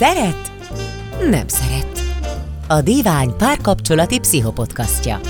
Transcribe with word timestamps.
Szeret? 0.00 0.52
Nem 1.30 1.48
szeret. 1.48 2.00
A 2.68 2.80
Divány 2.80 3.36
párkapcsolati 3.36 4.18
pszichopodcastja. 4.18 5.20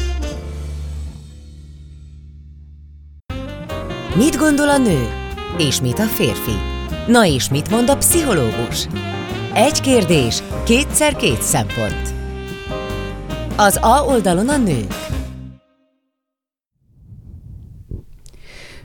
Mit 4.14 4.36
gondol 4.36 4.68
a 4.68 4.78
nő? 4.78 5.08
És 5.58 5.80
mit 5.80 5.98
a 5.98 6.02
férfi? 6.02 6.54
Na 7.06 7.26
és 7.26 7.48
mit 7.48 7.70
mond 7.70 7.88
a 7.90 7.96
pszichológus? 7.96 8.86
Egy 9.52 9.80
kérdés, 9.80 10.42
kétszer 10.64 11.16
két 11.16 11.42
szempont. 11.42 12.14
Az 13.56 13.78
A 13.82 14.04
oldalon 14.06 14.48
a 14.48 14.56
nők. 14.56 14.94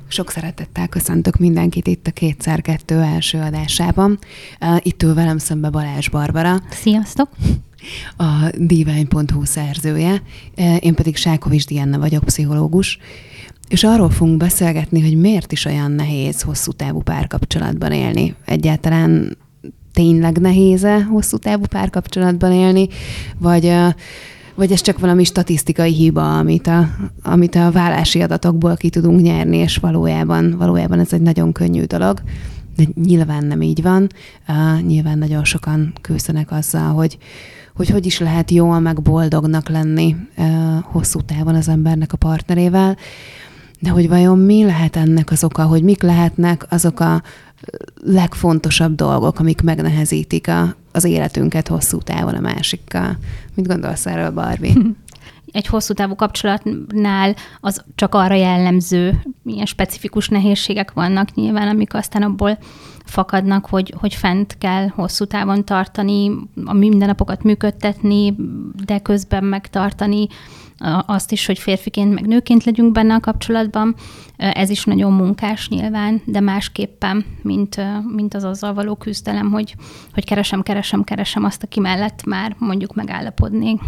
Sok 0.08 0.32
szeretettel 0.32 0.88
köszöntök 0.88 1.38
mindenkit 1.38 1.88
itt 1.88 2.08
a 2.08 2.12
Kétszer 2.12 2.62
Kettő 2.62 3.02
első 3.02 3.38
adásában. 3.38 4.20
Itt 4.80 5.04
ül 5.04 5.14
velem 5.14 5.38
szembe 5.38 5.70
Balázs 5.70 6.10
Barbara. 6.10 6.62
Sziasztok! 6.70 7.30
A 8.18 8.50
divány.hu 8.58 9.46
szerzője, 9.46 10.22
én 10.80 10.96
pedig 10.96 11.16
Sákovics 11.16 11.66
Diana 11.66 12.00
vagyok, 12.00 12.24
pszichológus. 12.24 12.98
És 13.68 13.84
arról 13.84 14.10
fogunk 14.10 14.38
beszélgetni, 14.38 15.02
hogy 15.02 15.18
miért 15.18 15.52
is 15.52 15.66
olyan 15.66 15.92
nehéz 15.92 16.42
hosszú 16.42 16.72
távú 16.72 17.02
párkapcsolatban 17.02 17.92
élni. 17.92 18.36
Egyáltalán 18.46 19.38
tényleg 19.94 20.38
nehéz-e 20.38 21.04
hosszú 21.04 21.38
távú 21.38 21.66
párkapcsolatban 21.66 22.52
élni, 22.52 22.88
vagy 23.38 23.74
vagy 24.56 24.72
ez 24.72 24.82
csak 24.82 25.00
valami 25.00 25.24
statisztikai 25.24 25.94
hiba, 25.94 26.38
amit 26.38 26.68
a, 26.68 26.90
amit 27.24 27.56
a 27.56 27.72
vállási 27.72 28.22
adatokból 28.22 28.76
ki 28.76 28.90
tudunk 28.90 29.22
nyerni, 29.22 29.58
és 29.58 29.78
valójában, 29.78 30.58
valójában 30.58 31.00
ez 31.00 31.14
egy 31.14 31.22
nagyon 31.22 31.52
könnyű 31.52 31.84
dolog. 31.84 32.22
De 32.76 32.84
nyilván 33.04 33.46
nem 33.46 33.62
így 33.62 33.82
van. 33.82 34.10
Uh, 34.48 34.82
nyilván 34.82 35.18
nagyon 35.18 35.44
sokan 35.44 35.94
küzdenek 36.02 36.52
azzal, 36.52 36.94
hogy, 36.94 37.18
hogy 37.76 37.90
hogy 37.90 38.06
is 38.06 38.20
lehet 38.20 38.52
jól 38.52 38.80
meg 38.80 39.02
boldognak 39.02 39.70
lenni 39.70 40.16
uh, 40.38 40.46
hosszú 40.84 41.20
távon 41.22 41.56
az 41.56 41.68
embernek 41.68 42.14
a 42.14 42.18
partnerével. 42.18 42.98
De 43.80 43.90
hogy 43.90 44.10
vajon 44.10 44.40
mi 44.40 44.64
lehet 44.64 44.96
ennek 44.96 45.32
az 45.32 45.44
oka, 45.44 45.64
hogy 45.64 45.84
mik 45.84 46.02
lehetnek 46.02 46.66
azok 46.70 47.00
a 47.00 47.22
legfontosabb 48.04 48.96
dolgok, 48.96 49.40
amik 49.40 49.62
megnehezítik 49.62 50.48
a, 50.48 50.76
az 50.96 51.04
életünket 51.04 51.68
hosszú 51.68 51.98
távon 51.98 52.36
a 52.36 52.40
másikkal. 52.40 53.18
Mit 53.54 53.68
gondolsz 53.68 54.06
erről, 54.06 54.32
Barbie? 54.32 54.74
Egy 55.52 55.68
hosszú 55.68 55.94
távú 55.94 56.16
kapcsolatnál 56.16 57.36
az 57.60 57.84
csak 57.96 58.16
arra 58.16 58.34
jellemző, 58.36 59.22
milyen 59.42 59.66
specifikus 59.66 60.30
nehézségek 60.30 60.92
vannak 60.94 61.34
nyilván, 61.34 61.68
amik 61.68 61.94
aztán 61.94 62.22
abból 62.22 62.58
fakadnak, 63.06 63.66
hogy, 63.66 63.94
hogy 63.98 64.14
fent 64.14 64.58
kell 64.58 64.88
hosszú 64.88 65.26
távon 65.26 65.66
tartani, 65.66 66.32
a 66.66 66.74
mindennapokat 66.74 67.44
működtetni, 67.44 68.36
de 68.86 69.00
közben 69.00 69.44
megtartani 69.44 70.28
azt 71.06 71.32
is, 71.32 71.46
hogy 71.46 71.60
férfiként 71.60 72.14
meg 72.14 72.28
nőként 72.28 72.64
legyünk 72.64 72.92
benne 72.92 73.14
a 73.14 73.20
kapcsolatban. 73.20 73.96
Ez 74.38 74.70
is 74.70 74.84
nagyon 74.84 75.14
munkás 75.14 75.70
nyilván, 75.70 76.22
de 76.26 76.40
másképpen, 76.40 77.26
mint, 77.42 77.82
mint 78.16 78.34
az 78.34 78.44
azzal 78.44 78.74
való 78.74 78.96
küzdelem, 78.96 79.52
hogy, 79.52 79.76
hogy 80.14 80.26
keresem, 80.26 80.62
keresem, 80.62 81.04
keresem 81.04 81.44
azt, 81.44 81.64
aki 81.64 81.80
mellett 81.80 82.26
már 82.26 82.56
mondjuk 82.60 82.96
megállapodnék. 82.96 83.80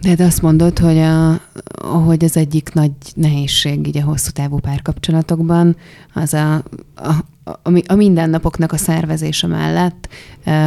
De, 0.00 0.14
de 0.14 0.24
azt 0.24 0.42
mondod, 0.42 0.78
hogy, 0.78 0.98
a, 0.98 1.40
hogy 1.86 2.24
az 2.24 2.36
egyik 2.36 2.72
nagy 2.72 2.92
nehézség 3.14 3.86
így 3.86 3.96
a 3.96 4.04
hosszú 4.04 4.30
távú 4.30 4.58
párkapcsolatokban 4.58 5.76
az 6.14 6.34
a, 6.34 6.54
a, 6.94 7.14
a, 7.44 7.70
a 7.86 7.94
mindennapoknak 7.94 8.72
a 8.72 8.76
szervezése 8.76 9.46
mellett 9.46 10.08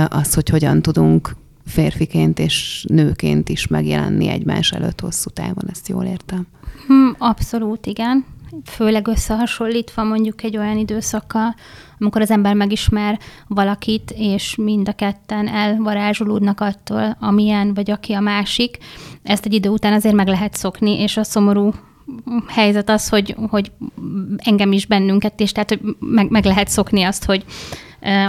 az, 0.09 0.33
hogy 0.33 0.49
hogyan 0.49 0.81
tudunk 0.81 1.35
férfiként 1.67 2.39
és 2.39 2.85
nőként 2.89 3.49
is 3.49 3.67
megjelenni 3.67 4.27
egymás 4.27 4.71
előtt 4.71 5.01
hosszú 5.01 5.29
távon, 5.29 5.69
ezt 5.69 5.87
jól 5.87 6.03
értem? 6.03 6.47
Hmm, 6.87 7.15
abszolút, 7.17 7.85
igen. 7.85 8.25
Főleg 8.65 9.07
összehasonlítva 9.07 10.03
mondjuk 10.03 10.43
egy 10.43 10.57
olyan 10.57 10.77
időszakkal, 10.77 11.55
amikor 11.99 12.21
az 12.21 12.31
ember 12.31 12.53
megismer 12.53 13.19
valakit, 13.47 14.13
és 14.15 14.55
mind 14.55 14.87
a 14.87 14.93
ketten 14.93 15.47
elvarázsolódnak 15.47 16.61
attól, 16.61 17.17
amilyen 17.19 17.73
vagy 17.73 17.91
aki 17.91 18.13
a 18.13 18.19
másik. 18.19 18.77
Ezt 19.23 19.45
egy 19.45 19.53
idő 19.53 19.69
után 19.69 19.93
azért 19.93 20.15
meg 20.15 20.27
lehet 20.27 20.53
szokni, 20.53 20.99
és 21.01 21.17
a 21.17 21.23
szomorú 21.23 21.73
helyzet 22.47 22.89
az, 22.89 23.09
hogy, 23.09 23.35
hogy 23.49 23.71
engem 24.37 24.71
is 24.71 24.85
bennünket 24.85 25.39
is, 25.39 25.51
tehát 25.51 25.69
hogy 25.69 25.81
meg, 25.99 26.29
meg 26.29 26.45
lehet 26.45 26.67
szokni 26.67 27.03
azt, 27.03 27.25
hogy 27.25 27.45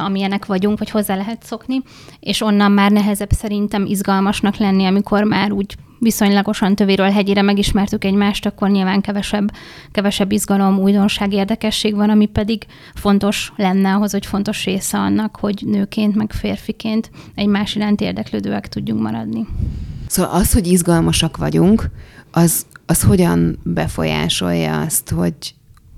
amilyenek 0.04 0.46
vagyunk, 0.46 0.78
vagy 0.78 0.90
hozzá 0.90 1.16
lehet 1.16 1.42
szokni, 1.42 1.82
és 2.20 2.40
onnan 2.40 2.72
már 2.72 2.90
nehezebb 2.90 3.30
szerintem 3.30 3.84
izgalmasnak 3.84 4.56
lenni, 4.56 4.84
amikor 4.84 5.22
már 5.22 5.52
úgy 5.52 5.74
viszonylagosan 5.98 6.74
tövéről 6.74 7.10
hegyére 7.10 7.42
megismertük 7.42 8.04
egymást, 8.04 8.46
akkor 8.46 8.70
nyilván 8.70 9.00
kevesebb, 9.00 9.52
kevesebb 9.92 10.32
izgalom, 10.32 10.78
újdonság, 10.78 11.32
érdekesség 11.32 11.94
van, 11.94 12.10
ami 12.10 12.26
pedig 12.26 12.66
fontos 12.94 13.52
lenne 13.56 13.94
ahhoz, 13.94 14.12
hogy 14.12 14.26
fontos 14.26 14.64
része 14.64 14.98
annak, 14.98 15.36
hogy 15.40 15.62
nőként, 15.66 16.14
meg 16.14 16.32
férfiként 16.32 17.10
egymás 17.34 17.74
iránt 17.74 18.00
érdeklődőek 18.00 18.68
tudjunk 18.68 19.02
maradni. 19.02 19.46
Szóval 20.06 20.32
az, 20.32 20.52
hogy 20.52 20.66
izgalmasak 20.66 21.36
vagyunk, 21.36 21.90
az, 22.30 22.66
az 22.86 23.02
hogyan 23.02 23.58
befolyásolja 23.62 24.80
azt, 24.80 25.10
hogy 25.10 25.34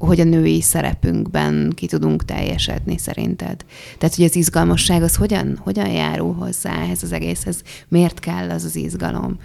hogy 0.01 0.21
a 0.21 0.25
női 0.25 0.61
szerepünkben 0.61 1.73
ki 1.75 1.87
tudunk 1.87 2.25
teljesedni 2.25 2.99
szerinted? 2.99 3.65
Tehát, 3.99 4.15
hogy 4.15 4.25
az 4.25 4.37
izgalmasság 4.37 5.03
az 5.03 5.17
hogyan, 5.17 5.59
hogyan 5.63 5.89
járul 5.89 6.35
hozzá 6.35 6.83
ehhez 6.83 7.03
az 7.03 7.13
egészhez? 7.13 7.63
Miért 7.89 8.19
kell 8.19 8.51
az 8.51 8.65
az 8.65 8.77
izgalom? 8.77 9.39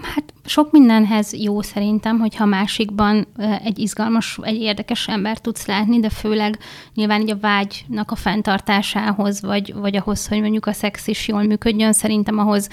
Hát 0.00 0.32
sok 0.44 0.70
mindenhez 0.70 1.34
jó 1.34 1.62
szerintem, 1.62 2.18
hogyha 2.18 2.44
másikban 2.44 3.26
egy 3.64 3.78
izgalmas, 3.78 4.38
egy 4.42 4.60
érdekes 4.60 5.08
ember 5.08 5.38
tudsz 5.38 5.66
látni, 5.66 6.00
de 6.00 6.10
főleg 6.10 6.58
nyilván 6.94 7.20
így 7.20 7.30
a 7.30 7.38
vágynak 7.40 8.10
a 8.10 8.16
fenntartásához, 8.16 9.42
vagy, 9.42 9.74
vagy 9.74 9.96
ahhoz, 9.96 10.28
hogy 10.28 10.40
mondjuk 10.40 10.66
a 10.66 10.72
szex 10.72 11.06
is 11.06 11.28
jól 11.28 11.42
működjön, 11.42 11.92
szerintem 11.92 12.38
ahhoz 12.38 12.68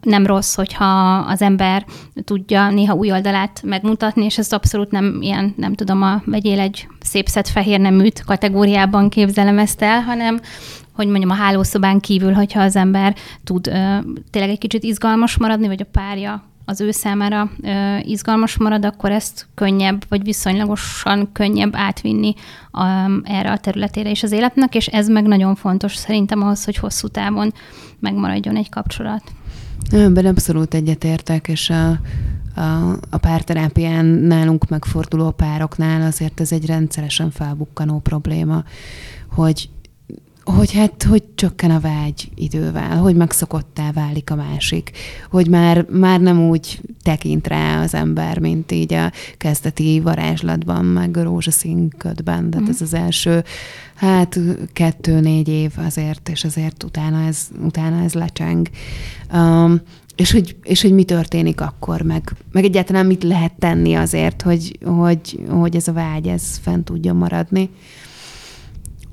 nem 0.00 0.26
rossz, 0.26 0.54
hogyha 0.54 1.16
az 1.16 1.42
ember 1.42 1.86
tudja 2.24 2.70
néha 2.70 2.94
új 2.94 3.12
oldalát 3.12 3.62
megmutatni, 3.62 4.24
és 4.24 4.38
ez 4.38 4.52
abszolút 4.52 4.90
nem 4.90 5.18
ilyen, 5.20 5.54
nem 5.56 5.74
tudom, 5.74 6.02
a 6.02 6.22
vegyél 6.24 6.60
egy 6.60 6.88
szép 7.00 7.26
szett 7.26 7.48
fehér 7.48 7.80
neműt 7.80 8.24
kategóriában 8.24 9.08
képzelem 9.08 9.58
ezt 9.58 9.82
el, 9.82 10.00
hanem 10.00 10.40
hogy 10.94 11.08
mondjam, 11.08 11.30
a 11.30 11.34
hálószobán 11.34 12.00
kívül, 12.00 12.32
hogyha 12.32 12.62
az 12.62 12.76
ember 12.76 13.16
tud 13.44 13.66
ö, 13.66 13.98
tényleg 14.30 14.50
egy 14.50 14.58
kicsit 14.58 14.82
izgalmas 14.82 15.36
maradni, 15.36 15.66
vagy 15.66 15.80
a 15.80 15.90
párja 15.92 16.42
az 16.64 16.80
ő 16.80 16.90
számára 16.90 17.50
ö, 17.62 17.96
izgalmas 18.02 18.56
marad, 18.56 18.84
akkor 18.84 19.10
ezt 19.10 19.46
könnyebb, 19.54 20.04
vagy 20.08 20.22
viszonylagosan 20.22 21.32
könnyebb 21.32 21.76
átvinni 21.76 22.34
a, 22.70 22.84
erre 23.22 23.50
a 23.50 23.58
területére 23.58 24.10
is 24.10 24.22
az 24.22 24.32
életnek, 24.32 24.74
és 24.74 24.86
ez 24.86 25.08
meg 25.08 25.26
nagyon 25.26 25.54
fontos 25.54 25.96
szerintem 25.96 26.42
ahhoz, 26.42 26.64
hogy 26.64 26.76
hosszú 26.76 27.08
távon 27.08 27.52
megmaradjon 27.98 28.56
egy 28.56 28.68
kapcsolat. 28.68 29.22
Ebben 29.90 30.26
abszolút 30.26 30.74
egyetértek, 30.74 31.48
és 31.48 31.70
a, 31.70 31.88
a, 32.60 32.92
a 33.10 33.18
párterápián 33.20 34.04
nálunk 34.04 34.68
megforduló 34.68 35.30
pároknál 35.30 36.02
azért 36.02 36.40
ez 36.40 36.52
egy 36.52 36.66
rendszeresen 36.66 37.30
felbukkanó 37.30 37.98
probléma, 37.98 38.64
hogy 39.28 39.68
hogy 40.44 40.72
hát, 40.72 41.02
hogy 41.02 41.22
csökken 41.34 41.70
a 41.70 41.80
vágy 41.80 42.28
idővel, 42.34 42.96
hogy 42.96 43.16
megszokottá 43.16 43.92
válik 43.92 44.30
a 44.30 44.34
másik, 44.34 44.90
hogy 45.30 45.48
már, 45.48 45.86
már 45.90 46.20
nem 46.20 46.48
úgy 46.48 46.80
tekint 47.02 47.46
rá 47.46 47.82
az 47.82 47.94
ember, 47.94 48.38
mint 48.38 48.72
így 48.72 48.94
a 48.94 49.12
kezdeti 49.38 50.00
varázslatban, 50.00 50.84
meg 50.84 51.16
a 51.16 51.22
rózsaszín 51.22 51.88
ködben, 51.98 52.50
tehát 52.50 52.66
mm. 52.66 52.70
ez 52.70 52.80
az 52.80 52.94
első, 52.94 53.44
hát 53.94 54.38
kettő-négy 54.72 55.48
év 55.48 55.72
azért, 55.76 56.28
és 56.28 56.44
azért 56.44 56.82
utána 56.82 57.26
ez, 57.26 57.38
utána 57.64 58.02
ez 58.02 58.12
lecseng. 58.12 58.68
Um, 59.32 59.80
és 60.16 60.32
hogy, 60.32 60.56
és 60.62 60.82
hogy 60.82 60.92
mi 60.92 61.04
történik 61.04 61.60
akkor, 61.60 62.02
meg, 62.02 62.32
meg 62.52 62.64
egyáltalán 62.64 63.06
mit 63.06 63.22
lehet 63.22 63.52
tenni 63.58 63.94
azért, 63.94 64.42
hogy, 64.42 64.78
hogy, 64.84 65.40
hogy 65.48 65.76
ez 65.76 65.88
a 65.88 65.92
vágy, 65.92 66.26
ez 66.26 66.58
fent 66.62 66.84
tudjon 66.84 67.16
maradni 67.16 67.70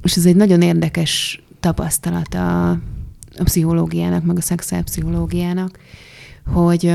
és 0.03 0.15
ez 0.15 0.25
egy 0.25 0.35
nagyon 0.35 0.61
érdekes 0.61 1.43
tapasztalat 1.59 2.33
a, 2.33 2.69
a 2.69 3.43
pszichológiának, 3.43 4.25
meg 4.25 4.37
a 4.37 4.41
szexuálpszichológiának, 4.41 5.79
hogy, 6.45 6.93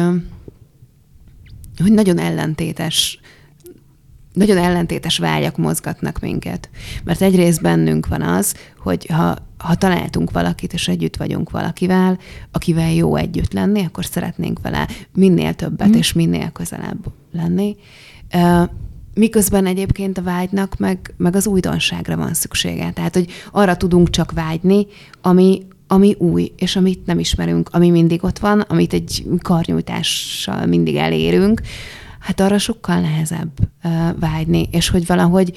hogy 1.79 1.93
nagyon 1.93 2.19
ellentétes 2.19 3.21
nagyon 4.37 4.57
ellentétes 4.57 5.19
vágyak 5.19 5.57
mozgatnak 5.57 6.21
minket. 6.21 6.71
Mert 7.05 7.23
egyrészt 7.23 7.63
bennünk 7.63 8.07
van 8.07 8.23
az, 8.23 8.55
hogy 8.79 9.07
ha, 9.07 9.37
ha 9.59 9.75
találtunk 9.75 10.31
valakit, 10.31 10.73
és 10.73 10.89
együtt 10.89 11.17
vagyunk 11.17 11.51
valakivel, 11.51 12.19
akivel 12.51 12.93
jó 12.93 13.17
együtt 13.17 13.53
lenni, 13.53 13.85
akkor 13.85 14.05
szeretnénk 14.05 14.61
vele 14.63 14.89
minél 15.15 15.55
többet, 15.55 15.89
mm. 15.89 15.93
és 15.93 16.13
minél 16.13 16.51
közelebb 16.51 17.13
lenni. 17.33 17.77
Miközben 19.19 19.67
egyébként 19.67 20.19
a 20.19 20.23
vágynak 20.23 20.77
meg, 20.79 21.15
meg 21.17 21.37
az 21.37 21.47
újdonságra 21.47 22.17
van 22.17 22.35
szüksége. 22.35 22.91
Tehát, 22.91 23.15
hogy 23.15 23.31
arra 23.51 23.77
tudunk 23.77 24.11
csak 24.11 24.33
vágyni, 24.33 24.87
ami, 25.23 25.67
ami 25.87 26.15
új, 26.19 26.53
és 26.57 26.77
amit 26.77 27.07
nem 27.07 27.19
ismerünk, 27.19 27.69
ami 27.73 27.91
mindig 27.91 28.25
ott 28.25 28.39
van, 28.39 28.61
amit 28.61 28.93
egy 28.93 29.27
karnyújtással 29.43 30.67
mindig 30.67 30.97
elérünk, 30.97 31.61
hát 32.19 32.41
arra 32.41 32.59
sokkal 32.59 33.01
nehezebb 33.01 33.53
uh, 33.85 33.91
vágyni, 34.21 34.69
és 34.71 34.89
hogy 34.89 35.07
valahogy, 35.07 35.57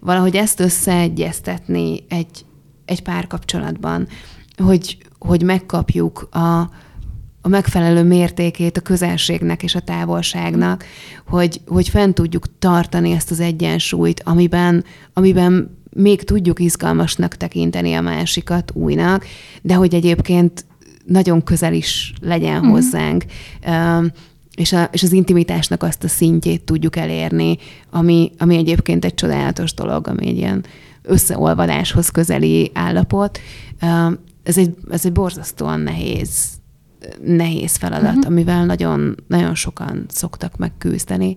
valahogy 0.00 0.36
ezt 0.36 0.60
összeegyeztetni 0.60 2.04
egy, 2.08 2.44
egy 2.84 3.02
párkapcsolatban, 3.02 4.08
hogy, 4.56 4.98
hogy 5.18 5.42
megkapjuk 5.42 6.28
a, 6.30 6.70
a 7.46 7.48
megfelelő 7.48 8.02
mértékét 8.02 8.76
a 8.76 8.80
közelségnek 8.80 9.62
és 9.62 9.74
a 9.74 9.80
távolságnak, 9.80 10.84
hogy, 11.26 11.60
hogy 11.66 11.88
fent 11.88 12.14
tudjuk 12.14 12.58
tartani 12.58 13.10
ezt 13.10 13.30
az 13.30 13.40
egyensúlyt, 13.40 14.22
amiben, 14.24 14.84
amiben 15.12 15.78
még 15.90 16.22
tudjuk 16.22 16.60
izgalmasnak 16.60 17.36
tekinteni 17.36 17.94
a 17.94 18.00
másikat 18.00 18.70
újnak, 18.74 19.26
de 19.62 19.74
hogy 19.74 19.94
egyébként 19.94 20.64
nagyon 21.06 21.42
közel 21.42 21.72
is 21.74 22.12
legyen 22.20 22.64
mm. 22.64 22.68
hozzánk, 22.68 23.24
és, 24.56 24.72
a, 24.72 24.88
és 24.92 25.02
az 25.02 25.12
intimitásnak 25.12 25.82
azt 25.82 26.04
a 26.04 26.08
szintjét 26.08 26.62
tudjuk 26.62 26.96
elérni, 26.96 27.58
ami, 27.90 28.30
ami 28.38 28.56
egyébként 28.56 29.04
egy 29.04 29.14
csodálatos 29.14 29.74
dolog, 29.74 30.08
ami 30.08 30.26
egy 30.26 30.36
ilyen 30.36 30.64
összeolvadáshoz 31.02 32.08
közeli 32.08 32.70
állapot. 32.74 33.38
Ez 34.42 34.58
egy, 34.58 34.74
ez 34.90 35.04
egy 35.04 35.12
borzasztóan 35.12 35.80
nehéz, 35.80 36.53
nehéz 37.24 37.76
feladat, 37.76 38.14
uh-huh. 38.14 38.26
amivel 38.26 38.64
nagyon, 38.64 39.16
nagyon 39.26 39.54
sokan 39.54 40.06
szoktak 40.08 40.56
megküzdeni. 40.56 41.36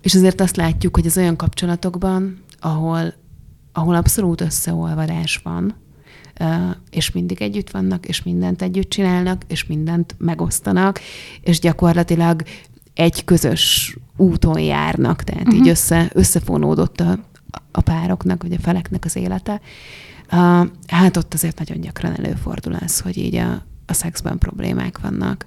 És 0.00 0.14
azért 0.14 0.40
azt 0.40 0.56
látjuk, 0.56 0.96
hogy 0.96 1.06
az 1.06 1.16
olyan 1.16 1.36
kapcsolatokban, 1.36 2.38
ahol 2.60 3.14
ahol 3.72 3.94
abszolút 3.94 4.40
összeolvadás 4.40 5.40
van, 5.42 5.74
és 6.90 7.10
mindig 7.10 7.42
együtt 7.42 7.70
vannak, 7.70 8.06
és 8.06 8.22
mindent 8.22 8.62
együtt 8.62 8.90
csinálnak, 8.90 9.42
és 9.46 9.66
mindent 9.66 10.14
megosztanak, 10.18 11.00
és 11.40 11.60
gyakorlatilag 11.60 12.42
egy 12.94 13.24
közös 13.24 13.96
úton 14.16 14.60
járnak, 14.60 15.22
tehát 15.22 15.40
uh-huh. 15.40 15.54
így 15.56 15.60
mhm. 15.60 15.70
össze, 15.70 16.10
összefonódott 16.12 17.00
a, 17.00 17.18
a 17.70 17.80
pároknak, 17.80 18.42
vagy 18.42 18.52
a 18.52 18.58
feleknek 18.58 19.04
az 19.04 19.16
élete. 19.16 19.60
Hát 20.86 21.16
ott 21.16 21.34
azért 21.34 21.58
nagyon 21.58 21.80
gyakran 21.80 22.16
előfordul 22.16 22.74
az, 22.74 23.00
hogy 23.00 23.16
így 23.18 23.34
a, 23.34 23.66
a 23.92 23.94
szexben 23.94 24.38
problémák 24.38 25.00
vannak. 25.00 25.44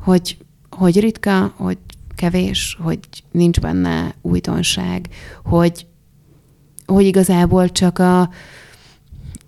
Hogy, 0.00 0.36
hogy 0.70 1.00
ritka, 1.00 1.52
hogy 1.56 1.78
kevés, 2.14 2.78
hogy 2.80 2.98
nincs 3.30 3.60
benne 3.60 4.14
újdonság, 4.22 5.08
hogy 5.44 5.86
hogy 6.86 7.04
igazából 7.04 7.70
csak 7.70 7.98
a, 7.98 8.30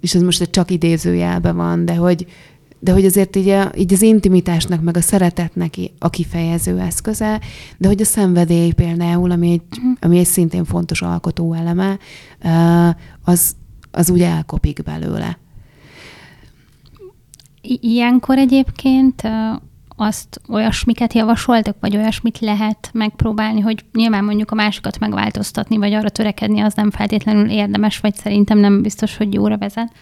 és 0.01 0.15
ez 0.15 0.23
most 0.23 0.51
csak 0.51 0.71
idézőjelben 0.71 1.57
van, 1.57 1.85
de 1.85 1.95
hogy, 1.95 2.27
de 2.79 2.93
hogy 2.93 3.05
azért 3.05 3.37
így, 3.37 3.49
a, 3.49 3.73
így 3.77 3.93
az 3.93 4.03
intimitásnak, 4.03 4.83
meg 4.83 4.97
a 4.97 5.01
szeretetnek 5.01 5.75
a 5.99 6.11
kifejező 6.11 6.79
eszköze, 6.79 7.41
de 7.79 7.89
hogy 7.89 8.01
a 8.01 8.05
szenvedély 8.05 8.71
például, 8.73 9.31
ami 9.31 9.51
egy, 9.51 9.63
uh-huh. 9.71 9.97
ami 10.01 10.19
egy 10.19 10.27
szintén 10.27 10.65
fontos 10.65 11.03
alkotó 11.03 11.53
eleme, 11.53 11.99
az, 13.25 13.57
az 13.91 14.11
úgy 14.11 14.23
elkopik 14.23 14.83
belőle. 14.83 15.39
Ilyenkor 17.81 18.39
egyébként 18.39 19.23
azt 19.97 20.41
olyasmiket 20.49 21.13
javasoltak, 21.13 21.77
vagy 21.81 21.97
olyasmit 21.97 22.39
lehet 22.39 22.91
megpróbálni, 22.93 23.61
hogy 23.61 23.85
nyilván 23.93 24.25
mondjuk 24.25 24.51
a 24.51 24.55
másikat 24.55 24.99
megváltoztatni, 24.99 25.77
vagy 25.77 25.93
arra 25.93 26.09
törekedni, 26.09 26.61
az 26.61 26.75
nem 26.75 26.91
feltétlenül 26.91 27.51
érdemes, 27.51 27.99
vagy 27.99 28.15
szerintem 28.15 28.59
nem 28.59 28.83
biztos, 28.83 29.17
hogy 29.17 29.35
jóra 29.35 29.59
vezet, 29.59 29.93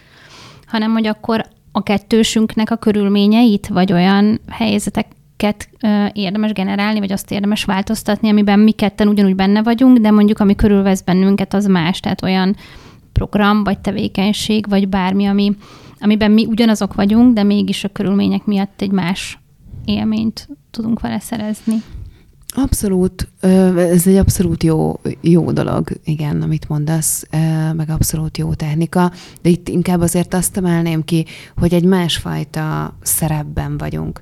hanem 0.65 0.91
hogy 0.91 1.07
akkor 1.07 1.45
a 1.71 1.83
kettősünknek 1.83 2.71
a 2.71 2.75
körülményeit, 2.75 3.67
vagy 3.67 3.93
olyan 3.93 4.39
helyzeteket 4.49 5.69
érdemes 6.13 6.51
generálni, 6.51 6.99
vagy 6.99 7.11
azt 7.11 7.31
érdemes 7.31 7.63
változtatni, 7.63 8.29
amiben 8.29 8.59
mi 8.59 8.71
ketten 8.71 9.07
ugyanúgy 9.07 9.35
benne 9.35 9.63
vagyunk, 9.63 9.97
de 9.97 10.11
mondjuk 10.11 10.39
ami 10.39 10.55
körülvesz 10.55 11.01
bennünket, 11.01 11.53
az 11.53 11.65
más, 11.65 11.99
tehát 11.99 12.23
olyan 12.23 12.55
program, 13.13 13.63
vagy 13.63 13.79
tevékenység, 13.79 14.69
vagy 14.69 14.87
bármi, 14.87 15.25
ami, 15.25 15.55
amiben 16.05 16.31
mi 16.31 16.45
ugyanazok 16.45 16.93
vagyunk, 16.93 17.33
de 17.33 17.43
mégis 17.43 17.83
a 17.83 17.89
körülmények 17.89 18.45
miatt 18.45 18.81
egy 18.81 18.91
más 18.91 19.39
élményt 19.85 20.47
tudunk 20.71 20.99
vele 20.99 21.19
szerezni. 21.19 21.75
Abszolút, 22.55 23.27
ez 23.77 24.07
egy 24.07 24.15
abszolút 24.15 24.63
jó, 24.63 24.99
jó 25.21 25.51
dolog, 25.51 25.89
igen, 26.03 26.41
amit 26.41 26.69
mondasz, 26.69 27.27
meg 27.75 27.89
abszolút 27.89 28.37
jó 28.37 28.53
technika, 28.53 29.11
de 29.41 29.49
itt 29.49 29.67
inkább 29.67 30.01
azért 30.01 30.33
azt 30.33 30.57
emelném 30.57 31.03
ki, 31.03 31.25
hogy 31.55 31.73
egy 31.73 31.85
másfajta 31.85 32.97
szerepben 33.01 33.77
vagyunk. 33.77 34.21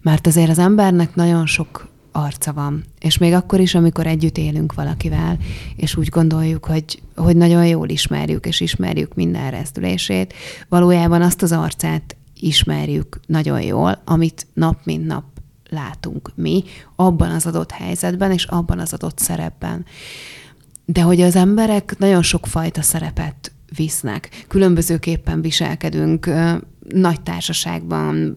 Mert 0.00 0.26
azért 0.26 0.50
az 0.50 0.58
embernek 0.58 1.14
nagyon 1.14 1.46
sok 1.46 1.88
arca 2.12 2.52
van. 2.52 2.84
És 3.00 3.18
még 3.18 3.32
akkor 3.32 3.60
is, 3.60 3.74
amikor 3.74 4.06
együtt 4.06 4.38
élünk 4.38 4.74
valakivel, 4.74 5.38
és 5.76 5.96
úgy 5.96 6.08
gondoljuk, 6.08 6.64
hogy, 6.64 7.02
hogy 7.16 7.36
nagyon 7.36 7.66
jól 7.66 7.88
ismerjük, 7.88 8.46
és 8.46 8.60
ismerjük 8.60 9.14
minden 9.14 9.50
rezdülését, 9.50 10.34
valójában 10.68 11.22
azt 11.22 11.42
az 11.42 11.52
arcát 11.52 12.16
ismerjük 12.40 13.20
nagyon 13.26 13.62
jól, 13.62 14.02
amit 14.04 14.46
nap 14.54 14.84
mint 14.84 15.06
nap 15.06 15.24
látunk 15.70 16.30
mi 16.34 16.64
abban 16.96 17.30
az 17.30 17.46
adott 17.46 17.70
helyzetben 17.70 18.32
és 18.32 18.44
abban 18.44 18.78
az 18.78 18.92
adott 18.92 19.18
szerepben. 19.18 19.84
De 20.84 21.02
hogy 21.02 21.20
az 21.20 21.36
emberek 21.36 21.98
nagyon 21.98 22.22
sokfajta 22.22 22.82
szerepet 22.82 23.52
visznek. 23.76 24.44
Különbözőképpen 24.48 25.40
viselkedünk 25.40 26.30
nagy 26.92 27.20
társaságban, 27.20 28.36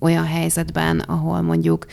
olyan 0.00 0.24
helyzetben, 0.24 0.98
ahol 0.98 1.40
mondjuk 1.40 1.86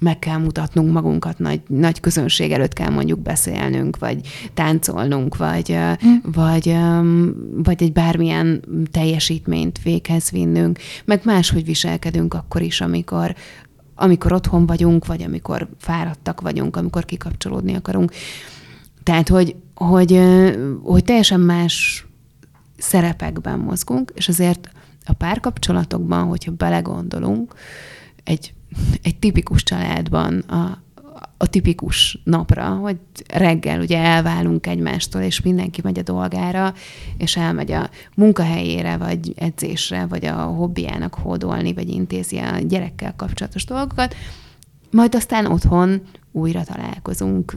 meg 0.00 0.18
kell 0.18 0.36
mutatnunk 0.36 0.92
magunkat, 0.92 1.38
nagy, 1.38 1.60
nagy 1.66 2.00
közönség 2.00 2.52
előtt 2.52 2.72
kell 2.72 2.90
mondjuk 2.90 3.18
beszélnünk, 3.18 3.98
vagy 3.98 4.20
táncolnunk, 4.54 5.36
vagy, 5.36 5.76
mm. 6.06 6.32
vagy, 6.32 6.76
vagy 7.54 7.82
egy 7.82 7.92
bármilyen 7.92 8.62
teljesítményt 8.90 9.82
véghez 9.82 10.30
vinnünk, 10.30 10.78
meg 11.04 11.20
máshogy 11.24 11.64
viselkedünk 11.64 12.34
akkor 12.34 12.62
is, 12.62 12.80
amikor 12.80 13.34
amikor 14.02 14.32
otthon 14.32 14.66
vagyunk, 14.66 15.06
vagy 15.06 15.22
amikor 15.22 15.68
fáradtak 15.78 16.40
vagyunk, 16.40 16.76
amikor 16.76 17.04
kikapcsolódni 17.04 17.74
akarunk. 17.74 18.12
Tehát, 19.02 19.28
hogy, 19.28 19.56
hogy, 19.74 20.20
hogy 20.82 21.04
teljesen 21.04 21.40
más 21.40 22.06
szerepekben 22.78 23.58
mozgunk, 23.58 24.12
és 24.14 24.28
azért 24.28 24.70
a 25.10 25.14
párkapcsolatokban, 25.14 26.24
hogyha 26.24 26.52
belegondolunk, 26.52 27.54
egy, 28.24 28.52
egy 29.02 29.18
tipikus 29.18 29.62
családban 29.62 30.38
a, 30.38 30.82
a 31.36 31.46
tipikus 31.46 32.18
napra, 32.24 32.68
hogy 32.68 32.96
reggel 33.28 33.80
ugye 33.80 33.98
elválunk 33.98 34.66
egymástól, 34.66 35.22
és 35.22 35.40
mindenki 35.40 35.80
megy 35.84 35.98
a 35.98 36.02
dolgára, 36.02 36.74
és 37.16 37.36
elmegy 37.36 37.72
a 37.72 37.90
munkahelyére, 38.14 38.96
vagy 38.96 39.32
edzésre, 39.36 40.06
vagy 40.06 40.24
a 40.24 40.34
hobbiának 40.34 41.14
hódolni, 41.14 41.72
vagy 41.72 41.88
intézi 41.88 42.38
a 42.38 42.58
gyerekkel 42.58 43.14
kapcsolatos 43.16 43.64
dolgokat, 43.64 44.14
majd 44.90 45.14
aztán 45.14 45.46
otthon 45.46 46.02
újra 46.32 46.64
találkozunk 46.64 47.56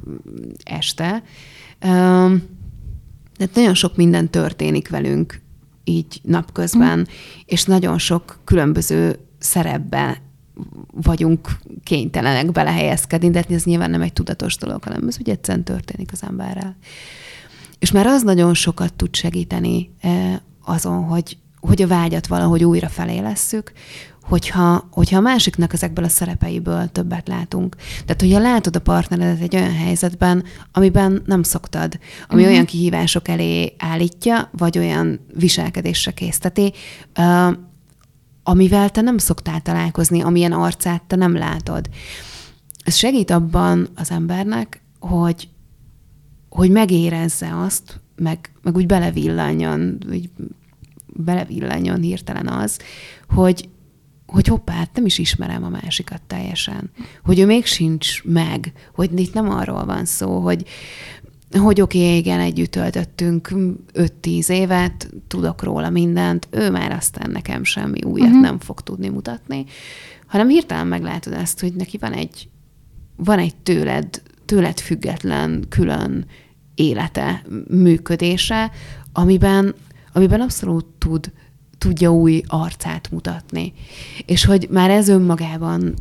este. 0.63 1.23
Tehát 3.37 3.55
nagyon 3.55 3.73
sok 3.73 3.95
minden 3.95 4.29
történik 4.29 4.89
velünk 4.89 5.41
így 5.83 6.19
napközben, 6.23 6.99
mm. 6.99 7.03
és 7.45 7.63
nagyon 7.63 7.97
sok 7.97 8.39
különböző 8.43 9.19
szerepbe 9.39 10.21
vagyunk 10.91 11.49
kénytelenek 11.83 12.51
belehelyezkedni, 12.51 13.29
de 13.29 13.43
ez 13.49 13.63
nyilván 13.63 13.89
nem 13.89 14.01
egy 14.01 14.13
tudatos 14.13 14.57
dolog, 14.57 14.83
hanem 14.83 15.07
ez 15.07 15.17
ugye 15.19 15.31
egyszerűen 15.31 15.63
történik 15.63 16.11
az 16.11 16.23
emberrel. 16.23 16.75
És 17.79 17.91
már 17.91 18.05
az 18.05 18.23
nagyon 18.23 18.53
sokat 18.53 18.93
tud 18.93 19.15
segíteni 19.15 19.89
azon, 20.65 21.03
hogy, 21.03 21.37
hogy 21.59 21.81
a 21.81 21.87
vágyat 21.87 22.27
valahogy 22.27 22.63
újra 22.63 22.89
felélesszük, 22.89 23.71
hogyha, 24.23 24.87
hogyha 24.91 25.17
a 25.17 25.21
másiknak 25.21 25.73
ezekből 25.73 26.05
a 26.05 26.09
szerepeiből 26.09 26.87
többet 26.87 27.27
látunk. 27.27 27.75
Tehát, 28.05 28.21
hogyha 28.21 28.39
látod 28.39 28.75
a 28.75 28.79
partneredet 28.79 29.41
egy 29.41 29.55
olyan 29.55 29.75
helyzetben, 29.75 30.43
amiben 30.71 31.21
nem 31.25 31.43
szoktad, 31.43 31.99
ami 32.27 32.39
uh-huh. 32.39 32.53
olyan 32.53 32.65
kihívások 32.65 33.27
elé 33.27 33.75
állítja, 33.77 34.49
vagy 34.51 34.77
olyan 34.77 35.19
viselkedésre 35.33 36.11
készteti, 36.11 36.73
uh, 37.17 37.57
amivel 38.43 38.89
te 38.89 39.01
nem 39.01 39.17
szoktál 39.17 39.61
találkozni, 39.61 40.21
amilyen 40.21 40.51
arcát 40.51 41.03
te 41.03 41.15
nem 41.15 41.33
látod. 41.37 41.89
Ez 42.83 42.95
segít 42.95 43.31
abban 43.31 43.87
az 43.95 44.11
embernek, 44.11 44.81
hogy, 44.99 45.49
hogy 46.49 46.71
megérezze 46.71 47.59
azt, 47.59 48.01
meg, 48.15 48.51
meg 48.61 48.75
úgy 48.75 48.85
belevillanjon, 48.85 49.97
úgy 50.09 50.29
belevillanjon 51.07 52.01
hirtelen 52.01 52.47
az, 52.47 52.79
hogy, 53.29 53.69
hogy 54.33 54.47
hoppá, 54.47 54.73
hát 54.73 54.89
nem 54.93 55.05
is 55.05 55.17
ismerem 55.17 55.63
a 55.63 55.69
másikat 55.69 56.21
teljesen. 56.27 56.91
Hogy 57.23 57.39
ő 57.39 57.45
még 57.45 57.65
sincs 57.65 58.23
meg, 58.23 58.73
hogy 58.93 59.19
itt 59.19 59.33
nem 59.33 59.49
arról 59.49 59.85
van 59.85 60.05
szó, 60.05 60.39
hogy, 60.39 60.65
hogy 61.51 61.81
oké, 61.81 61.99
okay, 61.99 62.17
igen, 62.17 62.39
együtt 62.39 62.71
töltöttünk 62.71 63.53
5-10 63.93 64.49
évet, 64.49 65.09
tudok 65.27 65.63
róla 65.63 65.89
mindent, 65.89 66.47
ő 66.51 66.71
már 66.71 66.91
aztán 66.91 67.31
nekem 67.31 67.63
semmi 67.63 68.01
újat 68.03 68.27
uh-huh. 68.27 68.41
nem 68.41 68.59
fog 68.59 68.81
tudni 68.81 69.09
mutatni, 69.09 69.65
hanem 70.27 70.47
hirtelen 70.47 70.87
meglátod 70.87 71.33
ezt, 71.33 71.59
hogy 71.59 71.73
neki 71.73 71.97
van 71.97 72.13
egy, 72.13 72.49
van 73.15 73.39
egy 73.39 73.55
tőled, 73.55 74.21
tőled 74.45 74.79
független, 74.79 75.65
külön 75.69 76.25
élete, 76.75 77.45
működése, 77.67 78.71
amiben, 79.11 79.75
amiben 80.13 80.41
abszolút 80.41 80.85
tud, 80.97 81.31
tudja 81.83 82.13
új 82.13 82.43
arcát 82.47 83.11
mutatni. 83.11 83.73
És 84.25 84.45
hogy 84.45 84.67
már 84.71 84.89
ez 84.89 85.09
önmagában 85.09 85.93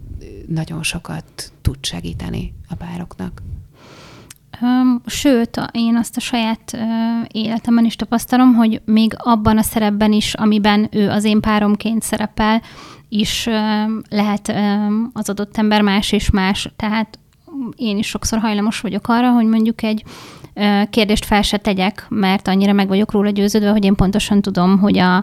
nagyon 0.48 0.82
sokat 0.82 1.52
tud 1.62 1.76
segíteni 1.80 2.54
a 2.68 2.74
pároknak. 2.74 3.42
Sőt, 5.06 5.60
én 5.72 5.96
azt 5.96 6.16
a 6.16 6.20
saját 6.20 6.78
életemben 7.32 7.84
is 7.84 7.96
tapasztalom, 7.96 8.54
hogy 8.54 8.80
még 8.84 9.14
abban 9.16 9.58
a 9.58 9.62
szerepben 9.62 10.12
is, 10.12 10.34
amiben 10.34 10.88
ő 10.92 11.10
az 11.10 11.24
én 11.24 11.40
páromként 11.40 12.02
szerepel, 12.02 12.62
is 13.08 13.48
lehet 14.08 14.54
az 15.12 15.28
adott 15.28 15.56
ember 15.56 15.80
más 15.80 16.12
és 16.12 16.30
más. 16.30 16.72
Tehát 16.76 17.18
én 17.76 17.98
is 17.98 18.06
sokszor 18.06 18.38
hajlamos 18.38 18.80
vagyok 18.80 19.08
arra, 19.08 19.30
hogy 19.30 19.46
mondjuk 19.46 19.82
egy 19.82 20.04
kérdést 20.90 21.24
fel 21.24 21.42
se 21.42 21.56
tegyek, 21.56 22.06
mert 22.08 22.48
annyira 22.48 22.72
meg 22.72 22.88
vagyok 22.88 23.12
róla 23.12 23.30
győződve, 23.30 23.70
hogy 23.70 23.84
én 23.84 23.94
pontosan 23.94 24.40
tudom, 24.40 24.78
hogy 24.78 24.98
a, 24.98 25.16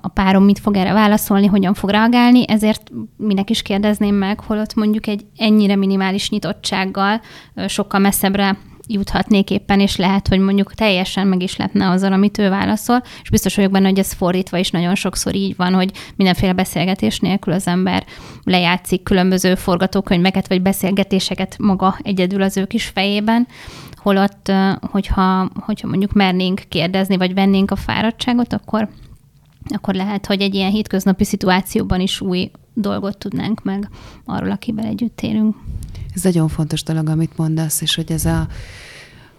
a 0.00 0.08
párom 0.08 0.44
mit 0.44 0.58
fog 0.58 0.76
erre 0.76 0.92
válaszolni, 0.92 1.46
hogyan 1.46 1.74
fog 1.74 1.90
reagálni, 1.90 2.48
ezért 2.48 2.90
minek 3.16 3.50
is 3.50 3.62
kérdezném 3.62 4.14
meg, 4.14 4.40
holott 4.40 4.74
mondjuk 4.74 5.06
egy 5.06 5.24
ennyire 5.36 5.76
minimális 5.76 6.30
nyitottsággal 6.30 7.20
sokkal 7.66 8.00
messzebbre 8.00 8.56
juthatnék 8.92 9.50
éppen, 9.50 9.80
és 9.80 9.96
lehet, 9.96 10.28
hogy 10.28 10.38
mondjuk 10.38 10.74
teljesen 10.74 11.26
meg 11.26 11.42
is 11.42 11.56
lehetne 11.56 11.88
azzal, 11.88 12.12
amit 12.12 12.38
ő 12.38 12.48
válaszol, 12.48 13.02
és 13.22 13.30
biztos 13.30 13.56
vagyok 13.56 13.70
benne, 13.70 13.88
hogy 13.88 13.98
ez 13.98 14.12
fordítva 14.12 14.56
is 14.56 14.70
nagyon 14.70 14.94
sokszor 14.94 15.34
így 15.34 15.56
van, 15.56 15.74
hogy 15.74 15.90
mindenféle 16.16 16.52
beszélgetés 16.52 17.18
nélkül 17.18 17.52
az 17.52 17.66
ember 17.66 18.04
lejátszik 18.44 19.02
különböző 19.02 19.54
forgatókönyveket, 19.54 20.48
vagy 20.48 20.62
beszélgetéseket 20.62 21.56
maga 21.58 21.98
egyedül 22.02 22.42
az 22.42 22.56
ő 22.56 22.64
kis 22.64 22.84
fejében, 22.84 23.46
holott, 24.02 24.52
hogyha, 24.80 25.50
hogyha 25.54 25.88
mondjuk 25.88 26.12
mernénk 26.12 26.62
kérdezni, 26.68 27.16
vagy 27.16 27.34
vennénk 27.34 27.70
a 27.70 27.76
fáradtságot, 27.76 28.52
akkor 28.52 28.88
akkor 29.68 29.94
lehet, 29.94 30.26
hogy 30.26 30.40
egy 30.40 30.54
ilyen 30.54 30.70
hétköznapi 30.70 31.24
szituációban 31.24 32.00
is 32.00 32.20
új 32.20 32.50
dolgot 32.74 33.18
tudnánk 33.18 33.62
meg 33.62 33.88
arról, 34.24 34.50
akivel 34.50 34.84
együtt 34.84 35.20
élünk. 35.20 35.56
Ez 36.14 36.22
nagyon 36.22 36.48
fontos 36.48 36.82
dolog, 36.82 37.08
amit 37.08 37.36
mondasz, 37.36 37.80
és 37.80 37.94
hogy 37.94 38.12
ez 38.12 38.24
a, 38.24 38.46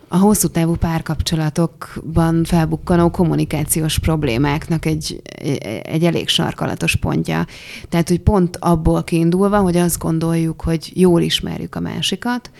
a 0.08 0.18
hosszú 0.18 0.48
távú 0.48 0.76
párkapcsolatokban 0.76 2.44
felbukkanó 2.44 3.10
kommunikációs 3.10 4.00
problémáknak 4.00 4.86
egy, 4.86 5.22
egy 5.82 6.04
elég 6.04 6.28
sarkalatos 6.28 6.96
pontja. 6.96 7.46
Tehát, 7.90 8.08
hogy 8.08 8.20
pont 8.20 8.58
abból 8.58 9.04
kiindulva, 9.04 9.60
hogy 9.60 9.78
azt 9.78 10.00
gondoljuk, 10.00 10.62
hogy 10.62 10.92
jól 10.96 11.22
ismerjük 11.22 11.76
a 11.76 11.80
másikat, 11.80 12.52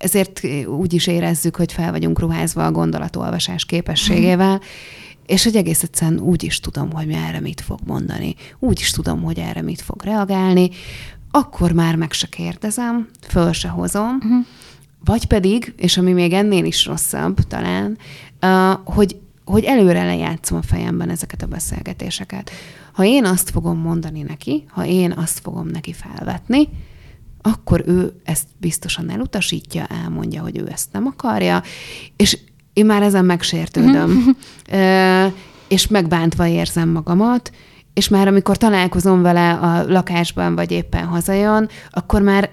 ezért 0.00 0.40
úgy 0.66 0.92
is 0.92 1.06
érezzük, 1.06 1.56
hogy 1.56 1.72
fel 1.72 1.90
vagyunk 1.90 2.18
ruházva 2.18 2.66
a 2.66 2.70
gondolatolvasás 2.70 3.64
képességével, 3.64 4.60
és 5.26 5.44
hogy 5.44 5.56
egész 5.56 5.82
egyszerűen 5.82 6.20
úgy 6.20 6.42
is 6.42 6.60
tudom, 6.60 6.92
hogy 6.92 7.10
erre 7.10 7.40
mit 7.40 7.60
fog 7.60 7.78
mondani, 7.86 8.34
úgy 8.58 8.80
is 8.80 8.90
tudom, 8.90 9.22
hogy 9.22 9.38
erre 9.38 9.62
mit 9.62 9.80
fog 9.80 10.02
reagálni, 10.02 10.70
akkor 11.30 11.72
már 11.72 11.96
meg 11.96 12.12
se 12.12 12.26
kérdezem, 12.26 13.08
föl 13.28 13.52
se 13.52 13.68
hozom, 13.68 14.16
uh-huh. 14.16 14.46
vagy 15.04 15.26
pedig, 15.26 15.74
és 15.76 15.96
ami 15.96 16.12
még 16.12 16.32
ennél 16.32 16.64
is 16.64 16.86
rosszabb 16.86 17.38
talán, 17.40 17.98
hogy, 18.84 19.20
hogy 19.44 19.64
előre 19.64 20.04
lejátszom 20.04 20.58
a 20.58 20.62
fejemben 20.62 21.10
ezeket 21.10 21.42
a 21.42 21.46
beszélgetéseket. 21.46 22.50
Ha 22.92 23.04
én 23.04 23.24
azt 23.24 23.50
fogom 23.50 23.78
mondani 23.78 24.22
neki, 24.22 24.64
ha 24.68 24.86
én 24.86 25.12
azt 25.12 25.38
fogom 25.38 25.66
neki 25.66 25.92
felvetni, 25.92 26.68
akkor 27.42 27.82
ő 27.86 28.12
ezt 28.24 28.46
biztosan 28.58 29.10
elutasítja, 29.10 29.86
elmondja, 29.86 30.42
hogy 30.42 30.58
ő 30.58 30.68
ezt 30.72 30.92
nem 30.92 31.06
akarja, 31.06 31.62
és 32.16 32.38
én 32.72 32.86
már 32.86 33.02
ezen 33.02 33.24
megsértődöm, 33.24 34.36
és 35.68 35.86
megbántva 35.86 36.46
érzem 36.46 36.88
magamat, 36.88 37.50
és 37.94 38.08
már 38.08 38.28
amikor 38.28 38.56
találkozom 38.56 39.22
vele 39.22 39.52
a 39.52 39.84
lakásban, 39.88 40.54
vagy 40.54 40.70
éppen 40.70 41.04
hazajön, 41.04 41.68
akkor 41.90 42.22
már, 42.22 42.50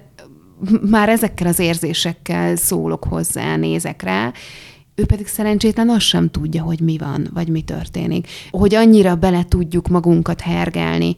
már 0.89 1.09
ezekkel 1.09 1.47
az 1.47 1.59
érzésekkel 1.59 2.55
szólok 2.55 3.03
hozzá, 3.03 3.55
nézek 3.55 4.01
rá, 4.01 4.31
ő 4.95 5.05
pedig 5.05 5.27
szerencsétlen 5.27 5.89
azt 5.89 6.05
sem 6.05 6.29
tudja, 6.29 6.63
hogy 6.63 6.79
mi 6.79 6.97
van, 6.97 7.29
vagy 7.33 7.47
mi 7.47 7.61
történik. 7.61 8.27
Hogy 8.49 8.75
annyira 8.75 9.15
bele 9.15 9.45
tudjuk 9.47 9.87
magunkat 9.87 10.41
hergelni 10.41 11.17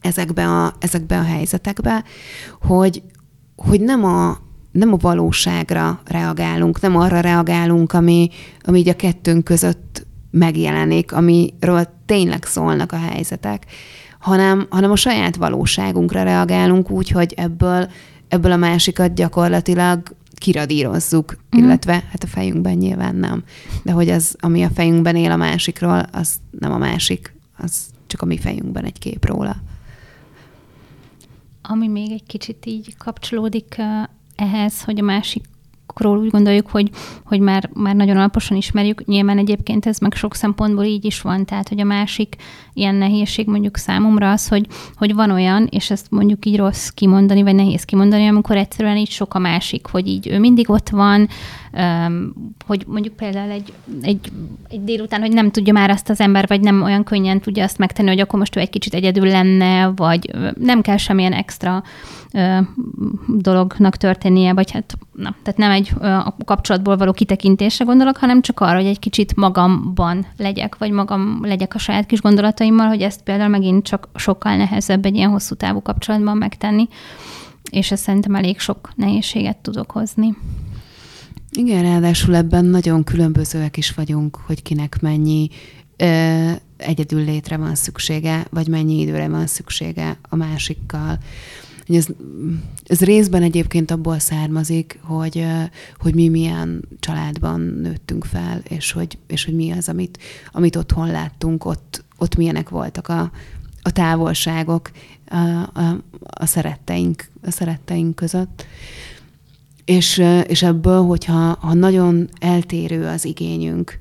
ezekbe 0.00 0.46
a, 0.46 0.74
ezekbe 0.78 1.18
a 1.18 1.22
helyzetekbe, 1.22 2.04
hogy, 2.60 3.02
hogy 3.56 3.80
nem 3.80 4.04
a, 4.04 4.38
nem 4.72 4.92
a 4.92 4.96
valóságra 4.96 6.00
reagálunk, 6.04 6.80
nem 6.80 6.96
arra 6.96 7.20
reagálunk, 7.20 7.92
ami, 7.92 8.30
ami 8.62 8.78
így 8.78 8.88
a 8.88 8.96
kettőnk 8.96 9.44
között 9.44 10.06
megjelenik, 10.30 11.12
amiről 11.12 11.88
tényleg 12.06 12.44
szólnak 12.44 12.92
a 12.92 12.98
helyzetek, 12.98 13.66
hanem, 14.18 14.66
hanem 14.70 14.90
a 14.90 14.96
saját 14.96 15.36
valóságunkra 15.36 16.22
reagálunk 16.22 16.90
úgy, 16.90 17.10
hogy 17.10 17.34
ebből, 17.36 17.90
ebből 18.28 18.52
a 18.52 18.56
másikat 18.56 19.14
gyakorlatilag 19.14 20.16
kiradírozzuk, 20.34 21.36
mm. 21.36 21.58
illetve 21.58 21.92
hát 21.92 22.22
a 22.22 22.26
fejünkben 22.26 22.76
nyilván 22.76 23.16
nem. 23.16 23.42
De 23.82 23.92
hogy 23.92 24.08
az, 24.08 24.36
ami 24.40 24.62
a 24.62 24.70
fejünkben 24.74 25.16
él 25.16 25.30
a 25.30 25.36
másikról, 25.36 26.02
az 26.12 26.34
nem 26.58 26.72
a 26.72 26.78
másik, 26.78 27.34
az 27.56 27.86
csak 28.06 28.22
a 28.22 28.26
mi 28.26 28.38
fejünkben 28.38 28.84
egy 28.84 28.98
kép 28.98 29.24
róla. 29.24 29.56
Ami 31.70 31.88
még 31.88 32.10
egy 32.10 32.26
kicsit 32.26 32.66
így 32.66 32.96
kapcsolódik 32.96 33.76
ehhez, 34.36 34.84
hogy 34.84 34.98
a 35.00 35.02
másik 35.02 35.42
másokról 35.98 36.18
úgy 36.18 36.30
gondoljuk, 36.30 36.70
hogy, 36.70 36.90
hogy 37.24 37.40
már, 37.40 37.70
már 37.74 37.94
nagyon 37.94 38.16
alaposan 38.16 38.56
ismerjük. 38.56 39.04
Nyilván 39.04 39.38
egyébként 39.38 39.86
ez 39.86 39.98
meg 39.98 40.14
sok 40.14 40.34
szempontból 40.34 40.84
így 40.84 41.04
is 41.04 41.20
van, 41.20 41.44
tehát 41.44 41.68
hogy 41.68 41.80
a 41.80 41.84
másik 41.84 42.36
ilyen 42.78 42.94
nehézség 42.94 43.46
mondjuk 43.46 43.76
számomra 43.76 44.30
az, 44.30 44.48
hogy, 44.48 44.66
hogy 44.94 45.14
van 45.14 45.30
olyan, 45.30 45.66
és 45.70 45.90
ezt 45.90 46.10
mondjuk 46.10 46.46
így 46.46 46.56
rossz 46.56 46.88
kimondani, 46.88 47.42
vagy 47.42 47.54
nehéz 47.54 47.84
kimondani, 47.84 48.26
amikor 48.26 48.56
egyszerűen 48.56 48.96
így 48.96 49.10
sok 49.10 49.34
a 49.34 49.38
másik, 49.38 49.86
hogy 49.86 50.06
így 50.06 50.28
ő 50.28 50.38
mindig 50.38 50.70
ott 50.70 50.88
van, 50.88 51.28
hogy 52.66 52.84
mondjuk 52.86 53.14
például 53.14 53.50
egy, 53.50 53.72
egy, 54.02 54.32
egy 54.68 54.84
délután, 54.84 55.20
hogy 55.20 55.32
nem 55.32 55.50
tudja 55.50 55.72
már 55.72 55.90
azt 55.90 56.10
az 56.10 56.20
ember, 56.20 56.46
vagy 56.46 56.60
nem 56.60 56.82
olyan 56.82 57.04
könnyen 57.04 57.40
tudja 57.40 57.64
azt 57.64 57.78
megtenni, 57.78 58.08
hogy 58.08 58.20
akkor 58.20 58.38
most 58.38 58.56
ő 58.56 58.60
egy 58.60 58.70
kicsit 58.70 58.94
egyedül 58.94 59.26
lenne, 59.26 59.92
vagy 59.96 60.30
nem 60.60 60.80
kell 60.80 60.96
semmilyen 60.96 61.32
extra 61.32 61.82
dolognak 63.26 63.96
történnie, 63.96 64.52
vagy 64.52 64.70
hát 64.70 64.98
na, 65.12 65.34
tehát 65.42 65.58
nem 65.58 65.70
egy 65.70 65.92
a 66.00 66.34
kapcsolatból 66.44 66.96
való 66.96 67.12
kitekintésre 67.12 67.84
gondolok, 67.84 68.16
hanem 68.16 68.40
csak 68.40 68.60
arra, 68.60 68.76
hogy 68.76 68.86
egy 68.86 68.98
kicsit 68.98 69.36
magamban 69.36 70.26
legyek, 70.36 70.78
vagy 70.78 70.90
magam 70.90 71.38
legyek 71.42 71.74
a 71.74 71.78
saját 71.78 72.06
kis 72.06 72.20
gondolataimmal, 72.68 72.86
hogy 72.86 73.02
ezt 73.02 73.22
például 73.22 73.48
megint 73.48 73.84
csak 73.84 74.08
sokkal 74.14 74.56
nehezebb 74.56 75.04
egy 75.04 75.14
ilyen 75.14 75.30
hosszú 75.30 75.54
távú 75.54 75.82
kapcsolatban 75.82 76.36
megtenni, 76.36 76.88
és 77.70 77.90
ez 77.90 78.00
szerintem 78.00 78.34
elég 78.34 78.58
sok 78.58 78.92
nehézséget 78.96 79.56
tud 79.56 79.76
okozni. 79.76 80.36
Igen, 81.52 81.82
ráadásul 81.82 82.36
ebben 82.36 82.64
nagyon 82.64 83.04
különbözőek 83.04 83.76
is 83.76 83.94
vagyunk, 83.94 84.36
hogy 84.36 84.62
kinek 84.62 85.00
mennyi 85.00 85.48
ö, 85.96 86.50
egyedül 86.76 87.24
létre 87.24 87.56
van 87.56 87.74
szüksége, 87.74 88.46
vagy 88.50 88.68
mennyi 88.68 89.00
időre 89.00 89.28
van 89.28 89.46
szüksége 89.46 90.18
a 90.28 90.36
másikkal. 90.36 91.18
Ez, 91.88 92.06
ez 92.86 93.00
részben 93.00 93.42
egyébként 93.42 93.90
abból 93.90 94.18
származik, 94.18 94.98
hogy, 95.02 95.44
hogy 95.98 96.14
mi 96.14 96.28
milyen 96.28 96.84
családban 97.00 97.60
nőttünk 97.60 98.24
fel, 98.24 98.62
és 98.68 98.92
hogy, 98.92 99.18
és 99.26 99.44
hogy 99.44 99.54
mi 99.54 99.70
az, 99.70 99.88
amit, 99.88 100.18
amit 100.52 100.76
otthon 100.76 101.10
láttunk, 101.10 101.64
ott, 101.64 102.04
ott 102.18 102.36
milyenek 102.36 102.68
voltak 102.68 103.08
a, 103.08 103.30
a 103.82 103.90
távolságok 103.90 104.90
a, 105.28 105.36
a, 105.80 106.02
a, 106.20 106.46
szeretteink, 106.46 107.28
a 107.42 107.50
szeretteink 107.50 108.14
között. 108.14 108.66
És, 109.84 110.22
és 110.46 110.62
ebből, 110.62 111.02
hogyha 111.02 111.56
ha 111.60 111.74
nagyon 111.74 112.28
eltérő 112.40 113.06
az 113.06 113.24
igényünk, 113.24 114.00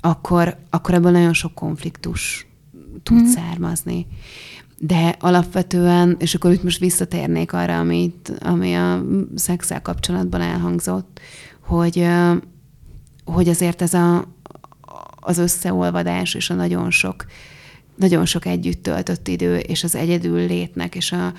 akkor, 0.00 0.56
akkor 0.70 0.94
ebből 0.94 1.10
nagyon 1.10 1.32
sok 1.32 1.54
konfliktus 1.54 2.46
tud 3.02 3.22
mm. 3.22 3.24
származni. 3.24 4.06
De 4.78 5.16
alapvetően, 5.18 6.16
és 6.18 6.34
akkor 6.34 6.52
itt 6.52 6.62
most 6.62 6.78
visszatérnék 6.78 7.52
arra, 7.52 7.78
amit, 7.78 8.32
ami 8.40 8.74
a 8.74 9.04
szexel 9.34 9.82
kapcsolatban 9.82 10.40
elhangzott, 10.40 11.20
hogy, 11.60 12.06
hogy 13.24 13.48
azért 13.48 13.82
ez 13.82 13.94
a, 13.94 14.24
az 15.20 15.38
összeolvadás 15.38 16.34
és 16.34 16.50
a 16.50 16.54
nagyon 16.54 16.90
sok 16.90 17.24
nagyon 18.00 18.26
sok 18.26 18.46
együtt 18.46 18.82
töltött 18.82 19.28
idő, 19.28 19.56
és 19.56 19.84
az 19.84 19.94
egyedül 19.94 20.46
létnek, 20.46 20.94
és 20.94 21.12
a, 21.12 21.32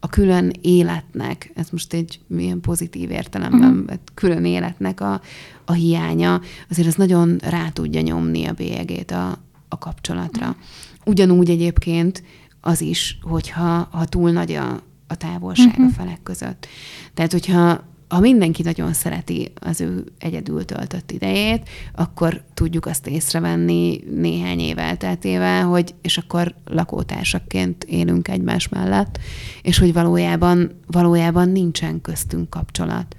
a 0.00 0.08
külön 0.08 0.52
életnek, 0.60 1.50
ez 1.54 1.68
most 1.70 1.92
egy 1.92 2.20
milyen 2.26 2.60
pozitív 2.60 3.10
értelemben, 3.10 3.78
uh-huh. 3.78 3.98
külön 4.14 4.44
életnek 4.44 5.00
a, 5.00 5.20
a 5.64 5.72
hiánya, 5.72 6.40
azért 6.70 6.88
ez 6.88 6.94
nagyon 6.94 7.36
rá 7.42 7.68
tudja 7.68 8.00
nyomni 8.00 8.44
a 8.44 8.52
bélyegét 8.52 9.10
a, 9.10 9.38
a 9.68 9.78
kapcsolatra. 9.78 10.46
Uh-huh. 10.46 10.62
Ugyanúgy 11.04 11.50
egyébként 11.50 12.22
az 12.60 12.80
is, 12.80 13.18
hogyha 13.22 13.88
ha 13.90 14.04
túl 14.04 14.30
nagy 14.30 14.52
a, 14.52 14.82
a 15.06 15.16
távolság 15.16 15.68
uh-huh. 15.68 15.86
a 15.86 15.90
felek 15.90 16.22
között. 16.22 16.66
Tehát, 17.14 17.32
hogyha 17.32 17.84
ha 18.08 18.20
mindenki 18.20 18.62
nagyon 18.62 18.92
szereti 18.92 19.52
az 19.60 19.80
ő 19.80 20.04
egyedül 20.18 20.64
töltött 20.64 21.12
idejét, 21.12 21.68
akkor 21.94 22.42
tudjuk 22.54 22.86
azt 22.86 23.06
észrevenni 23.06 24.00
néhány 24.14 24.60
év 24.60 24.78
elteltével, 24.78 25.64
hogy 25.64 25.94
és 26.02 26.18
akkor 26.18 26.54
lakótársakként 26.64 27.84
élünk 27.84 28.28
egymás 28.28 28.68
mellett, 28.68 29.18
és 29.62 29.78
hogy 29.78 29.92
valójában, 29.92 30.80
valójában 30.86 31.48
nincsen 31.48 32.00
köztünk 32.00 32.50
kapcsolat. 32.50 33.16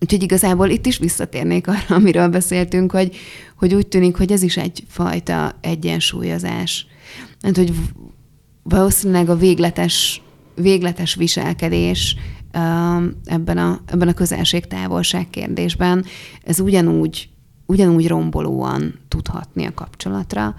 Úgyhogy 0.00 0.22
igazából 0.22 0.68
itt 0.68 0.86
is 0.86 0.98
visszatérnék 0.98 1.66
arra, 1.66 1.94
amiről 1.94 2.28
beszéltünk, 2.28 2.92
hogy, 2.92 3.16
hogy 3.56 3.74
úgy 3.74 3.86
tűnik, 3.86 4.16
hogy 4.16 4.32
ez 4.32 4.42
is 4.42 4.56
egyfajta 4.56 5.58
egyensúlyozás. 5.60 6.86
Hát, 7.42 7.56
hogy 7.56 7.72
valószínűleg 8.62 9.28
a 9.28 9.36
végletes, 9.36 10.22
végletes 10.54 11.14
viselkedés 11.14 12.16
ebben 13.24 13.58
a, 13.58 13.80
ebben 13.86 14.08
a 14.08 14.12
közelség-távolság 14.12 15.30
kérdésben, 15.30 16.04
ez 16.44 16.60
ugyanúgy, 16.60 17.28
ugyanúgy 17.66 18.08
rombolóan 18.08 18.94
tudhatni 19.08 19.64
a 19.64 19.74
kapcsolatra, 19.74 20.54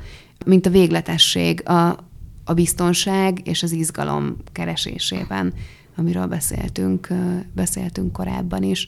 mint 0.45 0.65
a 0.65 0.69
végletesség 0.69 1.69
a, 1.69 1.97
a 2.43 2.53
biztonság 2.53 3.47
és 3.47 3.63
az 3.63 3.71
izgalom 3.71 4.35
keresésében, 4.51 5.53
amiről 5.95 6.25
beszéltünk, 6.25 7.07
beszéltünk 7.53 8.11
korábban 8.11 8.63
is. 8.63 8.87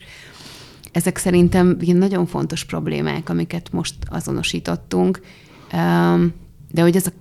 Ezek 0.92 1.18
szerintem 1.18 1.78
ilyen 1.80 1.98
nagyon 1.98 2.26
fontos 2.26 2.66
problémák, 2.66 3.30
amiket 3.30 3.72
most 3.72 3.96
azonosítottunk, 4.10 5.22
de 6.72 6.82
hogy 6.82 6.96
ez 6.96 7.08
a 7.08 7.12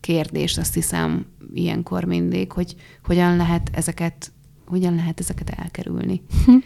kérdés, 0.00 0.58
azt 0.58 0.74
hiszem 0.74 1.26
ilyenkor 1.54 2.04
mindig, 2.04 2.52
hogy 2.52 2.76
hogyan 3.04 3.36
lehet 3.36 3.70
ezeket 3.72 4.32
hogyan 4.70 4.94
lehet 4.94 5.20
ezeket 5.20 5.50
elkerülni? 5.62 6.22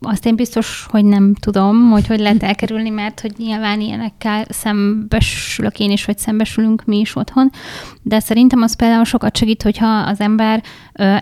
Azt 0.00 0.26
én 0.26 0.36
biztos, 0.36 0.86
hogy 0.90 1.04
nem 1.04 1.34
tudom, 1.34 1.90
hogy 1.90 2.06
hogy 2.06 2.20
lehet 2.20 2.42
elkerülni, 2.42 2.90
mert 2.90 3.20
hogy 3.20 3.32
nyilván 3.36 3.80
ilyenekkel 3.80 4.44
szembesülök 4.48 5.78
én 5.78 5.90
is, 5.90 6.04
vagy 6.04 6.18
szembesülünk 6.18 6.84
mi 6.84 6.98
is 6.98 7.16
otthon, 7.16 7.50
de 8.02 8.20
szerintem 8.20 8.62
az 8.62 8.76
például 8.76 9.04
sokat 9.04 9.36
segít, 9.36 9.62
hogyha 9.62 9.86
az 9.86 10.20
ember 10.20 10.62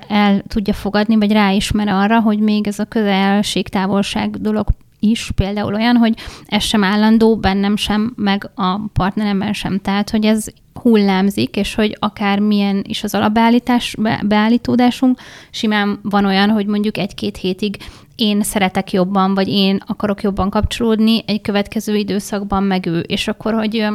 el 0.09 0.43
tudja 0.49 0.73
fogadni, 0.73 1.17
vagy 1.17 1.33
ráismer 1.33 1.89
arra, 1.89 2.21
hogy 2.21 2.39
még 2.39 2.67
ez 2.67 2.79
a 2.79 2.85
közelség-távolság 2.85 4.41
dolog 4.41 4.67
is 5.01 5.31
például 5.35 5.75
olyan, 5.75 5.97
hogy 5.97 6.15
ez 6.47 6.63
sem 6.63 6.85
állandó, 6.85 7.37
bennem 7.37 7.77
sem, 7.77 8.13
meg 8.17 8.51
a 8.55 8.79
partneremben 8.93 9.53
sem. 9.53 9.81
Tehát, 9.81 10.11
hogy 10.11 10.25
ez 10.25 10.47
hullámzik, 10.83 11.57
és 11.57 11.75
hogy 11.75 11.97
akár 11.99 12.39
milyen 12.39 12.85
is 12.89 13.05
az 13.05 13.15
alapbeállítás, 13.15 13.95
be, 13.99 14.23
beállítódásunk, 14.25 15.19
simán 15.51 15.99
van 16.03 16.25
olyan, 16.25 16.51
hogy 16.51 16.67
mondjuk 16.67 16.99
egy-két 16.99 17.37
hétig 17.37 17.77
én 18.17 18.43
szeretek 18.43 18.93
jobban, 18.93 19.35
vagy 19.35 19.49
én 19.49 19.83
akarok 19.87 20.23
jobban 20.23 20.51
kapcsolódni, 20.51 21.23
egy 21.27 21.41
következő 21.41 21.97
időszakban 21.97 22.63
meg 22.63 22.87
ő, 22.87 22.99
és 22.99 23.29
akkor, 23.29 23.55
hogy 23.55 23.87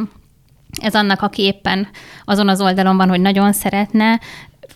ez 0.80 0.94
annak, 0.94 1.22
aki 1.22 1.42
éppen 1.42 1.88
azon 2.24 2.48
az 2.48 2.60
oldalon 2.60 2.96
van, 2.96 3.08
hogy 3.08 3.20
nagyon 3.20 3.52
szeretne, 3.52 4.20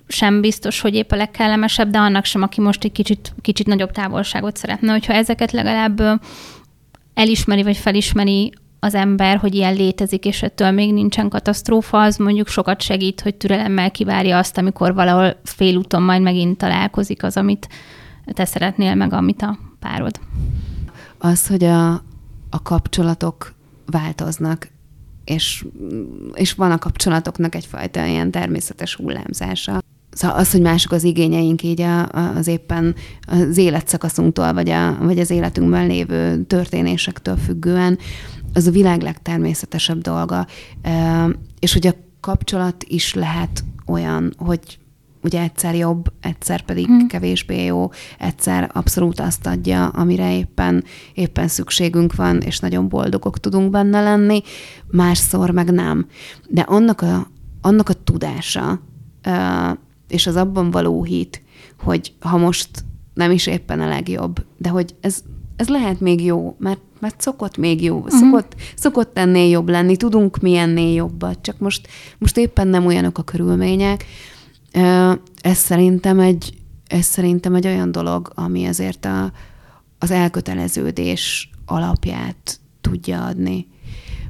sem 0.08 0.40
biztos, 0.40 0.80
hogy 0.80 0.94
épp 0.94 1.10
a 1.10 1.16
legkellemesebb, 1.16 1.90
de 1.90 1.98
annak 1.98 2.24
sem, 2.24 2.42
aki 2.42 2.60
most 2.60 2.84
egy 2.84 2.92
kicsit, 2.92 3.34
kicsit 3.40 3.66
nagyobb 3.66 3.90
távolságot 3.90 4.56
szeretne. 4.56 4.92
Hogyha 4.92 5.12
ezeket 5.12 5.52
legalább 5.52 6.20
elismeri, 7.14 7.62
vagy 7.62 7.76
felismeri 7.76 8.52
az 8.80 8.94
ember, 8.94 9.36
hogy 9.36 9.54
ilyen 9.54 9.74
létezik, 9.74 10.24
és 10.24 10.42
ettől 10.42 10.70
még 10.70 10.92
nincsen 10.92 11.28
katasztrófa, 11.28 12.02
az 12.02 12.16
mondjuk 12.16 12.48
sokat 12.48 12.80
segít, 12.80 13.20
hogy 13.20 13.34
türelemmel 13.34 13.90
kivárja 13.90 14.38
azt, 14.38 14.58
amikor 14.58 14.94
valahol 14.94 15.40
félúton 15.44 16.02
majd 16.02 16.22
megint 16.22 16.58
találkozik 16.58 17.22
az, 17.22 17.36
amit 17.36 17.68
te 18.24 18.44
szeretnél, 18.44 18.94
meg 18.94 19.12
amit 19.12 19.42
a 19.42 19.58
párod. 19.78 20.20
Az, 21.18 21.46
hogy 21.46 21.64
a, 21.64 21.92
a 22.50 22.62
kapcsolatok 22.62 23.54
változnak, 23.86 24.68
és, 25.30 25.64
és 26.34 26.52
van 26.52 26.70
a 26.70 26.78
kapcsolatoknak 26.78 27.54
egyfajta 27.54 28.04
ilyen 28.04 28.30
természetes 28.30 28.94
hullámzása. 28.94 29.82
Szóval 30.12 30.36
az, 30.36 30.50
hogy 30.50 30.60
mások 30.60 30.92
az 30.92 31.04
igényeink 31.04 31.62
így 31.62 31.80
a, 31.80 32.08
az 32.08 32.46
éppen 32.46 32.94
az 33.26 33.56
életszakaszunktól, 33.56 34.52
vagy, 34.52 34.70
a, 34.70 34.96
vagy 35.00 35.18
az 35.18 35.30
életünkben 35.30 35.86
lévő 35.86 36.42
történésektől 36.42 37.36
függően, 37.36 37.98
az 38.54 38.66
a 38.66 38.70
világ 38.70 39.02
legtermészetesebb 39.02 40.00
dolga. 40.00 40.46
És 41.58 41.72
hogy 41.72 41.86
a 41.86 41.94
kapcsolat 42.20 42.84
is 42.88 43.14
lehet 43.14 43.64
olyan, 43.86 44.34
hogy 44.36 44.78
ugye 45.22 45.40
egyszer 45.40 45.74
jobb, 45.74 46.12
egyszer 46.20 46.62
pedig 46.62 46.86
hmm. 46.86 47.06
kevésbé 47.06 47.64
jó, 47.64 47.90
egyszer 48.18 48.70
abszolút 48.72 49.20
azt 49.20 49.46
adja, 49.46 49.86
amire 49.88 50.36
éppen, 50.36 50.84
éppen 51.14 51.48
szükségünk 51.48 52.14
van, 52.14 52.40
és 52.40 52.58
nagyon 52.58 52.88
boldogok 52.88 53.40
tudunk 53.40 53.70
benne 53.70 54.02
lenni, 54.02 54.42
másszor 54.90 55.50
meg 55.50 55.70
nem. 55.72 56.06
De 56.48 56.60
annak 56.60 57.00
a, 57.00 57.30
annak 57.60 57.88
a 57.88 57.94
tudása, 58.04 58.80
és 60.08 60.26
az 60.26 60.36
abban 60.36 60.70
való 60.70 61.04
hit, 61.04 61.42
hogy 61.78 62.12
ha 62.20 62.36
most 62.36 62.68
nem 63.14 63.30
is 63.30 63.46
éppen 63.46 63.80
a 63.80 63.88
legjobb, 63.88 64.44
de 64.56 64.68
hogy 64.68 64.94
ez, 65.00 65.22
ez 65.56 65.68
lehet 65.68 66.00
még 66.00 66.24
jó, 66.24 66.56
mert, 66.58 66.80
mert 66.98 67.20
szokott 67.20 67.56
még 67.56 67.82
jó, 67.82 67.96
uh-huh. 67.96 68.18
szokott, 68.18 68.54
szokott 68.74 69.18
ennél 69.18 69.48
jobb 69.48 69.68
lenni, 69.68 69.96
tudunk 69.96 70.40
mi 70.40 70.56
ennél 70.56 70.94
jobbat, 70.94 71.38
csak 71.42 71.58
most, 71.58 71.88
most 72.18 72.36
éppen 72.36 72.68
nem 72.68 72.86
olyanok 72.86 73.18
a 73.18 73.22
körülmények, 73.22 74.04
ez 75.40 75.56
szerintem 75.56 76.20
egy, 76.20 76.54
ez 76.86 77.04
szerintem 77.04 77.54
egy 77.54 77.66
olyan 77.66 77.92
dolog, 77.92 78.32
ami 78.34 78.66
azért 78.66 79.04
a, 79.04 79.32
az 79.98 80.10
elköteleződés 80.10 81.50
alapját 81.66 82.60
tudja 82.80 83.24
adni. 83.24 83.66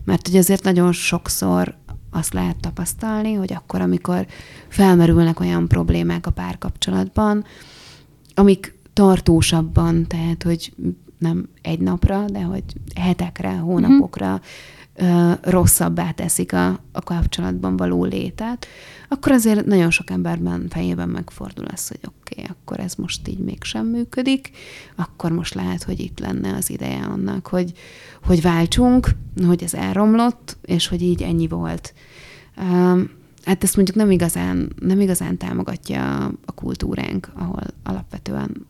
Mert 0.04 0.26
hogy 0.28 0.36
azért 0.36 0.64
nagyon 0.64 0.92
sokszor 0.92 1.78
azt 2.10 2.32
lehet 2.32 2.56
tapasztalni, 2.60 3.32
hogy 3.32 3.52
akkor, 3.52 3.80
amikor 3.80 4.26
felmerülnek 4.68 5.40
olyan 5.40 5.68
problémák 5.68 6.26
a 6.26 6.30
párkapcsolatban, 6.30 7.44
amik 8.34 8.78
tartósabban, 8.92 10.06
tehát, 10.06 10.42
hogy 10.42 10.72
nem 11.18 11.48
egy 11.62 11.80
napra, 11.80 12.24
de 12.24 12.40
hogy 12.40 12.64
hetekre, 12.94 13.52
hónapokra 13.52 14.26
uh-huh 14.26 14.44
rosszabbá 15.40 16.10
teszik 16.10 16.52
a, 16.52 16.68
a 16.92 17.00
kapcsolatban 17.04 17.76
való 17.76 18.04
létet, 18.04 18.66
akkor 19.08 19.32
azért 19.32 19.66
nagyon 19.66 19.90
sok 19.90 20.10
emberben 20.10 20.66
fejében 20.68 21.08
megfordul 21.08 21.64
az, 21.64 21.88
hogy 21.88 21.98
oké, 22.02 22.40
okay, 22.40 22.44
akkor 22.44 22.80
ez 22.80 22.94
most 22.94 23.28
így 23.28 23.38
mégsem 23.38 23.86
működik, 23.86 24.50
akkor 24.96 25.32
most 25.32 25.54
lehet, 25.54 25.82
hogy 25.82 26.00
itt 26.00 26.18
lenne 26.18 26.54
az 26.54 26.70
ideje 26.70 27.02
annak, 27.04 27.46
hogy, 27.46 27.72
hogy 28.24 28.42
váltsunk, 28.42 29.08
hogy 29.46 29.62
ez 29.62 29.74
elromlott, 29.74 30.56
és 30.62 30.88
hogy 30.88 31.02
így 31.02 31.22
ennyi 31.22 31.48
volt. 31.48 31.94
Hát 33.44 33.64
ezt 33.64 33.76
mondjuk 33.76 33.96
nem 33.96 34.10
igazán, 34.10 34.72
nem 34.80 35.00
igazán 35.00 35.36
támogatja 35.36 36.24
a 36.24 36.52
kultúránk, 36.54 37.30
ahol 37.34 37.62
alapvetően 37.82 38.68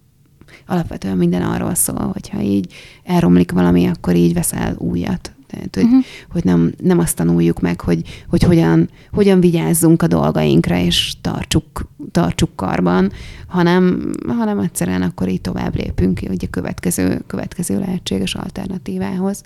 alapvetően 0.67 1.17
minden 1.17 1.43
arról 1.43 1.75
szól, 1.75 2.11
hogyha 2.13 2.41
így 2.41 2.73
elromlik 3.05 3.53
valami, 3.53 3.87
akkor 3.87 4.15
így 4.15 4.35
veszel 4.35 4.75
újat. 4.79 5.33
Tehát, 5.51 5.75
hogy, 5.75 5.85
uh-huh. 5.85 6.05
hogy 6.31 6.45
nem, 6.45 6.73
nem 6.83 6.99
azt 6.99 7.17
tanuljuk 7.17 7.61
meg, 7.61 7.81
hogy, 7.81 8.25
hogy 8.29 8.43
hogyan, 8.43 8.89
hogyan 9.13 9.41
vigyázzunk 9.41 10.03
a 10.03 10.07
dolgainkra, 10.07 10.77
és 10.77 11.15
tartsuk, 11.21 11.89
tartsuk 12.11 12.57
karban, 12.57 13.13
hanem, 13.47 14.13
hanem 14.29 14.59
egyszerűen 14.59 15.03
akkor 15.03 15.29
így 15.29 15.41
tovább 15.41 15.77
lépünk 15.77 16.21
ugye 16.29 16.47
a 16.47 16.51
következő, 16.51 17.23
következő 17.27 17.79
lehetséges 17.79 18.35
alternatívához. 18.35 19.43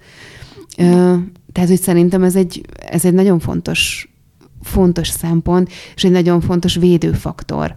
Tehát, 1.53 1.69
hogy 1.69 1.81
szerintem 1.81 2.23
ez 2.23 2.37
egy, 2.37 2.61
ez 2.89 3.05
egy 3.05 3.15
nagyon 3.15 3.39
fontos, 3.39 4.13
fontos 4.63 5.09
szempont, 5.09 5.71
és 5.95 6.05
egy 6.05 6.11
nagyon 6.11 6.41
fontos 6.41 6.75
védőfaktor, 6.75 7.75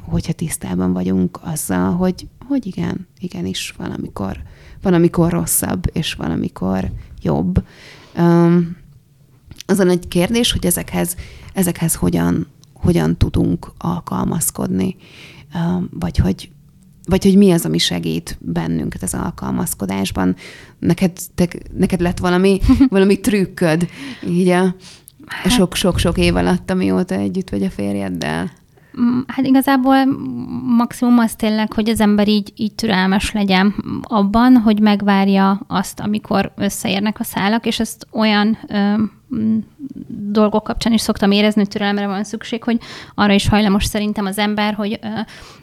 hogyha 0.00 0.32
tisztában 0.32 0.92
vagyunk 0.92 1.38
azzal, 1.42 1.92
hogy, 1.92 2.26
hogy 2.48 2.66
igen, 2.66 3.06
igenis 3.18 3.74
valamikor, 3.78 4.42
valamikor 4.82 5.32
rosszabb, 5.32 5.84
és 5.92 6.14
valamikor 6.14 6.90
jobb. 7.24 7.64
Um, 8.18 8.76
az 9.66 9.78
a 9.78 9.84
nagy 9.84 10.08
kérdés, 10.08 10.52
hogy 10.52 10.66
ezekhez, 10.66 11.16
ezekhez 11.52 11.94
hogyan, 11.94 12.46
hogyan 12.72 13.16
tudunk 13.16 13.72
alkalmazkodni, 13.78 14.96
vagy 15.90 16.16
hogy 16.16 16.48
vagy 17.06 17.24
hogy 17.24 17.36
mi 17.36 17.50
az, 17.50 17.64
ami 17.64 17.78
segít 17.78 18.38
bennünket 18.40 19.02
az 19.02 19.14
alkalmazkodásban. 19.14 20.36
Neked, 20.78 21.12
te, 21.34 21.48
neked 21.76 22.00
lett 22.00 22.18
valami, 22.18 22.60
valami 22.88 23.20
trükköd 23.20 23.88
így 24.28 24.48
a 24.48 24.74
hát, 25.26 25.52
sok-sok-sok 25.52 26.18
év 26.18 26.36
alatt, 26.36 26.70
amióta 26.70 27.14
együtt 27.14 27.50
vagy 27.50 27.62
a 27.62 27.70
férjeddel? 27.70 28.50
Hát 29.26 29.46
igazából 29.46 30.04
maximum 30.76 31.18
az 31.18 31.34
tényleg, 31.34 31.72
hogy 31.72 31.88
az 31.88 32.00
ember 32.00 32.28
így, 32.28 32.52
így 32.56 32.74
türelmes 32.74 33.32
legyen 33.32 33.74
abban, 34.02 34.56
hogy 34.56 34.80
megvárja 34.80 35.60
azt, 35.66 36.00
amikor 36.00 36.52
összeérnek 36.56 37.20
a 37.20 37.24
szálak, 37.24 37.66
és 37.66 37.80
ezt 37.80 38.06
olyan 38.12 38.58
ö, 38.68 38.94
dolgok 40.08 40.64
kapcsán 40.64 40.92
is 40.92 41.00
szoktam 41.00 41.30
érezni, 41.30 41.60
hogy 41.60 41.70
türelemre 41.70 42.06
van 42.06 42.24
szükség, 42.24 42.62
hogy 42.62 42.78
arra 43.14 43.32
is 43.32 43.48
hajlamos 43.48 43.84
szerintem 43.84 44.26
az 44.26 44.38
ember, 44.38 44.74
hogy 44.74 44.98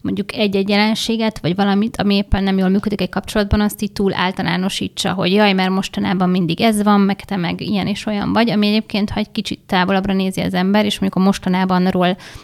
mondjuk 0.01 0.35
egy-egy 0.35 0.69
jelenséget, 0.69 1.39
vagy 1.39 1.55
valamit, 1.55 1.97
ami 1.97 2.15
éppen 2.15 2.43
nem 2.43 2.57
jól 2.57 2.69
működik 2.69 3.01
egy 3.01 3.09
kapcsolatban, 3.09 3.61
azt 3.61 3.81
így 3.81 3.91
túl 3.91 4.13
általánosítsa, 4.13 5.13
hogy 5.13 5.31
jaj, 5.31 5.53
mert 5.53 5.69
mostanában 5.69 6.29
mindig 6.29 6.61
ez 6.61 6.83
van, 6.83 6.99
meg 6.99 7.21
te 7.21 7.35
meg 7.35 7.61
ilyen 7.61 7.87
és 7.87 8.05
olyan 8.05 8.33
vagy, 8.33 8.49
ami 8.49 8.67
egyébként, 8.67 9.09
ha 9.09 9.19
egy 9.19 9.31
kicsit 9.31 9.59
távolabbra 9.65 10.13
nézi 10.13 10.41
az 10.41 10.53
ember, 10.53 10.85
és 10.85 10.99
mondjuk 10.99 11.23
a 11.23 11.25
mostanában 11.25 11.89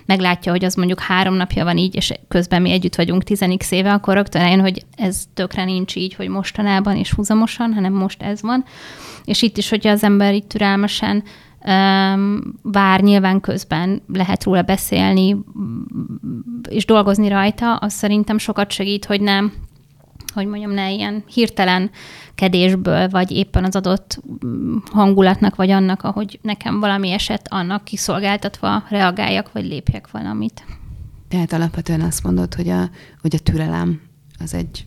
meglátja, 0.06 0.52
hogy 0.52 0.66
az 0.66 0.76
mondjuk 0.76 1.00
három 1.00 1.34
napja 1.34 1.64
van 1.64 1.78
így, 1.78 1.96
és 1.96 2.14
közben 2.28 2.62
mi 2.62 2.72
együtt 2.72 2.96
vagyunk 2.96 3.24
10 3.24 3.44
éve, 3.70 3.94
akkor 3.94 4.14
rögtön 4.14 4.42
eljön, 4.42 4.62
hogy 4.62 4.86
ez 4.96 5.24
tökre 5.34 5.64
nincs 5.64 5.96
így, 5.96 6.14
hogy 6.14 6.28
mostanában 6.28 6.96
és 6.96 7.14
húzamosan, 7.14 7.74
hanem 7.74 7.94
most 7.94 8.22
ez 8.22 8.42
van. 8.42 8.66
És 9.26 9.42
itt 9.42 9.58
is, 9.58 9.70
hogyha 9.70 9.90
az 9.90 10.04
ember 10.04 10.34
itt 10.34 10.50
türelmesen 10.50 11.07
vár 12.62 13.02
nyilván 13.02 13.42
közben 13.42 14.02
lehet 14.14 14.44
róla 14.44 14.62
beszélni 14.62 15.38
és 16.70 16.86
dolgozni 16.86 17.28
rajta, 17.28 17.76
az 17.76 17.94
szerintem 17.94 18.38
sokat 18.38 18.72
segít, 18.72 19.06
hogy 19.06 19.22
nem 19.22 19.54
hogy 20.34 20.48
mondjam, 20.48 20.72
ne 20.72 20.92
ilyen 20.92 21.24
hirtelen 21.28 21.92
kedésből, 22.36 23.10
vagy 23.10 23.32
éppen 23.32 23.64
az 23.64 23.76
adott 23.76 24.22
hangulatnak, 24.92 25.56
vagy 25.56 25.70
annak, 25.70 26.04
ahogy 26.04 26.40
nekem 26.42 26.80
valami 26.80 27.12
eset, 27.12 27.48
annak 27.50 27.84
kiszolgáltatva 27.84 28.84
reagáljak, 28.90 29.52
vagy 29.52 29.66
lépjek 29.66 30.12
valamit. 30.12 30.64
Tehát 31.28 31.54
alapvetően 31.54 32.02
azt 32.02 32.24
mondod, 32.24 32.54
hogy 32.54 32.70
a, 32.70 32.90
hogy 33.22 33.36
a 33.36 33.40
türelem 33.40 34.02
az 34.40 34.54
egy, 34.54 34.86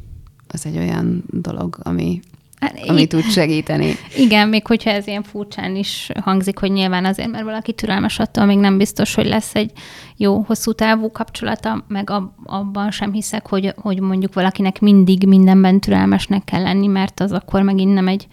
az 0.49 0.67
egy 0.67 0.77
olyan 0.77 1.25
dolog, 1.31 1.79
ami 1.83 2.21
Hát, 2.61 2.79
ami 2.88 3.07
tud 3.07 3.23
segíteni. 3.23 3.96
Igen, 4.16 4.49
még 4.49 4.66
hogyha 4.66 4.90
ez 4.90 5.07
ilyen 5.07 5.23
furcsán 5.23 5.77
is 5.77 6.09
hangzik, 6.23 6.59
hogy 6.59 6.70
nyilván 6.70 7.05
azért, 7.05 7.31
mert 7.31 7.44
valaki 7.44 7.73
türelmes 7.73 8.18
attól, 8.18 8.44
még 8.44 8.59
nem 8.59 8.79
biztos, 8.79 9.14
hogy 9.14 9.27
lesz 9.27 9.55
egy 9.55 9.73
jó, 10.16 10.44
hosszú 10.46 10.73
távú 10.73 11.11
kapcsolata, 11.11 11.85
meg 11.88 12.11
ab, 12.11 12.31
abban 12.44 12.90
sem 12.90 13.12
hiszek, 13.12 13.49
hogy, 13.49 13.75
hogy 13.77 14.01
mondjuk 14.01 14.35
valakinek 14.35 14.81
mindig 14.81 15.27
mindenben 15.27 15.81
türelmesnek 15.81 16.44
kell 16.44 16.62
lenni, 16.62 16.87
mert 16.87 17.20
az 17.20 17.33
akkor 17.33 17.62
megint 17.62 17.94
nem 17.94 18.09
egy 18.09 18.27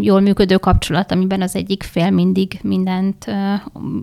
jól 0.00 0.20
működő 0.20 0.56
kapcsolat, 0.56 1.12
amiben 1.12 1.42
az 1.42 1.54
egyik 1.54 1.82
fél 1.82 2.10
mindig 2.10 2.58
mindent, 2.62 3.26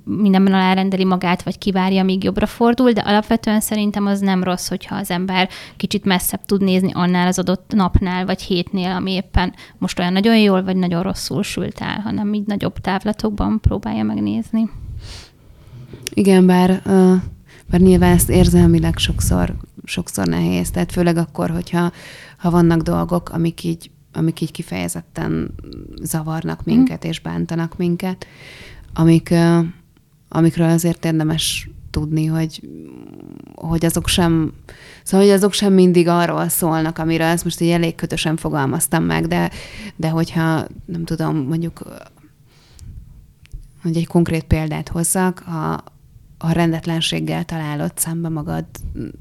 mindenben 0.04 0.54
alárendeli 0.54 1.06
magát, 1.06 1.44
vagy 1.44 1.58
kivárja, 1.58 2.04
míg 2.04 2.24
jobbra 2.24 2.46
fordul, 2.46 2.92
de 2.92 3.02
alapvetően 3.02 3.60
szerintem 3.60 4.06
az 4.06 4.20
nem 4.20 4.44
rossz, 4.44 4.68
hogyha 4.68 4.96
az 4.96 5.10
ember 5.10 5.50
kicsit 5.78 6.06
messzebb 6.06 6.46
tud 6.46 6.62
nézni 6.62 6.92
annál 6.94 7.28
az 7.28 7.40
adott 7.40 7.72
napnál, 7.76 8.26
vagy 8.26 8.42
hétnél, 8.42 8.92
ami 8.92 9.12
éppen 9.12 9.54
most 9.78 10.00
olyan 10.00 10.14
nagyon 10.14 10.38
jól, 10.38 10.64
vagy 10.64 10.76
nagyon 10.76 11.04
rosszul 11.04 11.44
sült 11.44 11.80
el, 11.80 12.00
hanem 12.00 12.34
így 12.34 12.46
nagyobb 12.46 12.78
távlatokban 12.78 13.60
próbálja 13.62 14.04
megnézni. 14.04 14.70
Igen, 16.14 16.46
bár, 16.46 16.82
bár 17.70 17.80
nyilván 17.80 18.12
ezt 18.12 18.30
érzelmileg 18.30 18.98
sokszor, 18.98 19.56
sokszor 19.84 20.28
nehéz, 20.28 20.72
tehát 20.72 20.92
főleg 20.92 21.18
akkor, 21.18 21.50
hogyha 21.50 21.92
ha 22.38 22.50
vannak 22.50 22.82
dolgok, 22.82 23.30
amik 23.30 23.64
így 23.64 23.90
amik 24.16 24.42
így 24.42 24.52
kifejezetten 24.52 25.54
zavarnak 26.02 26.64
minket 26.64 27.06
mm. 27.06 27.10
és 27.10 27.20
bántanak 27.20 27.78
minket, 27.78 28.28
amik, 28.94 29.34
amikről 30.30 30.70
azért 30.70 31.06
érdemes 31.06 31.70
tudni, 31.92 32.26
hogy, 32.26 32.62
hogy 33.56 33.86
azok 33.86 34.08
sem, 34.08 34.54
szóval, 35.04 35.26
hogy 35.26 35.36
azok 35.36 35.54
sem 35.54 35.74
mindig 35.74 36.08
arról 36.08 36.50
szólnak, 36.50 36.98
amire 36.98 37.26
ezt 37.26 37.44
most 37.44 37.62
egy 37.62 37.70
elég 37.70 37.96
kötösen 37.96 38.38
fogalmaztam 38.38 39.04
meg, 39.04 39.28
de, 39.28 39.52
de 39.96 40.10
hogyha 40.10 40.68
nem 40.86 41.06
tudom, 41.06 41.38
mondjuk 41.38 41.84
hogy 43.82 43.98
egy 43.98 44.08
konkrét 44.08 44.44
példát 44.44 44.90
hozzak, 44.90 45.40
ha, 45.40 45.84
ha 46.46 46.52
rendetlenséggel 46.52 47.46
találod 47.46 47.92
szembe 47.96 48.30
magad 48.30 48.66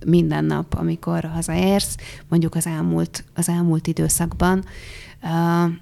minden 0.06 0.44
nap, 0.44 0.74
amikor 0.74 1.24
hazaérsz, 1.24 1.96
mondjuk 2.28 2.54
az 2.54 2.66
elmúlt, 2.66 3.24
az 3.34 3.48
elmúlt 3.48 3.86
időszakban, 3.86 4.64
uh, 5.22 5.72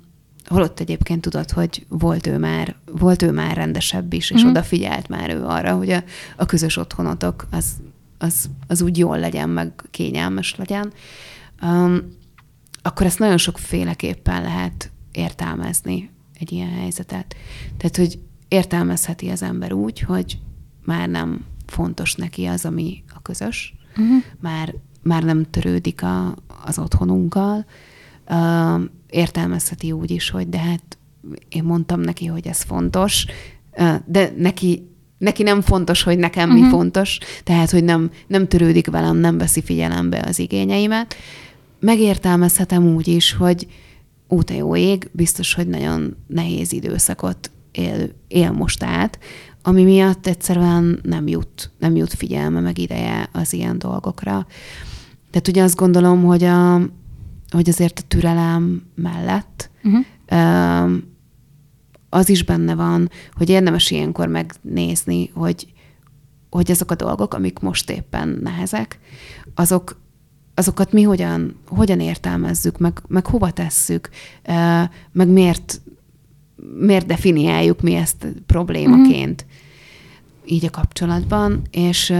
holott 0.46 0.80
egyébként 0.80 1.20
tudod, 1.20 1.50
hogy 1.50 1.86
volt 1.88 2.26
ő 2.26 2.38
már, 2.38 2.76
volt 2.92 3.22
ő 3.22 3.30
már 3.30 3.56
rendesebb 3.56 4.12
is, 4.12 4.30
és 4.30 4.44
mm. 4.44 4.48
odafigyelt 4.48 5.08
már 5.08 5.30
ő 5.30 5.44
arra, 5.44 5.76
hogy 5.76 5.90
a, 5.90 6.02
a 6.36 6.46
közös 6.46 6.76
otthonotok 6.76 7.46
az, 7.50 7.66
az, 8.18 8.50
az 8.66 8.82
úgy 8.82 8.98
jól 8.98 9.18
legyen, 9.18 9.48
meg 9.48 9.72
kényelmes 9.90 10.54
legyen, 10.56 10.92
um, 11.62 12.16
akkor 12.82 13.06
ezt 13.06 13.18
nagyon 13.18 13.38
sokféleképpen 13.38 14.42
lehet 14.42 14.90
értelmezni 15.12 16.10
egy 16.38 16.52
ilyen 16.52 16.70
helyzetet. 16.70 17.36
Tehát, 17.76 17.96
hogy 17.96 18.18
értelmezheti 18.48 19.28
az 19.28 19.42
ember 19.42 19.72
úgy, 19.72 20.00
hogy 20.00 20.38
már 20.84 21.08
nem 21.08 21.44
fontos 21.66 22.14
neki 22.14 22.44
az, 22.44 22.64
ami 22.64 23.02
a 23.14 23.22
közös, 23.22 23.74
uh-huh. 23.90 24.22
már, 24.40 24.74
már 25.02 25.22
nem 25.22 25.50
törődik 25.50 26.02
a, 26.02 26.36
az 26.64 26.78
otthonunkkal. 26.78 27.66
Uh, 28.28 28.80
értelmezheti 29.10 29.92
úgy 29.92 30.10
is, 30.10 30.30
hogy 30.30 30.48
de 30.48 30.58
hát 30.58 30.98
én 31.48 31.64
mondtam 31.64 32.00
neki, 32.00 32.26
hogy 32.26 32.46
ez 32.46 32.62
fontos, 32.62 33.26
uh, 33.76 33.94
de 34.06 34.32
neki 34.36 34.90
neki 35.22 35.42
nem 35.42 35.60
fontos, 35.60 36.02
hogy 36.02 36.18
nekem 36.18 36.48
uh-huh. 36.48 36.60
mi 36.60 36.66
mhm. 36.66 36.76
fontos, 36.76 37.18
tehát, 37.44 37.70
hogy 37.70 37.84
nem, 37.84 38.10
nem 38.26 38.48
törődik 38.48 38.90
velem, 38.90 39.16
nem 39.16 39.38
veszi 39.38 39.62
figyelembe 39.62 40.24
az 40.26 40.38
igényeimet. 40.38 41.14
Megértelmezhetem 41.80 42.94
úgy 42.94 43.08
is, 43.08 43.32
hogy 43.32 43.66
út 44.28 44.50
a 44.50 44.54
jó 44.54 44.76
ég, 44.76 45.10
biztos, 45.12 45.54
hogy 45.54 45.66
nagyon 45.68 46.16
nehéz 46.26 46.72
időszakot 46.72 47.50
él, 47.72 48.08
él 48.28 48.50
most 48.50 48.82
át, 48.82 49.18
ami 49.62 49.82
miatt 49.84 50.26
egyszerűen 50.26 51.00
nem 51.02 51.26
jut, 51.28 51.70
nem 51.78 51.96
jut 51.96 52.14
figyelme, 52.14 52.60
meg 52.60 52.78
ideje 52.78 53.28
az 53.32 53.52
ilyen 53.52 53.78
dolgokra. 53.78 54.46
Tehát 55.30 55.48
ugye 55.48 55.62
azt 55.62 55.76
gondolom, 55.76 56.24
hogy, 56.24 56.44
a, 56.44 56.74
hogy 57.50 57.68
azért 57.68 57.98
a 57.98 58.02
türelem 58.08 58.82
mellett 58.94 59.70
uh-huh. 59.82 60.92
az 62.08 62.28
is 62.28 62.44
benne 62.44 62.74
van, 62.74 63.10
hogy 63.32 63.48
érdemes 63.48 63.90
ilyenkor 63.90 64.28
megnézni, 64.28 65.30
hogy, 65.34 65.72
hogy 66.50 66.70
azok 66.70 66.90
a 66.90 66.94
dolgok, 66.94 67.34
amik 67.34 67.58
most 67.58 67.90
éppen 67.90 68.38
nehezek, 68.42 68.98
azok, 69.54 70.00
azokat 70.54 70.92
mi 70.92 71.02
hogyan, 71.02 71.56
hogyan 71.66 72.00
értelmezzük, 72.00 72.78
meg, 72.78 73.02
meg 73.08 73.26
hova 73.26 73.50
tesszük, 73.50 74.08
meg 75.12 75.28
miért, 75.28 75.80
miért 76.78 77.06
definiáljuk 77.06 77.80
mi 77.80 77.94
ezt 77.94 78.26
problémaként 78.46 79.44
uh-huh. 79.46 80.52
így 80.52 80.64
a 80.64 80.70
kapcsolatban, 80.70 81.62
és, 81.70 82.12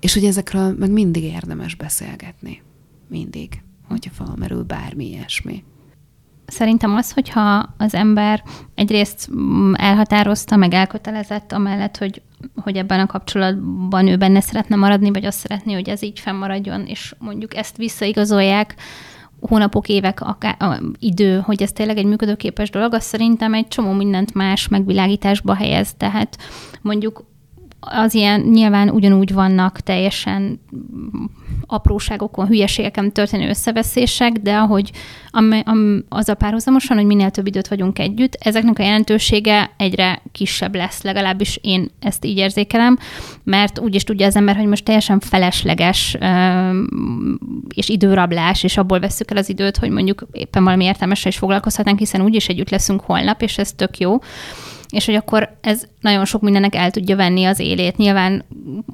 és 0.00 0.14
hogy 0.14 0.24
ezekről 0.24 0.74
meg 0.78 0.90
mindig 0.90 1.22
érdemes 1.22 1.74
beszélgetni. 1.74 2.62
Mindig, 3.08 3.62
hogyha 3.88 4.10
felmerül 4.10 4.62
bármi 4.62 5.06
ilyesmi. 5.08 5.64
Szerintem 6.46 6.94
az, 6.94 7.12
hogyha 7.12 7.74
az 7.76 7.94
ember 7.94 8.42
egyrészt 8.74 9.30
elhatározta, 9.72 10.56
meg 10.56 10.74
elkötelezett 10.74 11.52
amellett, 11.52 11.96
hogy, 11.96 12.22
hogy 12.62 12.76
ebben 12.76 13.00
a 13.00 13.06
kapcsolatban 13.06 14.06
ő 14.06 14.16
benne 14.16 14.40
szeretne 14.40 14.76
maradni, 14.76 15.10
vagy 15.10 15.24
azt 15.24 15.38
szeretné, 15.38 15.72
hogy 15.72 15.88
ez 15.88 16.02
így 16.02 16.20
fennmaradjon, 16.20 16.86
és 16.86 17.14
mondjuk 17.18 17.56
ezt 17.56 17.76
visszaigazolják, 17.76 18.74
hónapok, 19.40 19.88
évek, 19.88 20.20
akár, 20.20 20.56
a, 20.58 20.82
idő, 20.98 21.38
hogy 21.38 21.62
ez 21.62 21.72
tényleg 21.72 21.96
egy 21.96 22.04
működőképes 22.04 22.70
dolog, 22.70 22.94
az 22.94 23.04
szerintem 23.04 23.54
egy 23.54 23.68
csomó 23.68 23.92
mindent 23.92 24.34
más 24.34 24.68
megvilágításba 24.68 25.54
helyez. 25.54 25.94
Tehát 25.96 26.38
mondjuk 26.82 27.24
az 27.80 28.14
ilyen 28.14 28.40
nyilván 28.40 28.90
ugyanúgy 28.90 29.32
vannak 29.32 29.80
teljesen 29.80 30.60
apróságokon, 31.66 32.46
hülyeségeken 32.46 33.12
történő 33.12 33.48
összeveszések, 33.48 34.32
de 34.32 34.56
ahogy 34.56 34.90
am, 35.30 35.62
am, 35.64 36.04
az 36.08 36.28
a 36.28 36.34
párhuzamosan, 36.34 36.96
hogy 36.96 37.06
minél 37.06 37.30
több 37.30 37.46
időt 37.46 37.68
vagyunk 37.68 37.98
együtt, 37.98 38.34
ezeknek 38.34 38.78
a 38.78 38.82
jelentősége 38.82 39.70
egyre 39.76 40.22
kisebb 40.32 40.74
lesz, 40.74 41.02
legalábbis 41.02 41.58
én 41.62 41.90
ezt 42.00 42.24
így 42.24 42.36
érzékelem, 42.36 42.98
mert 43.44 43.78
úgy 43.78 43.94
is 43.94 44.04
tudja 44.04 44.26
az 44.26 44.36
ember, 44.36 44.56
hogy 44.56 44.66
most 44.66 44.84
teljesen 44.84 45.20
felesleges 45.20 46.16
és 47.74 47.88
időrablás, 47.88 48.62
és 48.62 48.76
abból 48.76 49.00
veszük 49.00 49.30
el 49.30 49.36
az 49.36 49.48
időt, 49.48 49.76
hogy 49.76 49.90
mondjuk 49.90 50.26
éppen 50.32 50.64
valami 50.64 50.84
értelmesre 50.84 51.28
is 51.28 51.38
foglalkozhatnánk, 51.38 51.98
hiszen 51.98 52.22
úgyis 52.22 52.48
együtt 52.48 52.70
leszünk 52.70 53.00
holnap, 53.00 53.42
és 53.42 53.58
ez 53.58 53.72
tök 53.72 53.98
jó 53.98 54.18
és 54.90 55.06
hogy 55.06 55.14
akkor 55.14 55.58
ez 55.60 55.86
nagyon 56.00 56.24
sok 56.24 56.42
mindennek 56.42 56.74
el 56.74 56.90
tudja 56.90 57.16
venni 57.16 57.44
az 57.44 57.58
élét. 57.58 57.96
Nyilván 57.96 58.44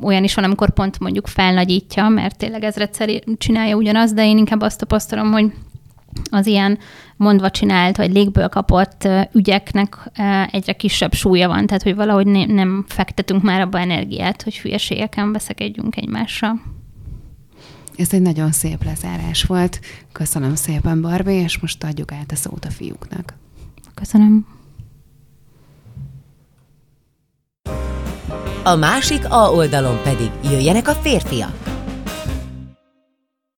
olyan 0.03 0.25
is 0.25 0.35
van, 0.35 0.45
amikor 0.45 0.71
pont 0.71 0.99
mondjuk 0.99 1.27
felnagyítja, 1.27 2.09
mert 2.09 2.39
tényleg 2.39 2.65
ezredszer 2.65 3.23
csinálja 3.39 3.77
ugyanaz, 3.77 4.13
de 4.13 4.27
én 4.27 4.39
inkább 4.39 4.61
azt 4.61 4.79
tapasztalom, 4.79 5.33
hogy 5.33 5.53
az 6.31 6.47
ilyen 6.47 6.79
mondva 7.17 7.51
csinált, 7.51 7.97
vagy 7.97 8.13
légből 8.13 8.49
kapott 8.49 9.09
ügyeknek 9.33 10.11
egyre 10.51 10.73
kisebb 10.73 11.13
súlya 11.13 11.49
van, 11.49 11.67
tehát 11.67 11.83
hogy 11.83 11.95
valahogy 11.95 12.27
ne, 12.27 12.45
nem 12.45 12.85
fektetünk 12.89 13.43
már 13.43 13.61
abba 13.61 13.79
energiát, 13.79 14.43
hogy 14.43 14.59
hülyeségeken 14.59 15.33
veszekedjünk 15.33 15.97
egymással. 15.97 16.61
Ez 17.97 18.13
egy 18.13 18.23
nagyon 18.23 18.53
szép 18.53 18.85
lezárás 18.85 19.43
volt. 19.43 19.81
Köszönöm 20.13 20.55
szépen, 20.55 21.01
Barbi, 21.01 21.33
és 21.33 21.59
most 21.59 21.85
adjuk 21.85 22.13
át 22.13 22.33
a 22.33 22.37
szót 22.37 22.65
a 22.65 22.71
fiúknak. 22.71 23.35
Köszönöm. 23.95 24.54
A 28.67 28.77
másik 28.77 29.25
A 29.29 29.51
oldalon 29.51 30.03
pedig 30.03 30.31
jöjjenek 30.43 30.89
a 30.89 30.93
férfiak. 30.93 31.63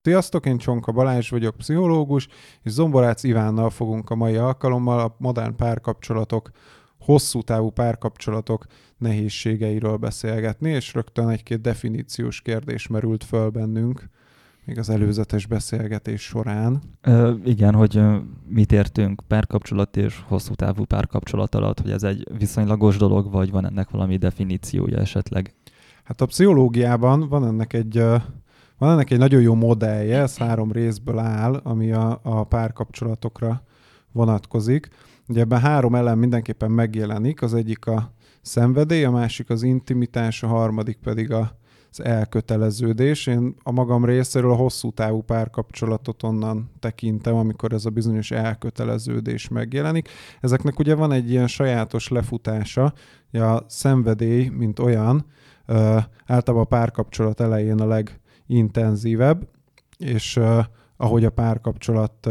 Sziasztok, 0.03 0.47
én 0.47 0.59
Csonka 0.59 0.93
Balázs 0.93 1.31
vagyok, 1.31 1.57
pszichológus, 1.57 2.29
és 2.63 2.71
Zomborác 2.71 3.23
Ivánnal 3.23 3.71
fogunk 3.71 4.11
a 4.11 4.15
mai 4.15 4.37
alkalommal 4.37 4.99
a 4.99 5.17
modern 5.19 5.57
párkapcsolatok, 5.57 6.51
hosszú 6.99 7.43
távú 7.43 7.71
párkapcsolatok 7.71 8.67
nehézségeiről 8.99 9.97
beszélgetni, 9.97 10.71
és 10.71 10.95
rögtön 10.95 11.29
egy-két 11.29 11.61
definíciós 11.61 12.41
kérdés 12.41 12.87
merült 12.87 13.25
föl 13.25 13.49
bennünk 13.49 14.09
még 14.67 14.79
az 14.79 14.91
előzetes 14.91 15.47
beszélgetés 15.47 16.23
során. 16.23 16.83
Ö, 17.01 17.35
igen, 17.45 17.75
hogy 17.75 18.03
mit 18.49 18.73
értünk 18.73 19.23
párkapcsolat 19.27 19.97
és 19.97 20.23
hosszú 20.27 20.55
távú 20.55 20.85
párkapcsolat 20.85 21.55
alatt, 21.55 21.81
hogy 21.81 21.91
ez 21.91 22.03
egy 22.03 22.27
viszonylagos 22.39 22.97
dolog, 22.97 23.31
vagy 23.31 23.51
van 23.51 23.67
ennek 23.67 23.91
valami 23.91 24.17
definíciója 24.17 24.99
esetleg? 24.99 25.55
Hát 26.05 26.21
a 26.21 26.27
pszichológiában 26.27 27.29
van 27.29 27.47
ennek 27.47 27.73
egy 27.73 28.05
van 28.79 28.91
ennek 28.91 29.11
egy 29.11 29.19
nagyon 29.19 29.41
jó 29.41 29.55
modellje, 29.55 30.21
ez 30.21 30.37
három 30.37 30.73
részből 30.73 31.19
áll, 31.19 31.61
ami 31.63 31.93
a, 31.93 32.21
a 32.23 32.45
párkapcsolatokra 32.45 33.63
vonatkozik. 34.13 34.89
Ugye 35.29 35.41
ebben 35.41 35.61
három 35.61 35.95
elem 35.95 36.19
mindenképpen 36.19 36.71
megjelenik, 36.71 37.43
az 37.43 37.55
egyik 37.55 37.87
a 37.87 38.13
szenvedély, 38.43 39.05
a 39.05 39.11
másik 39.11 39.51
az 39.51 39.63
intimitás, 39.63 40.43
a 40.43 40.47
harmadik 40.47 40.99
pedig 41.03 41.33
a, 41.33 41.59
az 41.99 42.05
elköteleződés. 42.05 43.27
Én 43.27 43.55
a 43.63 43.71
magam 43.71 44.05
részéről 44.05 44.51
a 44.51 44.55
hosszú 44.55 44.91
távú 44.91 45.23
párkapcsolatot 45.23 46.23
onnan 46.23 46.71
tekintem, 46.79 47.35
amikor 47.35 47.73
ez 47.73 47.85
a 47.85 47.91
bizonyos 47.91 48.31
elköteleződés 48.31 49.49
megjelenik. 49.49 50.09
Ezeknek 50.41 50.79
ugye 50.79 50.95
van 50.95 51.13
egy 51.13 51.31
ilyen 51.31 51.47
sajátos 51.47 52.09
lefutása, 52.09 52.93
a 53.33 53.65
szenvedély, 53.67 54.49
mint 54.49 54.79
olyan, 54.79 55.27
általában 56.27 56.65
a 56.65 56.65
párkapcsolat 56.65 57.41
elején 57.41 57.81
a 57.81 57.87
leg 57.87 58.21
intenzívebb, 58.47 59.49
és 59.99 60.41
ahogy 60.97 61.25
a 61.25 61.31
párkapcsolat 61.31 62.29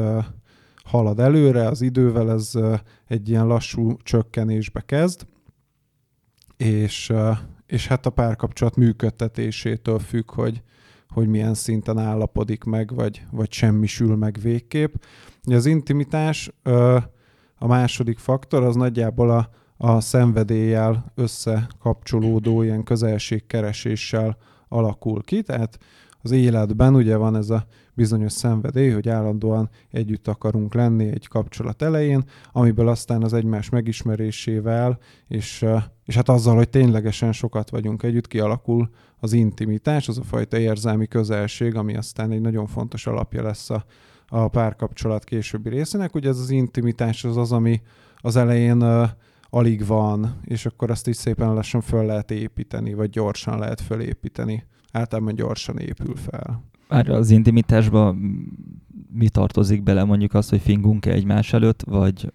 halad 0.84 1.20
előre, 1.20 1.68
az 1.68 1.82
idővel 1.82 2.32
ez 2.32 2.52
egy 3.08 3.30
ilyen 3.30 3.48
lassú 3.48 3.98
csökkenésbe 4.04 4.82
kezd, 4.82 5.28
és, 6.58 7.14
és 7.68 7.88
hát 7.88 8.06
a 8.06 8.10
párkapcsolat 8.10 8.76
működtetésétől 8.76 10.00
függ, 10.00 10.32
hogy, 10.32 10.62
hogy 11.10 11.28
milyen 11.28 11.54
szinten 11.54 11.98
állapodik 11.98 12.64
meg, 12.64 12.94
vagy, 12.94 13.24
vagy 13.32 13.52
semmisül 13.52 14.16
meg 14.16 14.38
végképp. 14.42 14.94
Az 15.44 15.66
intimitás, 15.66 16.52
a 17.58 17.68
második 17.68 18.18
faktor, 18.18 18.64
az 18.64 18.76
nagyjából 18.76 19.30
a, 19.30 19.50
a 19.78 20.00
szenvedéllyel 20.00 21.12
összekapcsolódó 21.16 22.62
ilyen 22.62 22.84
közelségkereséssel 22.84 24.38
alakul 24.68 25.24
ki, 25.24 25.42
tehát 25.42 25.78
az 26.22 26.32
életben 26.32 26.96
ugye 26.96 27.16
van 27.16 27.36
ez 27.36 27.50
a 27.50 27.66
bizonyos 27.96 28.32
szenvedély, 28.32 28.90
hogy 28.90 29.10
állandóan 29.10 29.70
együtt 29.92 30.28
akarunk 30.28 30.74
lenni 30.74 31.06
egy 31.08 31.28
kapcsolat 31.28 31.82
elején, 31.82 32.24
amiből 32.52 32.88
aztán 32.88 33.24
az 33.24 33.34
egymás 33.34 33.70
megismerésével, 33.70 34.98
és, 35.28 35.66
és 36.06 36.16
hát 36.16 36.30
azzal, 36.30 36.56
hogy 36.56 36.70
ténylegesen 36.70 37.32
sokat 37.32 37.70
vagyunk 37.70 38.04
együtt, 38.04 38.28
kialakul 38.28 38.90
az 39.20 39.34
intimitás, 39.34 40.08
az 40.08 40.18
a 40.18 40.24
fajta 40.24 40.58
érzelmi 40.58 41.08
közelség, 41.08 41.76
ami 41.76 41.96
aztán 41.96 42.32
egy 42.32 42.42
nagyon 42.42 42.68
fontos 42.68 43.08
alapja 43.08 43.44
lesz 43.44 43.70
a, 43.70 43.86
a 44.28 44.48
párkapcsolat 44.48 45.24
későbbi 45.24 45.70
részének. 45.70 46.16
Ugye 46.16 46.30
ez 46.30 46.40
az 46.40 46.50
intimitás 46.50 47.24
az 47.24 47.38
az, 47.38 47.52
ami 47.52 47.82
az 48.18 48.36
elején 48.36 49.10
alig 49.50 49.86
van, 49.86 50.40
és 50.44 50.66
akkor 50.66 50.92
azt 50.92 51.08
is 51.08 51.16
szépen 51.16 51.54
lassan 51.54 51.82
föl 51.82 52.06
lehet 52.06 52.32
építeni, 52.32 52.94
vagy 52.94 53.10
gyorsan 53.10 53.60
lehet 53.60 53.82
fölépíteni 53.82 54.66
általában 54.92 55.36
gyorsan 55.36 55.78
épül 55.78 56.16
fel. 56.16 56.64
Már 56.88 57.10
az 57.10 57.30
intimitásban 57.30 58.16
mi 59.14 59.30
tartozik 59.30 59.84
bele 59.84 60.04
mondjuk 60.04 60.34
az, 60.34 60.50
hogy 60.50 60.62
fingunk-e 60.62 61.12
egymás 61.12 61.54
előtt, 61.54 61.82
vagy, 61.84 62.32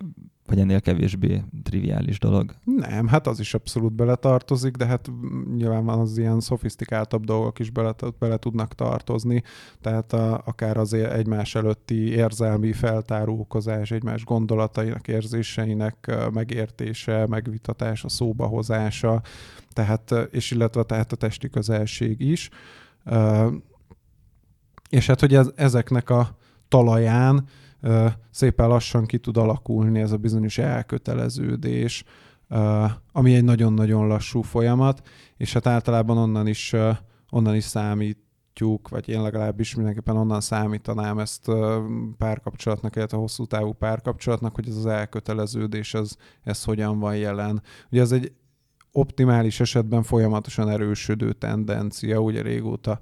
vagy 0.47 0.59
ennél 0.59 0.81
kevésbé 0.81 1.43
triviális 1.63 2.19
dolog? 2.19 2.55
Nem, 2.65 3.07
hát 3.07 3.27
az 3.27 3.41
is 3.41 3.55
abszolút 3.55 3.93
bele 3.93 4.15
tartozik, 4.15 4.77
de 4.77 4.87
hát 4.87 5.11
nyilván 5.55 5.85
van 5.85 5.99
az 5.99 6.19
ilyen 6.19 6.41
szofisztikáltabb 6.41 7.25
dolgok 7.25 7.59
is 7.59 7.71
bele, 7.71 7.95
bele 8.19 8.37
tudnak 8.37 8.75
tartozni, 8.75 9.43
tehát 9.81 10.13
a, 10.13 10.43
akár 10.45 10.77
az 10.77 10.93
egymás 10.93 11.55
előtti 11.55 12.09
érzelmi 12.09 12.73
feltárókozás, 12.73 13.91
egymás 13.91 14.25
gondolatainak, 14.25 15.09
érzéseinek 15.09 16.17
megértése, 16.33 17.27
megvitatása, 17.27 18.09
szóbahozása, 18.09 19.23
tehát, 19.73 20.15
és 20.31 20.51
illetve 20.51 20.83
tehát 20.83 21.13
a 21.13 21.17
testi 21.17 21.49
közelség 21.49 22.21
is. 22.21 22.51
És 24.91 25.07
hát, 25.07 25.21
hogy 25.21 25.35
ez, 25.35 25.51
ezeknek 25.55 26.11
a 26.11 26.37
talaján 26.69 27.45
szépen 28.31 28.69
lassan 28.69 29.07
ki 29.07 29.19
tud 29.19 29.37
alakulni 29.37 30.01
ez 30.01 30.13
a 30.13 30.17
bizonyos 30.17 30.59
elköteleződés, 30.59 32.05
ami 33.13 33.35
egy 33.35 33.45
nagyon-nagyon 33.45 34.07
lassú 34.07 34.43
folyamat, 34.43 35.09
és 35.37 35.53
hát 35.53 35.67
általában 35.67 36.19
onnan 36.19 36.47
is, 36.47 36.75
onnan 37.31 37.55
is 37.55 37.65
számít 37.65 38.19
vagy 38.89 39.09
én 39.09 39.23
legalábbis 39.23 39.75
mindenképpen 39.75 40.17
onnan 40.17 40.41
számítanám 40.41 41.19
ezt 41.19 41.51
párkapcsolatnak, 42.19 42.97
illetve 42.97 43.17
a 43.17 43.21
hosszú 43.21 43.45
távú 43.45 43.73
párkapcsolatnak, 43.73 44.55
hogy 44.55 44.69
ez 44.69 44.77
az 44.77 44.87
elköteleződés, 44.87 45.95
ez, 45.95 46.17
ez 46.43 46.65
hogyan 46.65 46.99
van 46.99 47.17
jelen. 47.17 47.63
Ugye 47.91 48.01
ez 48.01 48.13
egy 48.13 48.33
optimális 48.93 49.61
esetben 49.61 50.03
folyamatosan 50.03 50.69
erősödő 50.69 51.33
tendencia, 51.33 52.21
ugye 52.21 52.43
régóta 52.43 53.01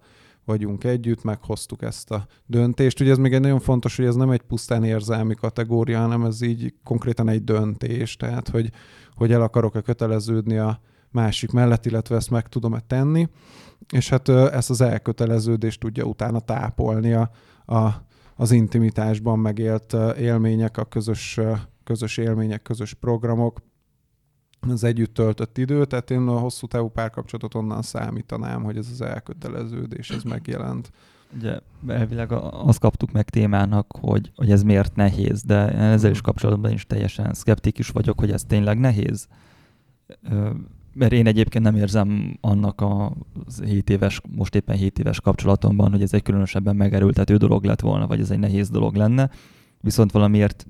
vagyunk 0.49 0.85
együtt, 0.85 1.23
meghoztuk 1.23 1.83
ezt 1.83 2.11
a 2.11 2.27
döntést. 2.47 3.01
Ugye 3.01 3.11
ez 3.11 3.19
még 3.19 3.33
egy 3.33 3.41
nagyon 3.41 3.61
fontos, 3.61 3.97
hogy 3.97 4.05
ez 4.05 4.15
nem 4.15 4.31
egy 4.31 4.43
pusztán 4.43 4.85
érzelmi 4.85 5.35
kategória, 5.35 6.01
hanem 6.01 6.25
ez 6.25 6.41
így 6.41 6.75
konkrétan 6.85 7.29
egy 7.29 7.45
döntés, 7.45 8.17
tehát 8.17 8.49
hogy, 8.49 8.71
hogy 9.15 9.33
el 9.33 9.43
akarok-e 9.43 9.81
köteleződni 9.81 10.57
a 10.57 10.81
másik 11.11 11.51
mellett, 11.51 11.87
illetve 11.87 12.17
ezt 12.17 12.31
meg 12.31 12.49
tudom-e 12.49 12.81
tenni, 12.87 13.29
és 13.93 14.09
hát 14.09 14.29
ezt 14.29 14.71
az 14.71 14.81
elköteleződést 14.81 15.81
tudja 15.81 16.05
utána 16.05 16.41
tápolni 16.41 17.13
a, 17.13 17.31
a, 17.67 17.89
az 18.37 18.51
intimitásban 18.51 19.39
megélt 19.39 19.97
élmények, 20.19 20.77
a 20.77 20.85
közös, 20.85 21.41
közös 21.85 22.17
élmények, 22.17 22.63
közös 22.63 22.95
programok, 22.95 23.61
az 24.61 24.85
együtt 24.85 25.15
töltött 25.15 25.59
idő, 25.59 25.85
tehát 25.85 26.11
én 26.11 26.27
a 26.27 26.39
hosszú 26.39 26.67
távú 26.67 26.89
párkapcsolatot 26.89 27.55
onnan 27.55 27.83
számítanám, 27.83 28.63
hogy 28.63 28.77
ez 28.77 28.89
az 28.93 29.01
elköteleződés, 29.01 30.11
ez 30.11 30.23
megjelent. 30.23 30.91
Ugye 31.37 31.59
elvileg 31.87 32.33
azt 32.51 32.79
kaptuk 32.79 33.13
meg 33.13 33.31
témának, 33.31 33.87
hogy, 34.01 34.33
hogy 34.35 34.51
ez 34.51 34.63
miért 34.63 34.97
nehéz, 34.97 35.43
de 35.43 35.73
ezzel 35.73 36.11
is 36.11 36.21
kapcsolatban 36.21 36.73
is 36.73 36.87
teljesen 36.87 37.35
szkeptikus 37.35 37.89
vagyok, 37.89 38.19
hogy 38.21 38.31
ez 38.31 38.45
tényleg 38.45 38.79
nehéz. 38.79 39.29
Mert 40.93 41.13
én 41.13 41.27
egyébként 41.27 41.65
nem 41.65 41.77
érzem 41.77 42.39
annak 42.41 42.81
a 42.81 43.13
7 43.65 43.91
éves, 43.91 44.21
most 44.37 44.55
éppen 44.55 44.77
7 44.77 44.99
éves 44.99 45.21
kapcsolatomban, 45.21 45.91
hogy 45.91 46.03
ez 46.03 46.13
egy 46.13 46.23
különösebben 46.23 46.77
megerőltető 46.77 47.37
dolog 47.37 47.65
lett 47.65 47.81
volna, 47.81 48.07
vagy 48.07 48.21
ez 48.21 48.31
egy 48.31 48.39
nehéz 48.39 48.71
dolog 48.71 48.95
lenne. 48.95 49.31
Viszont 49.81 50.13
valamiért 50.13 50.67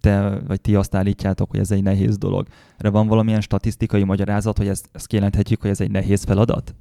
te 0.00 0.40
vagy 0.46 0.60
ti 0.60 0.74
azt 0.74 0.94
állítjátok, 0.94 1.50
hogy 1.50 1.60
ez 1.60 1.70
egy 1.70 1.82
nehéz 1.82 2.18
dolog. 2.18 2.46
Erre 2.76 2.90
van 2.90 3.06
valamilyen 3.06 3.40
statisztikai 3.40 4.04
magyarázat, 4.04 4.56
hogy 4.56 4.68
ezt, 4.68 4.88
ezt 4.92 5.06
kijelenthetjük, 5.06 5.60
hogy 5.60 5.70
ez 5.70 5.80
egy 5.80 5.90
nehéz 5.90 6.24
feladat? 6.24 6.74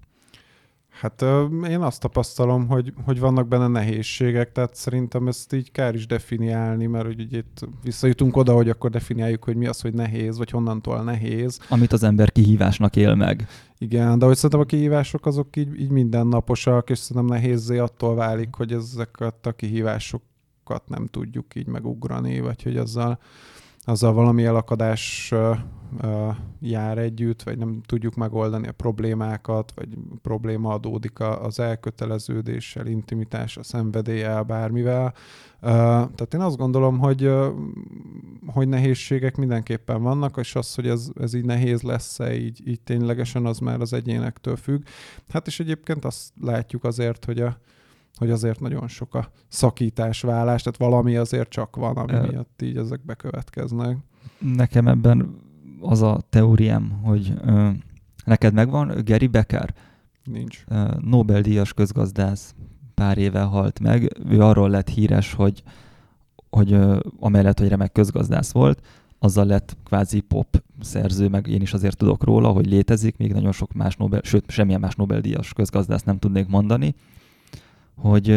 Hát 0.99 1.21
én 1.69 1.82
azt 1.82 2.02
tapasztalom, 2.02 2.67
hogy, 2.67 2.93
hogy 3.06 3.19
vannak 3.19 3.47
benne 3.47 3.67
nehézségek, 3.67 4.52
tehát 4.52 4.75
szerintem 4.75 5.28
ezt 5.28 5.54
így 5.54 5.71
kár 5.71 5.95
is 5.95 6.06
definiálni, 6.06 6.86
mert 6.86 7.06
hogy 7.06 7.19
így 7.19 7.34
itt 7.34 7.67
visszajutunk 7.84 8.38
oda, 8.38 8.54
hogy 8.54 8.69
akkor 8.69 8.89
definiáljuk, 8.89 9.43
hogy 9.43 9.56
mi 9.56 9.67
az, 9.67 9.82
hogy 9.82 9.93
nehéz, 9.93 10.38
vagy 10.38 10.49
honnantól 10.49 11.04
nehéz. 11.04 11.60
Amit 11.69 11.93
az 11.93 12.04
ember 12.04 12.32
kihívásnak 12.32 12.95
él 12.95 13.15
meg. 13.15 13.47
Igen, 13.78 14.19
de 14.19 14.25
hogy 14.25 14.36
szerintem 14.36 14.60
a 14.60 14.63
kihívások 14.63 15.25
azok 15.25 15.56
így, 15.56 15.80
így 15.80 15.89
mindennaposak, 15.89 16.89
és 16.89 16.97
szerintem 16.97 17.36
nehézé 17.36 17.78
attól 17.78 18.15
válik, 18.15 18.56
hogy 18.56 18.71
ezeket 18.71 19.45
a 19.45 19.52
kihívások 19.52 20.21
nem 20.88 21.06
tudjuk 21.06 21.56
így 21.56 21.68
megugrani, 21.68 22.40
vagy 22.40 22.64
hogy 22.64 22.78
azzal 22.78 23.20
azzal 23.90 24.14
valami 24.14 24.46
elakadás 24.46 25.34
jár 26.62 26.98
együtt, 26.98 27.44
vagy 27.44 27.58
nem 27.58 27.82
tudjuk 27.86 28.16
megoldani 28.16 28.68
a 28.68 28.72
problémákat, 28.72 29.72
vagy 29.76 29.98
probléma 30.22 30.74
adódik 30.74 31.20
az 31.20 31.60
elköteleződéssel, 31.60 32.88
intimitással, 32.88 33.64
szenvedéllyel, 33.64 34.44
bármivel. 34.44 35.14
Tehát 35.62 36.34
én 36.34 36.40
azt 36.40 36.58
gondolom, 36.58 36.98
hogy, 36.98 37.32
hogy 38.46 38.68
nehézségek 38.68 39.36
mindenképpen 39.38 40.02
vannak, 40.02 40.38
és 40.38 40.56
az, 40.56 40.76
hogy 40.76 40.88
ez, 40.88 41.10
ez 41.20 41.34
így 41.34 41.46
nehéz 41.46 41.82
lesz-e, 41.82 42.36
így, 42.36 42.68
így 42.68 42.82
ténylegesen 42.82 43.46
az 43.46 43.60
már 43.60 43.82
az 43.82 43.94
egyénektől 43.94 44.56
függ. 44.56 44.84
Hát 45.30 45.48
és 45.48 45.60
egyébként 45.60 46.06
azt 46.06 46.34
látjuk 46.42 46.84
azért, 46.84 47.26
hogy 47.26 47.40
a, 47.40 47.58
hogy 48.15 48.32
azért 48.32 48.60
nagyon 48.60 48.88
sok 48.88 49.15
a 49.15 49.32
szakítás, 49.48 50.22
vállás, 50.22 50.62
tehát 50.62 50.80
valami 50.80 51.15
azért 51.15 51.50
csak 51.50 51.76
van, 51.76 51.98
ami 51.98 52.13
uh, 52.13 52.28
miatt 52.28 52.62
így 52.62 52.78
ezek 52.78 53.06
bekövetkeznek. 53.06 53.98
Nekem 54.38 54.88
ebben 54.88 55.36
az 55.82 56.02
a 56.02 56.22
teóriám, 56.30 57.00
hogy 57.04 57.34
uh, 57.45 57.69
neked 58.26 58.54
megvan 58.54 58.93
Gary 59.06 59.28
Becker? 59.28 59.74
Nincs. 60.24 60.63
Nobel-díjas 61.02 61.74
közgazdász 61.74 62.56
pár 62.93 63.17
éve 63.17 63.41
halt 63.41 63.80
meg. 63.80 64.17
Ő 64.30 64.41
arról 64.41 64.69
lett 64.69 64.89
híres, 64.89 65.34
hogy, 65.34 65.63
hogy 66.50 66.74
uh, 66.74 67.00
amellett, 67.19 67.60
hogy 67.60 67.67
remek 67.67 67.91
közgazdász 67.91 68.52
volt, 68.52 68.82
azzal 69.19 69.45
lett 69.45 69.78
kvázi 69.86 70.19
pop 70.19 70.63
szerző, 70.82 71.28
meg 71.28 71.48
én 71.48 71.62
is 71.62 71.74
azért 71.74 71.98
tudok 71.98 72.24
róla, 72.24 72.50
hogy 72.50 72.67
létezik, 72.67 73.17
még 73.17 73.34
nagyon 73.34 73.52
sok 73.52 73.74
más 73.74 73.98
Nobel, 73.98 74.22
sőt, 74.24 74.50
semmilyen 74.50 74.80
más 74.80 74.95
Nobel-díjas 74.95 75.54
közgazdász 75.54 76.04
nem 76.04 76.19
tudnék 76.19 76.48
mondani, 76.48 76.95
hogy 78.00 78.28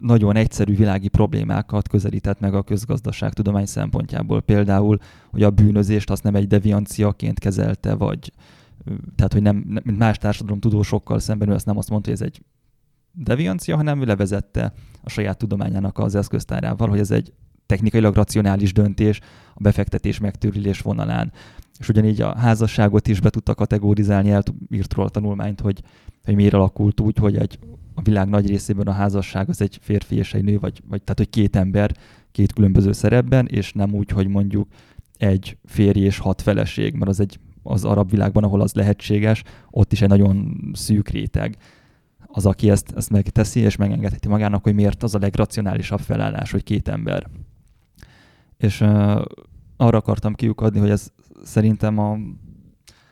nagyon 0.00 0.36
egyszerű 0.36 0.76
világi 0.76 1.08
problémákat 1.08 1.88
közelített 1.88 2.40
meg 2.40 2.54
a 2.54 2.62
közgazdaság 2.62 3.32
tudomány 3.32 3.66
szempontjából. 3.66 4.40
Például, 4.40 4.98
hogy 5.30 5.42
a 5.42 5.50
bűnözést 5.50 6.10
azt 6.10 6.22
nem 6.22 6.34
egy 6.34 6.46
devianciaként 6.46 7.38
kezelte, 7.38 7.94
vagy 7.94 8.32
tehát, 9.16 9.32
hogy 9.32 9.42
nem, 9.42 9.56
mint 9.84 9.98
más 9.98 10.18
társadalom 10.18 10.60
tudósokkal 10.60 11.18
szemben 11.18 11.48
ő 11.48 11.52
azt 11.52 11.66
nem 11.66 11.78
azt 11.78 11.90
mondta, 11.90 12.10
hogy 12.10 12.20
ez 12.20 12.26
egy 12.26 12.42
deviancia, 13.12 13.76
hanem 13.76 14.00
ő 14.00 14.04
levezette 14.04 14.72
a 15.02 15.08
saját 15.10 15.38
tudományának 15.38 15.98
az 15.98 16.14
eszköztárával, 16.14 16.88
hogy 16.88 16.98
ez 16.98 17.10
egy 17.10 17.32
technikailag 17.66 18.14
racionális 18.14 18.72
döntés 18.72 19.20
a 19.54 19.60
befektetés 19.60 20.18
megtérülés 20.18 20.80
vonalán. 20.80 21.32
És 21.78 21.88
ugyanígy 21.88 22.20
a 22.20 22.36
házasságot 22.36 23.08
is 23.08 23.20
be 23.20 23.30
tudta 23.30 23.54
kategorizálni, 23.54 24.30
elírt 24.30 24.94
róla 24.94 25.08
tanulmányt, 25.08 25.60
hogy, 25.60 25.82
hogy 26.24 26.34
miért 26.34 26.54
alakult 26.54 27.00
úgy, 27.00 27.18
hogy 27.18 27.36
egy 27.36 27.58
a 27.98 28.02
világ 28.02 28.28
nagy 28.28 28.48
részében 28.48 28.86
a 28.86 28.92
házasság 28.92 29.48
az 29.48 29.60
egy 29.60 29.78
férfi 29.80 30.16
és 30.16 30.34
egy 30.34 30.44
nő, 30.44 30.58
vagy, 30.58 30.82
vagy 30.88 31.02
tehát, 31.02 31.18
hogy 31.18 31.30
két 31.30 31.56
ember 31.56 31.96
két 32.32 32.52
különböző 32.52 32.92
szerepben, 32.92 33.46
és 33.46 33.72
nem 33.72 33.94
úgy, 33.94 34.10
hogy 34.10 34.28
mondjuk 34.28 34.68
egy 35.16 35.56
férj 35.64 36.00
és 36.00 36.18
hat 36.18 36.42
feleség, 36.42 36.94
mert 36.94 37.10
az 37.10 37.20
egy 37.20 37.38
az 37.62 37.84
arab 37.84 38.10
világban, 38.10 38.44
ahol 38.44 38.60
az 38.60 38.72
lehetséges, 38.74 39.42
ott 39.70 39.92
is 39.92 40.02
egy 40.02 40.08
nagyon 40.08 40.60
szűk 40.72 41.08
réteg 41.08 41.56
az, 42.26 42.46
aki 42.46 42.70
ezt, 42.70 42.92
ezt 42.96 43.10
megteszi, 43.10 43.60
és 43.60 43.76
megengedheti 43.76 44.28
magának, 44.28 44.62
hogy 44.62 44.74
miért 44.74 45.02
az 45.02 45.14
a 45.14 45.18
legracionálisabb 45.18 46.00
felállás, 46.00 46.50
hogy 46.50 46.62
két 46.62 46.88
ember. 46.88 47.26
És 48.56 48.80
uh, 48.80 49.22
arra 49.76 49.98
akartam 49.98 50.34
kiukadni, 50.34 50.78
hogy 50.78 50.90
ez 50.90 51.12
szerintem 51.42 51.98
a... 51.98 52.18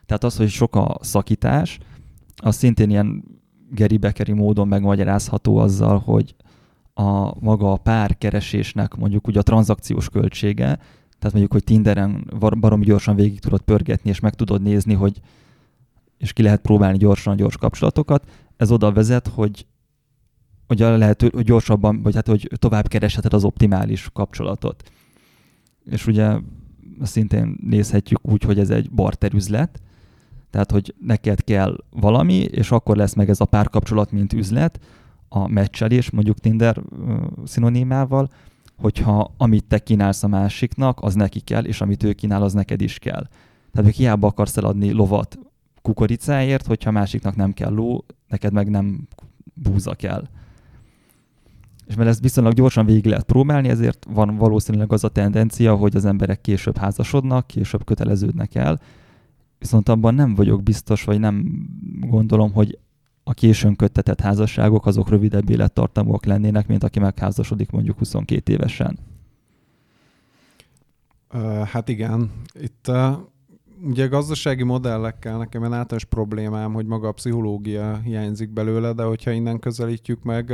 Tehát 0.06 0.24
az, 0.24 0.36
hogy 0.36 0.48
sok 0.48 0.76
a 0.76 0.98
szakítás, 1.00 1.78
az 2.36 2.56
szintén 2.56 2.90
ilyen 2.90 3.35
Geri 3.70 3.96
Bekeri 3.96 4.32
módon 4.32 4.68
megmagyarázható 4.68 5.56
azzal, 5.56 5.98
hogy 5.98 6.34
a 6.94 7.40
maga 7.44 7.72
a 7.72 7.76
párkeresésnek 7.76 8.94
mondjuk 8.94 9.26
ugye 9.26 9.38
a 9.38 9.42
tranzakciós 9.42 10.08
költsége, 10.08 10.64
tehát 11.18 11.32
mondjuk, 11.32 11.52
hogy 11.52 11.64
Tinderen 11.64 12.30
barom 12.60 12.80
gyorsan 12.80 13.16
végig 13.16 13.40
tudod 13.40 13.60
pörgetni, 13.60 14.10
és 14.10 14.20
meg 14.20 14.34
tudod 14.34 14.62
nézni, 14.62 14.94
hogy 14.94 15.20
és 16.18 16.32
ki 16.32 16.42
lehet 16.42 16.60
próbálni 16.60 16.98
gyorsan 16.98 17.32
a 17.32 17.36
gyors 17.36 17.56
kapcsolatokat, 17.56 18.30
ez 18.56 18.70
oda 18.70 18.92
vezet, 18.92 19.28
hogy 19.28 19.66
hogy 20.66 20.78
lehető, 20.78 21.30
hogy 21.34 21.44
gyorsabban, 21.44 22.02
vagy 22.02 22.14
hát, 22.14 22.26
hogy 22.26 22.50
tovább 22.54 22.88
keresheted 22.88 23.34
az 23.34 23.44
optimális 23.44 24.08
kapcsolatot. 24.12 24.90
És 25.84 26.06
ugye 26.06 26.38
szintén 27.02 27.56
nézhetjük 27.60 28.18
úgy, 28.22 28.42
hogy 28.42 28.58
ez 28.58 28.70
egy 28.70 28.90
barterüzlet, 28.90 29.80
tehát, 30.56 30.70
hogy 30.70 30.94
neked 31.00 31.44
kell 31.44 31.76
valami, 31.90 32.34
és 32.34 32.70
akkor 32.70 32.96
lesz 32.96 33.14
meg 33.14 33.28
ez 33.28 33.40
a 33.40 33.44
párkapcsolat, 33.44 34.10
mint 34.10 34.32
üzlet, 34.32 34.80
a 35.28 35.48
meccselés, 35.48 36.10
mondjuk 36.10 36.38
Tinder 36.38 36.78
uh, 36.78 37.16
szinonimával, 37.44 38.28
hogyha 38.76 39.34
amit 39.36 39.64
te 39.64 39.78
kínálsz 39.78 40.22
a 40.22 40.28
másiknak, 40.28 40.98
az 41.02 41.14
neki 41.14 41.40
kell, 41.40 41.64
és 41.64 41.80
amit 41.80 42.02
ő 42.02 42.12
kínál, 42.12 42.42
az 42.42 42.52
neked 42.52 42.80
is 42.80 42.98
kell. 42.98 43.26
Tehát, 43.72 43.90
hogy 43.90 43.94
hiába 43.96 44.26
akarsz 44.26 44.56
eladni 44.56 44.90
lovat 44.90 45.38
kukoricáért, 45.82 46.66
hogyha 46.66 46.90
másiknak 46.90 47.36
nem 47.36 47.52
kell 47.52 47.72
ló, 47.72 48.04
neked 48.28 48.52
meg 48.52 48.70
nem 48.70 49.08
búza 49.54 49.94
kell. 49.94 50.28
És 51.86 51.94
mert 51.94 52.08
ezt 52.08 52.22
viszonylag 52.22 52.52
gyorsan 52.52 52.86
végig 52.86 53.06
lehet 53.06 53.24
próbálni, 53.24 53.68
ezért 53.68 54.06
van 54.10 54.36
valószínűleg 54.36 54.92
az 54.92 55.04
a 55.04 55.08
tendencia, 55.08 55.74
hogy 55.74 55.96
az 55.96 56.04
emberek 56.04 56.40
később 56.40 56.76
házasodnak, 56.76 57.46
később 57.46 57.84
köteleződnek 57.84 58.54
el, 58.54 58.80
viszont 59.66 59.88
abban 59.88 60.14
nem 60.14 60.34
vagyok 60.34 60.62
biztos, 60.62 61.04
vagy 61.04 61.18
nem 61.20 61.66
gondolom, 62.00 62.52
hogy 62.52 62.78
a 63.24 63.34
későn 63.34 63.76
köttetett 63.76 64.20
házasságok 64.20 64.86
azok 64.86 65.08
rövidebb 65.08 65.50
élettartamúak 65.50 66.24
lennének, 66.24 66.66
mint 66.66 66.84
aki 66.84 66.98
megházasodik 66.98 67.70
mondjuk 67.70 67.98
22 67.98 68.52
évesen. 68.52 68.98
Hát 71.64 71.88
igen, 71.88 72.30
itt 72.60 72.90
ugye 73.82 74.04
a 74.04 74.08
gazdasági 74.08 74.62
modellekkel 74.62 75.38
nekem 75.38 75.62
egy 75.62 75.72
általános 75.72 76.04
problémám, 76.04 76.72
hogy 76.72 76.86
maga 76.86 77.08
a 77.08 77.12
pszichológia 77.12 78.00
hiányzik 78.04 78.50
belőle, 78.52 78.92
de 78.92 79.02
hogyha 79.02 79.30
innen 79.30 79.58
közelítjük 79.58 80.22
meg 80.22 80.52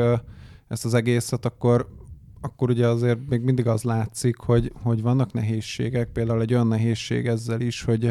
ezt 0.68 0.85
az 0.85 0.94
egészet, 0.94 1.44
akkor 1.44 1.88
akkor 2.44 2.70
ugye 2.70 2.87
azért 2.87 3.18
még 3.29 3.40
mindig 3.40 3.66
az 3.66 3.83
látszik, 3.83 4.37
hogy, 4.37 4.72
hogy 4.83 5.03
vannak 5.03 5.33
nehézségek, 5.33 6.09
például 6.09 6.40
egy 6.40 6.53
olyan 6.53 6.66
nehézség 6.66 7.27
ezzel 7.27 7.61
is, 7.61 7.83
hogy 7.83 8.11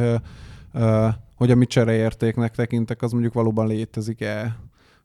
hogy 1.36 1.52
amit 1.52 1.70
csereértéknek 1.70 2.56
tekintek, 2.56 3.02
az 3.02 3.12
mondjuk 3.12 3.34
valóban 3.34 3.68
létezik-e, 3.68 4.58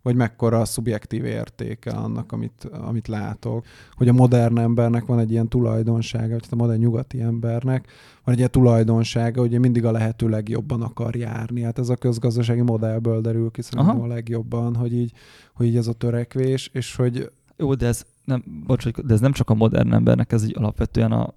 vagy 0.03 0.17
mekkora 0.17 0.61
a 0.61 0.65
szubjektív 0.65 1.25
értéke 1.25 1.91
annak, 1.91 2.33
amit, 2.33 2.65
amit 2.65 3.09
látok. 3.09 3.65
Hogy 3.93 4.09
a 4.09 4.13
modern 4.13 4.59
embernek 4.59 5.05
van 5.05 5.19
egy 5.19 5.31
ilyen 5.31 5.49
tulajdonsága, 5.49 6.29
vagy 6.29 6.49
a 6.51 6.57
modern 6.57 6.81
nyugati 6.81 7.21
embernek 7.21 7.89
van 8.25 8.33
egy 8.33 8.39
ilyen 8.39 8.51
tulajdonsága, 8.51 9.41
hogy 9.41 9.59
mindig 9.59 9.85
a 9.85 9.91
lehető 9.91 10.29
legjobban 10.29 10.83
akar 10.83 11.17
járni. 11.17 11.63
Hát 11.63 11.79
ez 11.79 11.89
a 11.89 11.97
közgazdasági 11.97 12.61
modellből 12.61 13.21
derül 13.21 13.51
ki 13.51 13.63
szerintem 13.63 14.01
a 14.01 14.07
legjobban, 14.07 14.75
hogy 14.75 14.95
így, 14.95 15.13
hogy 15.55 15.67
így 15.67 15.77
ez 15.77 15.87
a 15.87 15.93
törekvés, 15.93 16.71
és 16.73 16.97
hogy... 16.97 17.31
Jó, 17.57 17.75
de 17.75 17.87
ez 17.87 18.05
nem, 18.25 18.45
bocs, 18.67 18.89
de 18.89 19.15
ez 19.15 19.21
nem 19.21 19.33
csak 19.33 19.51
a 19.51 19.55
modern 19.55 19.93
embernek, 19.93 20.33
ez 20.33 20.45
így 20.45 20.55
alapvetően 20.57 21.13
a 21.13 21.35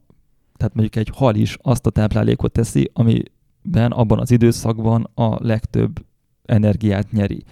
tehát 0.57 0.73
mondjuk 0.73 0.95
egy 0.95 1.15
hal 1.15 1.35
is 1.35 1.57
azt 1.61 1.85
a 1.85 1.89
táplálékot 1.89 2.51
teszi, 2.51 2.89
ami 2.93 3.23
ben 3.71 3.91
abban 3.91 4.19
az 4.19 4.31
időszakban 4.31 5.09
a 5.13 5.45
legtöbb 5.45 6.05
energiát 6.45 7.11
nyeri. 7.11 7.43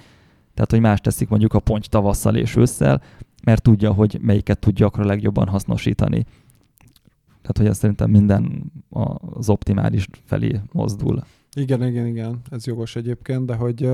Tehát, 0.53 0.71
hogy 0.71 0.79
más 0.79 1.01
teszik 1.01 1.29
mondjuk 1.29 1.53
a 1.53 1.59
ponty 1.59 1.85
tavasszal 1.89 2.35
és 2.35 2.55
ősszel, 2.55 3.01
mert 3.43 3.61
tudja, 3.61 3.91
hogy 3.91 4.19
melyiket 4.21 4.59
tudja 4.59 4.85
akkor 4.85 5.03
a 5.03 5.05
legjobban 5.05 5.47
hasznosítani. 5.47 6.25
Tehát, 7.41 7.57
hogy 7.57 7.65
ez 7.65 7.77
szerintem 7.77 8.09
minden 8.09 8.71
az 9.33 9.49
optimális 9.49 10.07
felé 10.23 10.59
mozdul. 10.71 11.23
Igen, 11.55 11.87
igen, 11.87 12.05
igen, 12.05 12.41
ez 12.49 12.65
jogos 12.65 12.95
egyébként, 12.95 13.45
de 13.45 13.55
hogy 13.55 13.89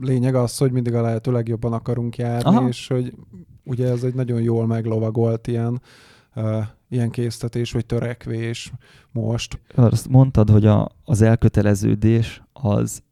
lényeg 0.00 0.34
az, 0.34 0.58
hogy 0.58 0.72
mindig 0.72 0.94
a 0.94 1.00
lehető 1.00 1.32
legjobban 1.32 1.72
akarunk 1.72 2.16
járni, 2.16 2.48
Aha. 2.48 2.68
és 2.68 2.88
hogy 2.88 3.14
ugye 3.64 3.88
ez 3.88 4.02
egy 4.02 4.14
nagyon 4.14 4.40
jól 4.40 4.66
meglovagolt 4.66 5.46
ilyen 5.46 5.80
ilyen 6.88 7.10
késztetés 7.10 7.72
vagy 7.72 7.86
törekvés 7.86 8.72
most. 9.12 9.60
Azt 9.74 10.08
mondtad, 10.08 10.50
hogy 10.50 10.66
a, 10.66 10.88
az 11.04 11.22
elköteleződés 11.22 12.42
az, 12.52 13.02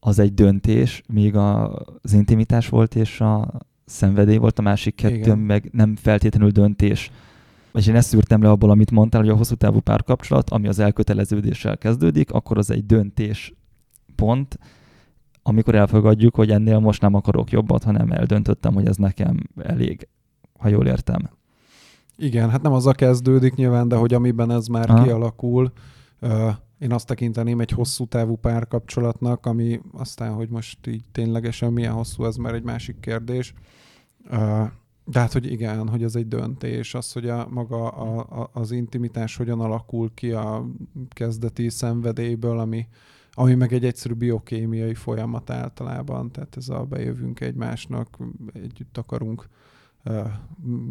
az 0.00 0.18
egy 0.18 0.34
döntés, 0.34 1.02
míg 1.08 1.36
a, 1.36 1.78
az 2.02 2.12
intimitás 2.12 2.68
volt 2.68 2.94
és 2.94 3.20
a 3.20 3.52
szenvedély 3.84 4.36
volt 4.36 4.58
a 4.58 4.62
másik 4.62 4.94
kettő, 4.94 5.14
Igen. 5.14 5.38
meg 5.38 5.68
nem 5.72 5.96
feltétlenül 5.96 6.50
döntés. 6.50 7.10
Vagy 7.72 7.88
én 7.88 7.94
ezt 7.94 8.08
szűrtem 8.08 8.42
le 8.42 8.50
abból, 8.50 8.70
amit 8.70 8.90
mondtál, 8.90 9.20
hogy 9.20 9.30
a 9.30 9.36
hosszú 9.36 9.54
távú 9.54 9.80
párkapcsolat, 9.80 10.50
ami 10.50 10.68
az 10.68 10.78
elköteleződéssel 10.78 11.78
kezdődik, 11.78 12.30
akkor 12.30 12.58
az 12.58 12.70
egy 12.70 12.86
döntés 12.86 13.54
pont, 14.14 14.58
amikor 15.42 15.74
elfogadjuk, 15.74 16.34
hogy 16.34 16.50
ennél 16.50 16.78
most 16.78 17.00
nem 17.00 17.14
akarok 17.14 17.50
jobbat, 17.50 17.82
hanem 17.82 18.12
eldöntöttem, 18.12 18.74
hogy 18.74 18.86
ez 18.86 18.96
nekem 18.96 19.38
elég, 19.62 20.08
ha 20.58 20.68
jól 20.68 20.86
értem. 20.86 21.30
Igen, 22.16 22.50
hát 22.50 22.62
nem 22.62 22.72
az 22.72 22.86
a 22.86 22.92
kezdődik 22.92 23.54
nyilván, 23.54 23.88
de 23.88 23.96
hogy 23.96 24.14
amiben 24.14 24.50
ez 24.50 24.66
már 24.66 24.90
Aha. 24.90 25.02
kialakul, 25.02 25.72
én 26.78 26.92
azt 26.92 27.06
tekinteném 27.06 27.60
egy 27.60 27.70
hosszú 27.70 28.06
távú 28.06 28.36
párkapcsolatnak, 28.36 29.46
ami 29.46 29.80
aztán, 29.92 30.32
hogy 30.32 30.48
most 30.48 30.86
így 30.86 31.04
ténylegesen 31.12 31.72
milyen 31.72 31.92
hosszú, 31.92 32.24
ez 32.24 32.36
már 32.36 32.54
egy 32.54 32.62
másik 32.62 33.00
kérdés. 33.00 33.54
De 35.04 35.20
hát, 35.20 35.32
hogy 35.32 35.52
igen, 35.52 35.88
hogy 35.88 36.02
ez 36.02 36.14
egy 36.14 36.28
döntés, 36.28 36.94
az, 36.94 37.12
hogy 37.12 37.28
a 37.28 37.48
maga 37.50 37.88
a, 37.88 38.40
a, 38.40 38.50
az 38.52 38.70
intimitás 38.70 39.36
hogyan 39.36 39.60
alakul 39.60 40.10
ki 40.14 40.32
a 40.32 40.66
kezdeti 41.08 41.68
szenvedélyből, 41.68 42.58
ami, 42.58 42.86
ami 43.32 43.54
meg 43.54 43.72
egy 43.72 43.84
egyszerű 43.84 44.14
biokémiai 44.14 44.94
folyamat 44.94 45.50
általában, 45.50 46.30
tehát 46.30 46.56
ez 46.56 46.68
a 46.68 46.84
bejövünk 46.84 47.40
egymásnak, 47.40 48.18
együtt 48.52 48.98
akarunk 48.98 49.48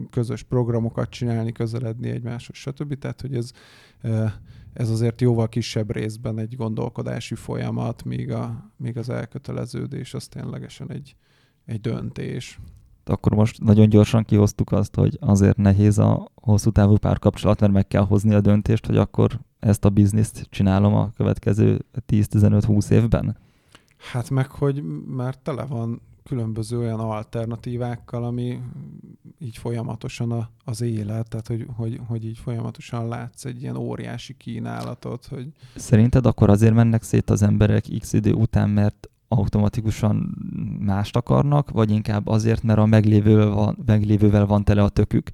közös 0.09 0.43
programokat 0.43 1.09
csinálni, 1.09 1.51
közeledni 1.51 2.09
egymáshoz, 2.09 2.55
stb. 2.55 2.97
Tehát, 2.99 3.21
hogy 3.21 3.35
ez, 3.35 3.51
ez 4.73 4.89
azért 4.89 5.21
jóval 5.21 5.49
kisebb 5.49 5.91
részben 5.91 6.39
egy 6.39 6.55
gondolkodási 6.55 7.35
folyamat, 7.35 8.03
míg, 8.03 8.31
a, 8.31 8.73
míg 8.77 8.97
az 8.97 9.09
elköteleződés 9.09 10.13
az 10.13 10.27
ténylegesen 10.27 10.91
egy, 10.91 11.15
egy 11.65 11.81
döntés. 11.81 12.59
Akkor 13.05 13.35
most 13.35 13.63
nagyon 13.63 13.89
gyorsan 13.89 14.23
kihoztuk 14.23 14.71
azt, 14.71 14.95
hogy 14.95 15.17
azért 15.21 15.57
nehéz 15.57 15.97
a 15.97 16.31
hosszú 16.35 16.69
távú 16.69 16.97
párkapcsolat, 16.97 17.59
mert 17.59 17.73
meg 17.73 17.87
kell 17.87 18.05
hozni 18.05 18.33
a 18.33 18.41
döntést, 18.41 18.85
hogy 18.85 18.97
akkor 18.97 19.39
ezt 19.59 19.85
a 19.85 19.89
bizniszt 19.89 20.47
csinálom 20.49 20.93
a 20.93 21.11
következő 21.15 21.85
10-15-20 22.07 22.89
évben? 22.89 23.37
Hát 24.11 24.29
meg, 24.29 24.51
hogy 24.51 24.83
már 25.05 25.35
tele 25.35 25.65
van 25.65 26.01
különböző 26.23 26.77
olyan 26.77 26.99
alternatívákkal, 26.99 28.23
ami 28.23 28.59
így 29.39 29.57
folyamatosan 29.57 30.31
a, 30.31 30.49
az 30.63 30.81
élet, 30.81 31.29
tehát 31.29 31.47
hogy, 31.47 31.65
hogy, 31.75 31.99
hogy 32.07 32.25
így 32.25 32.37
folyamatosan 32.37 33.07
látsz 33.07 33.45
egy 33.45 33.61
ilyen 33.61 33.75
óriási 33.75 34.33
kínálatot. 34.37 35.25
Hogy... 35.25 35.47
Szerinted 35.75 36.25
akkor 36.25 36.49
azért 36.49 36.73
mennek 36.73 37.03
szét 37.03 37.29
az 37.29 37.41
emberek 37.41 37.85
x 37.99 38.13
idő 38.13 38.33
után, 38.33 38.69
mert 38.69 39.09
automatikusan 39.27 40.37
mást 40.79 41.15
akarnak, 41.15 41.71
vagy 41.71 41.91
inkább 41.91 42.27
azért, 42.27 42.63
mert 42.63 42.79
a 42.79 42.85
meglévővel 42.85 43.49
van, 43.49 43.77
meglévővel 43.85 44.45
van 44.45 44.63
tele 44.63 44.83
a 44.83 44.89
tökük? 44.89 45.29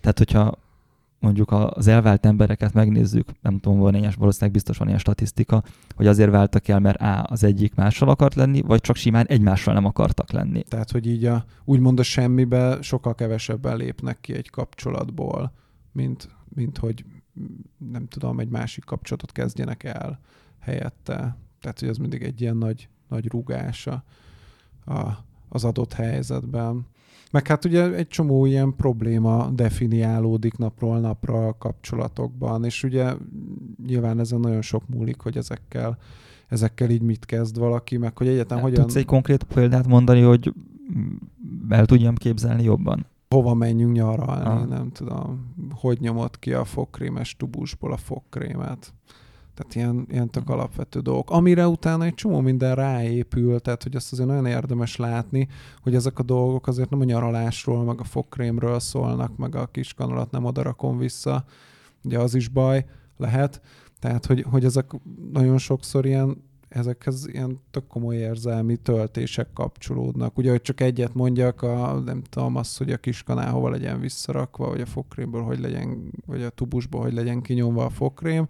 Tehát, 0.00 0.18
hogyha 0.18 0.58
mondjuk 1.18 1.52
az 1.52 1.86
elvált 1.86 2.26
embereket 2.26 2.72
megnézzük, 2.72 3.28
nem 3.40 3.58
tudom, 3.58 3.78
van 3.78 3.94
ilyen, 3.94 4.12
valószínűleg 4.18 4.54
biztos 4.54 4.78
van 4.78 4.86
ilyen 4.86 4.98
statisztika, 4.98 5.62
hogy 5.94 6.06
azért 6.06 6.30
váltak 6.30 6.68
el, 6.68 6.80
mert 6.80 7.00
A, 7.00 7.24
az 7.28 7.44
egyik 7.44 7.74
mással 7.74 8.08
akart 8.08 8.34
lenni, 8.34 8.60
vagy 8.60 8.80
csak 8.80 8.96
simán 8.96 9.26
egymással 9.26 9.74
nem 9.74 9.84
akartak 9.84 10.30
lenni. 10.30 10.62
Tehát, 10.62 10.90
hogy 10.90 11.06
így 11.06 11.24
a, 11.24 11.44
úgymond 11.64 11.98
a 11.98 12.02
semmibe 12.02 12.78
sokkal 12.82 13.14
kevesebben 13.14 13.76
lépnek 13.76 14.20
ki 14.20 14.34
egy 14.34 14.50
kapcsolatból, 14.50 15.52
mint, 15.92 16.28
mint 16.48 16.78
hogy 16.78 17.04
nem 17.90 18.06
tudom, 18.06 18.40
egy 18.40 18.48
másik 18.48 18.84
kapcsolatot 18.84 19.32
kezdjenek 19.32 19.84
el 19.84 20.20
helyette. 20.60 21.36
Tehát, 21.60 21.80
hogy 21.80 21.88
ez 21.88 21.96
mindig 21.96 22.22
egy 22.22 22.40
ilyen 22.40 22.56
nagy, 22.56 22.88
nagy 23.08 23.28
rúgása 23.28 24.04
a, 24.84 25.10
az 25.48 25.64
adott 25.64 25.92
helyzetben. 25.92 26.86
Meg 27.36 27.46
hát 27.46 27.64
ugye 27.64 27.92
egy 27.92 28.08
csomó 28.08 28.46
ilyen 28.46 28.74
probléma 28.76 29.50
definiálódik 29.54 30.56
napról 30.56 31.00
napra 31.00 31.46
a 31.46 31.56
kapcsolatokban, 31.58 32.64
és 32.64 32.82
ugye 32.82 33.14
nyilván 33.86 34.18
ezen 34.18 34.40
nagyon 34.40 34.62
sok 34.62 34.82
múlik, 34.88 35.20
hogy 35.20 35.36
ezekkel, 35.36 35.98
ezekkel 36.48 36.90
így 36.90 37.02
mit 37.02 37.24
kezd 37.24 37.58
valaki, 37.58 37.96
meg 37.96 38.18
hogy 38.18 38.28
egyetem 38.28 38.60
hogyan... 38.60 38.80
Tudsz 38.80 38.94
egy 38.94 39.04
konkrét 39.04 39.42
példát 39.42 39.86
mondani, 39.86 40.20
hogy 40.20 40.52
el 41.68 41.86
tudjam 41.86 42.14
képzelni 42.14 42.62
jobban? 42.62 43.06
Hova 43.28 43.54
menjünk 43.54 43.92
nyaralni, 43.92 44.62
ah. 44.62 44.66
nem 44.68 44.90
tudom. 44.92 45.54
Hogy 45.70 46.00
nyomott 46.00 46.38
ki 46.38 46.52
a 46.52 46.64
fogkrémes 46.64 47.36
tubusból 47.36 47.92
a 47.92 47.96
fogkrémet. 47.96 48.92
Tehát 49.56 49.74
ilyen, 49.74 50.06
ilyen 50.10 50.30
tök 50.30 50.48
alapvető 50.48 51.00
dolgok. 51.00 51.30
Amire 51.30 51.68
utána 51.68 52.04
egy 52.04 52.14
csomó 52.14 52.40
minden 52.40 52.74
ráépül, 52.74 53.60
tehát 53.60 53.82
hogy 53.82 53.96
azt 53.96 54.12
azért 54.12 54.28
nagyon 54.28 54.46
érdemes 54.46 54.96
látni, 54.96 55.48
hogy 55.82 55.94
ezek 55.94 56.18
a 56.18 56.22
dolgok 56.22 56.66
azért 56.66 56.90
nem 56.90 57.00
a 57.00 57.04
nyaralásról, 57.04 57.84
meg 57.84 58.00
a 58.00 58.04
fogkrémről 58.04 58.80
szólnak, 58.80 59.36
meg 59.36 59.54
a 59.54 59.66
kis 59.66 59.94
kanalat 59.94 60.30
nem 60.30 60.44
odarakom 60.44 60.98
vissza, 60.98 61.44
ugye 62.04 62.18
az 62.18 62.34
is 62.34 62.48
baj 62.48 62.84
lehet. 63.16 63.60
Tehát, 63.98 64.26
hogy, 64.26 64.44
hogy 64.50 64.64
ezek 64.64 64.90
nagyon 65.32 65.58
sokszor 65.58 66.06
ilyen 66.06 66.44
ezekhez 66.68 67.26
ilyen 67.26 67.60
tök 67.70 67.86
komoly 67.86 68.16
érzelmi 68.16 68.76
töltések 68.76 69.52
kapcsolódnak. 69.52 70.38
Ugye, 70.38 70.50
hogy 70.50 70.62
csak 70.62 70.80
egyet 70.80 71.14
mondjak, 71.14 71.62
a, 71.62 72.02
nem 72.04 72.22
tudom, 72.22 72.56
az, 72.56 72.76
hogy 72.76 72.92
a 72.92 72.96
kiskanál 72.96 73.50
hova 73.50 73.70
legyen 73.70 74.00
visszarakva, 74.00 74.68
vagy 74.68 74.80
a 74.80 74.86
fogkrémből 74.86 75.42
hogy 75.42 75.60
legyen, 75.60 76.12
vagy 76.26 76.42
a 76.42 76.50
tubusból 76.50 77.00
hogy 77.00 77.12
legyen 77.12 77.42
kinyomva 77.42 77.84
a 77.84 77.90
fogkrém, 77.90 78.48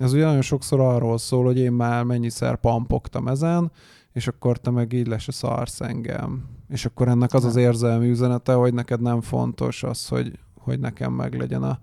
ez 0.00 0.12
ugye 0.12 0.24
nagyon 0.24 0.42
sokszor 0.42 0.80
arról 0.80 1.18
szól, 1.18 1.44
hogy 1.44 1.58
én 1.58 1.72
már 1.72 2.04
mennyiszer 2.04 2.56
pampogtam 2.56 3.28
ezen, 3.28 3.70
és 4.12 4.26
akkor 4.26 4.58
te 4.58 4.70
meg 4.70 4.92
így 4.92 5.06
le 5.06 5.18
se 5.18 5.32
szarsz 5.32 5.80
engem. 5.80 6.44
És 6.68 6.84
akkor 6.84 7.08
ennek 7.08 7.34
az 7.34 7.44
az 7.44 7.56
érzelmi 7.56 8.08
üzenete, 8.08 8.52
hogy 8.52 8.74
neked 8.74 9.00
nem 9.00 9.20
fontos 9.20 9.82
az, 9.82 10.08
hogy, 10.08 10.38
hogy 10.54 10.78
nekem 10.78 11.12
meg 11.12 11.34
legyen 11.34 11.62
a, 11.62 11.78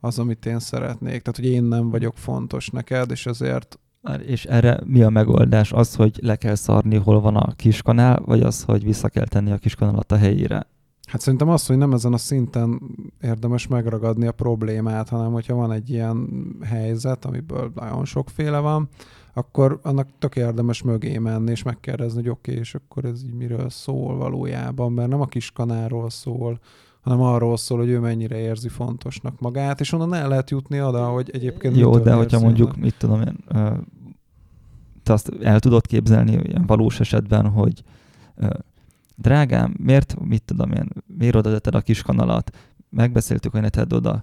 az, 0.00 0.18
amit 0.18 0.46
én 0.46 0.58
szeretnék. 0.58 1.22
Tehát, 1.22 1.36
hogy 1.36 1.46
én 1.46 1.64
nem 1.64 1.90
vagyok 1.90 2.16
fontos 2.16 2.68
neked, 2.68 3.10
és 3.10 3.26
ezért 3.26 3.78
és 4.26 4.44
erre 4.44 4.80
mi 4.84 5.02
a 5.02 5.08
megoldás? 5.08 5.72
Az, 5.72 5.94
hogy 5.94 6.18
le 6.22 6.36
kell 6.36 6.54
szarni, 6.54 6.96
hol 6.96 7.20
van 7.20 7.36
a 7.36 7.54
kiskanál, 7.56 8.22
vagy 8.24 8.40
az, 8.40 8.62
hogy 8.62 8.84
vissza 8.84 9.08
kell 9.08 9.26
tenni 9.26 9.50
a 9.50 9.58
kiskanalat 9.58 10.12
a 10.12 10.16
helyére? 10.16 10.66
Hát 11.06 11.20
szerintem 11.20 11.48
az, 11.48 11.66
hogy 11.66 11.76
nem 11.76 11.92
ezen 11.92 12.12
a 12.12 12.16
szinten 12.16 12.80
érdemes 13.20 13.66
megragadni 13.66 14.26
a 14.26 14.32
problémát, 14.32 15.08
hanem 15.08 15.32
hogyha 15.32 15.54
van 15.54 15.72
egy 15.72 15.90
ilyen 15.90 16.28
helyzet, 16.62 17.24
amiből 17.24 17.72
nagyon 17.74 18.04
sokféle 18.04 18.58
van, 18.58 18.88
akkor 19.34 19.78
annak 19.82 20.08
tök 20.18 20.36
érdemes 20.36 20.82
mögé 20.82 21.18
menni, 21.18 21.50
és 21.50 21.62
megkérdezni, 21.62 22.20
hogy 22.20 22.30
oké, 22.30 22.50
okay, 22.50 22.62
és 22.62 22.74
akkor 22.74 23.04
ez 23.04 23.22
így 23.24 23.34
miről 23.34 23.70
szól 23.70 24.16
valójában, 24.16 24.92
mert 24.92 25.08
nem 25.08 25.20
a 25.20 25.26
kis 25.26 25.50
kanáról 25.50 26.10
szól, 26.10 26.60
hanem 27.00 27.20
arról 27.20 27.56
szól, 27.56 27.78
hogy 27.78 27.88
ő 27.88 27.98
mennyire 27.98 28.38
érzi 28.38 28.68
fontosnak 28.68 29.40
magát, 29.40 29.80
és 29.80 29.92
onnan 29.92 30.14
el 30.14 30.28
lehet 30.28 30.50
jutni 30.50 30.82
oda, 30.82 31.06
hogy 31.06 31.30
egyébként 31.32 31.76
Jó, 31.76 31.98
de 31.98 32.12
hogyha 32.12 32.40
mondjuk, 32.40 32.70
meg. 32.70 32.80
mit 32.80 32.98
tudom 32.98 33.20
én, 33.20 33.36
te 35.02 35.12
azt 35.12 35.32
el 35.42 35.60
tudod 35.60 35.86
képzelni 35.86 36.32
ilyen 36.32 36.66
valós 36.66 37.00
esetben, 37.00 37.48
hogy 37.48 37.82
drágám, 39.14 39.74
miért, 39.78 40.16
mit 40.20 40.42
tudom 40.42 40.72
én, 40.72 40.88
miért 41.06 41.34
oda 41.36 41.58
a 41.70 41.80
kis 41.80 42.02
kanalat, 42.02 42.56
megbeszéltük, 42.90 43.52
hogy 43.52 43.60
ne 43.60 43.68
tedd 43.68 43.94
oda, 43.94 44.22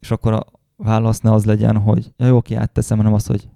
és 0.00 0.10
akkor 0.10 0.32
a 0.32 0.46
válasz 0.76 1.20
ne 1.20 1.32
az 1.32 1.44
legyen, 1.44 1.76
hogy 1.76 2.12
ja, 2.16 2.26
jó, 2.26 2.36
oké, 2.36 2.54
átteszem, 2.54 2.96
hanem 2.96 3.14
az, 3.14 3.26
hogy 3.26 3.48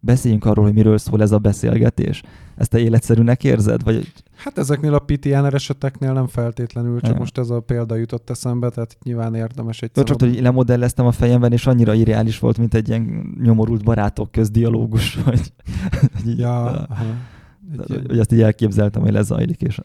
beszéljünk 0.00 0.44
arról, 0.44 0.64
hogy 0.64 0.74
miről 0.74 0.98
szól 0.98 1.22
ez 1.22 1.32
a 1.32 1.38
beszélgetés. 1.38 2.22
Ezt 2.56 2.70
te 2.70 2.78
életszerűnek 2.78 3.44
érzed? 3.44 3.82
Vagy... 3.82 4.12
Hát 4.36 4.58
ezeknél 4.58 4.94
a 4.94 4.98
PTNR 4.98 5.54
eseteknél 5.54 6.12
nem 6.12 6.26
feltétlenül, 6.26 7.00
csak 7.00 7.12
ja. 7.12 7.18
most 7.18 7.38
ez 7.38 7.50
a 7.50 7.60
példa 7.60 7.94
jutott 7.94 8.30
eszembe, 8.30 8.68
tehát 8.68 8.96
nyilván 9.02 9.34
érdemes 9.34 9.82
egy 9.82 9.90
Csak, 9.92 10.20
hogy 10.20 10.40
lemodelleztem 10.40 11.06
a 11.06 11.12
fejemben, 11.12 11.52
és 11.52 11.66
annyira 11.66 11.94
irreális 11.94 12.38
volt, 12.38 12.58
mint 12.58 12.74
egy 12.74 12.88
ilyen 12.88 13.34
nyomorult 13.42 13.84
barátok 13.84 14.32
közdialógus, 14.32 15.16
hogy... 15.24 15.52
ja, 16.36 16.64
aha. 16.64 17.04
Tehát, 17.72 17.86
hogy, 17.86 18.06
hogy 18.06 18.18
azt 18.18 18.32
így 18.32 18.40
elképzeltem, 18.40 19.02
hogy 19.02 19.12
lezajlik, 19.12 19.62
és 19.62 19.80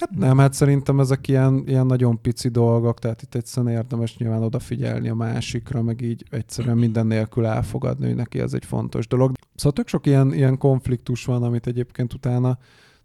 Hát 0.00 0.10
nem, 0.16 0.38
hát 0.38 0.52
szerintem 0.52 1.00
ezek 1.00 1.28
ilyen, 1.28 1.62
ilyen 1.66 1.86
nagyon 1.86 2.20
pici 2.20 2.48
dolgok, 2.48 2.98
tehát 2.98 3.22
itt 3.22 3.34
egyszerűen 3.34 3.72
érdemes 3.72 4.16
nyilván 4.16 4.42
odafigyelni 4.42 5.08
a 5.08 5.14
másikra, 5.14 5.82
meg 5.82 6.00
így 6.00 6.24
egyszerűen 6.30 6.78
minden 6.78 7.06
nélkül 7.06 7.46
elfogadni, 7.46 8.06
hogy 8.06 8.14
neki 8.14 8.40
ez 8.40 8.52
egy 8.52 8.64
fontos 8.64 9.06
dolog. 9.06 9.32
Szóval 9.54 9.72
tök 9.72 9.88
sok 9.88 10.06
ilyen, 10.06 10.32
ilyen 10.32 10.58
konfliktus 10.58 11.24
van, 11.24 11.42
amit 11.42 11.66
egyébként 11.66 12.12
utána 12.12 12.58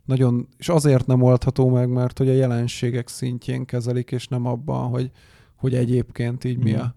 nagyon, 0.05 0.47
és 0.57 0.69
azért 0.69 1.07
nem 1.07 1.21
oldható 1.21 1.69
meg, 1.69 1.89
mert 1.89 2.17
hogy 2.17 2.29
a 2.29 2.33
jelenségek 2.33 3.07
szintjén 3.07 3.65
kezelik, 3.65 4.11
és 4.11 4.27
nem 4.27 4.45
abban, 4.45 4.89
hogy, 4.89 5.11
hogy 5.55 5.75
egyébként 5.75 6.43
így 6.43 6.57
mi 6.57 6.73
a, 6.73 6.95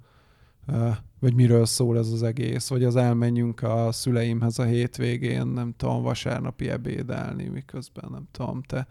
vagy 1.21 1.35
miről 1.35 1.67
szól 1.67 1.99
ez 1.99 2.09
az 2.09 2.23
egész, 2.23 2.69
vagy 2.69 2.85
az 2.85 2.97
elmenjünk 2.97 3.63
a 3.63 3.93
szüleimhez 3.93 4.59
a 4.59 4.65
hétvégén, 4.65 5.47
nem 5.47 5.75
tudom, 5.77 6.03
vasárnapi 6.03 6.69
ebédelni, 6.69 7.49
miközben 7.49 8.09
nem 8.11 8.29
tudom, 8.31 8.63
te 8.63 8.87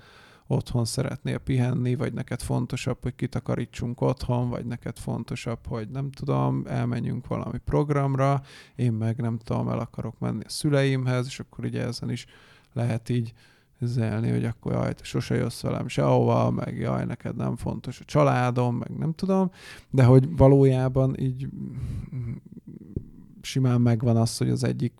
otthon 0.48 0.86
szeretnél 0.86 1.38
pihenni, 1.38 1.96
vagy 1.96 2.14
neked 2.14 2.42
fontosabb, 2.42 2.98
hogy 3.02 3.16
kitakarítsunk 3.16 4.02
otthon, 4.02 4.50
vagy 4.50 4.66
neked 4.66 4.98
fontosabb, 4.98 5.68
hogy 5.68 5.90
nem 5.90 6.12
tudom, 6.12 6.64
elmenjünk 6.68 7.28
valami 7.28 7.58
programra, 7.58 8.42
én 8.76 8.94
meg 8.94 9.22
nem 9.22 9.38
tudom, 9.38 9.70
el 9.70 9.80
akarok 9.80 10.20
menni 10.20 10.44
a 10.46 10.50
szüleimhez, 10.50 11.26
és 11.26 11.40
akkor 11.40 11.66
ugye 11.66 11.82
ezen 11.82 12.10
is 12.10 12.26
lehet 12.74 13.10
így 13.10 13.34
zelni, 13.80 14.30
hogy 14.30 14.46
akkor 14.46 14.72
jaj, 14.72 14.94
te 14.94 15.04
sose 15.04 15.36
jössz 15.36 15.62
velem 15.62 15.88
sehova, 15.88 16.52
meg 16.52 16.78
jaj, 16.78 17.06
neked 17.06 17.36
nem 17.36 17.56
fontos 17.56 18.00
a 18.00 18.04
családom, 18.06 18.76
meg 18.76 18.98
nem 18.98 19.14
tudom, 19.14 19.52
de 19.90 20.04
hogy 20.04 20.36
valójában 20.36 21.20
így 21.20 21.48
simán 23.46 23.82
megvan 23.82 24.18
az, 24.18 24.38
hogy 24.38 24.50
az 24.50 24.64
egyik 24.64 24.94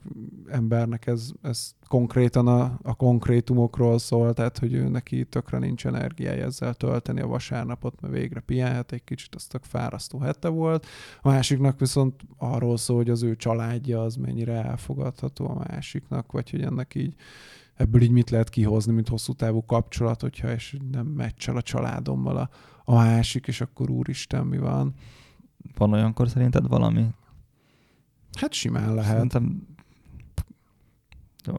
embernek 0.48 1.08
ez, 1.08 1.32
ez 1.42 1.76
konkrétan 1.88 2.48
a, 2.48 2.80
a 2.84 2.96
konkrétumokról 2.96 4.00
szól, 4.00 4.34
tehát 4.34 4.58
hogy 4.58 4.74
ő 4.74 4.88
neki 4.88 5.26
tökre 5.26 5.58
nincs 5.58 5.86
energiája 5.86 6.46
ezzel 6.46 6.74
tölteni 6.74 7.22
a 7.22 7.28
vasárnapot, 7.28 8.02
mert 8.02 8.14
végre 8.14 8.40
pihenhet 8.40 8.92
egy 8.92 9.04
kicsit, 9.04 9.36
az 9.36 9.44
tök 9.44 9.64
fárasztó 9.64 10.20
hete 10.20 10.48
volt. 10.48 10.86
A 11.22 11.30
másiknak 11.30 11.80
viszont 11.80 12.22
arról 12.38 12.78
szól, 12.78 12.98
hogy 12.98 13.10
az 13.10 13.24
ő 13.24 13.36
családja 13.36 14.02
az 14.02 14.16
mennyire 14.16 14.64
elfogadható 14.64 15.48
a 15.50 15.64
másiknak, 15.68 16.32
vagy 16.32 16.50
hogy 16.50 16.62
ennek 16.62 16.96
így 16.96 17.16
ebből 17.76 18.02
így 18.02 18.12
mit 18.12 18.30
lehet 18.30 18.50
kihozni, 18.50 18.94
mint 18.94 19.08
hosszú 19.08 19.34
távú 19.34 19.66
kapcsolat, 19.66 20.22
hogyha 20.22 20.54
és 20.54 20.78
nem 20.92 21.06
meccsel 21.06 21.56
a 21.56 21.62
családommal 21.62 22.38
a, 22.38 22.50
a 22.84 22.94
másik, 22.94 23.48
és 23.48 23.62
akkor 23.62 23.90
úristen, 23.90 24.46
mi 24.46 24.58
van. 24.58 24.94
Van 25.78 25.94
olyankor 25.94 26.30
szerinted 26.30 26.68
valami? 26.68 27.08
Hát 28.36 28.54
simán 28.54 28.94
lehet. 28.94 29.12
Szerintem 29.12 29.68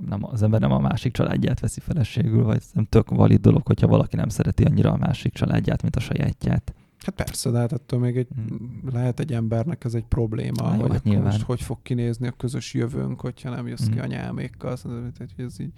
nem, 0.07 0.25
az 0.25 0.43
ember 0.43 0.61
nem 0.61 0.73
a 0.73 0.79
másik 0.79 1.13
családját 1.13 1.61
veszi 1.61 1.81
feleségül, 1.81 2.45
vagy 2.45 2.63
nem 2.73 2.85
tök 2.85 3.11
valid 3.11 3.41
dolog, 3.41 3.67
hogyha 3.67 3.87
valaki 3.87 4.17
nem 4.17 4.29
szereti 4.29 4.65
annyira 4.65 4.93
a 4.93 4.97
másik 4.97 5.33
családját, 5.33 5.83
mint 5.83 5.97
a 5.97 6.01
sajátját. 6.01 6.75
Hát 6.99 7.15
persze, 7.15 7.51
de 7.51 7.59
hát 7.59 7.73
ettől 7.73 8.01
még 8.01 8.17
egy, 8.17 8.29
hmm. 8.35 8.83
lehet 8.93 9.21
egy 9.21 9.33
embernek 9.33 9.85
ez 9.85 9.95
egy 9.95 10.05
probléma, 10.05 10.63
Na, 10.63 10.75
hogy 10.75 10.91
hát 10.91 11.05
nyilván. 11.05 11.25
most 11.25 11.43
hogy 11.43 11.63
fog 11.63 11.79
kinézni 11.83 12.27
a 12.27 12.31
közös 12.31 12.75
jövőnk, 12.75 13.21
hogyha 13.21 13.51
nem 13.51 13.67
jössz 13.67 13.87
ki 13.87 13.93
Hmm. 13.93 14.03
anyámékkal. 14.03 14.77
Szerintem, 14.77 15.13
tehát, 15.13 15.33
hogy 15.37 15.45
ez 15.45 15.61
így, 15.61 15.73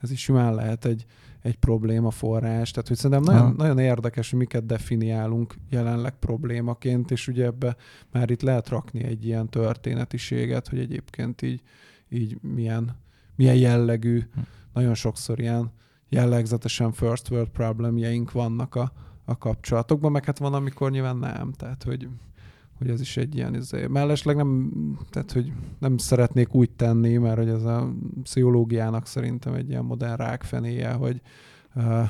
ez 0.00 0.10
is 0.10 0.20
simán 0.20 0.54
lehet 0.54 0.84
egy, 0.84 1.06
egy 1.42 1.56
probléma 1.56 2.10
forrás. 2.10 2.70
Tehát, 2.70 2.88
hogy 2.88 2.96
szerintem 2.96 3.34
nagyon, 3.34 3.54
nagyon 3.56 3.78
érdekes, 3.78 4.30
hogy 4.30 4.38
miket 4.38 4.66
definiálunk 4.66 5.54
jelenleg 5.70 6.12
problémaként, 6.18 7.10
és 7.10 7.28
ugye 7.28 7.44
ebbe 7.44 7.76
már 8.12 8.30
itt 8.30 8.42
lehet 8.42 8.68
rakni 8.68 9.04
egy 9.04 9.26
ilyen 9.26 9.48
történetiséget, 9.48 10.68
hogy 10.68 10.78
egyébként 10.78 11.42
így, 11.42 11.62
így 12.08 12.38
milyen, 12.42 12.96
milyen 13.36 13.56
jellegű, 13.56 14.18
Hm. 14.34 14.40
nagyon 14.72 14.94
sokszor 14.94 15.40
ilyen 15.40 15.72
jellegzetesen 16.08 16.92
first 16.92 17.30
world 17.30 17.48
problemjeink 17.48 18.32
vannak 18.32 18.74
a, 18.74 18.92
a 19.24 19.38
kapcsolatokban, 19.38 20.12
meg 20.12 20.24
hát 20.24 20.38
van, 20.38 20.54
amikor 20.54 20.90
nyilván 20.90 21.16
nem, 21.16 21.52
tehát 21.52 21.82
hogy, 21.82 22.08
hogy 22.80 22.90
ez 22.90 23.00
is 23.00 23.16
egy 23.16 23.36
ilyen, 23.36 23.54
izé. 23.54 23.86
mellesleg 23.86 24.36
nem, 24.36 24.70
tehát 25.10 25.32
hogy 25.32 25.52
nem 25.78 25.96
szeretnék 25.96 26.54
úgy 26.54 26.70
tenni, 26.70 27.16
mert 27.16 27.36
hogy 27.36 27.48
ez 27.48 27.64
a 27.64 27.92
pszichológiának 28.22 29.06
szerintem 29.06 29.54
egy 29.54 29.68
ilyen 29.68 29.84
modern 29.84 30.16
rákfenéje, 30.16 30.92
hogy, 30.92 31.20
uh, 31.74 32.08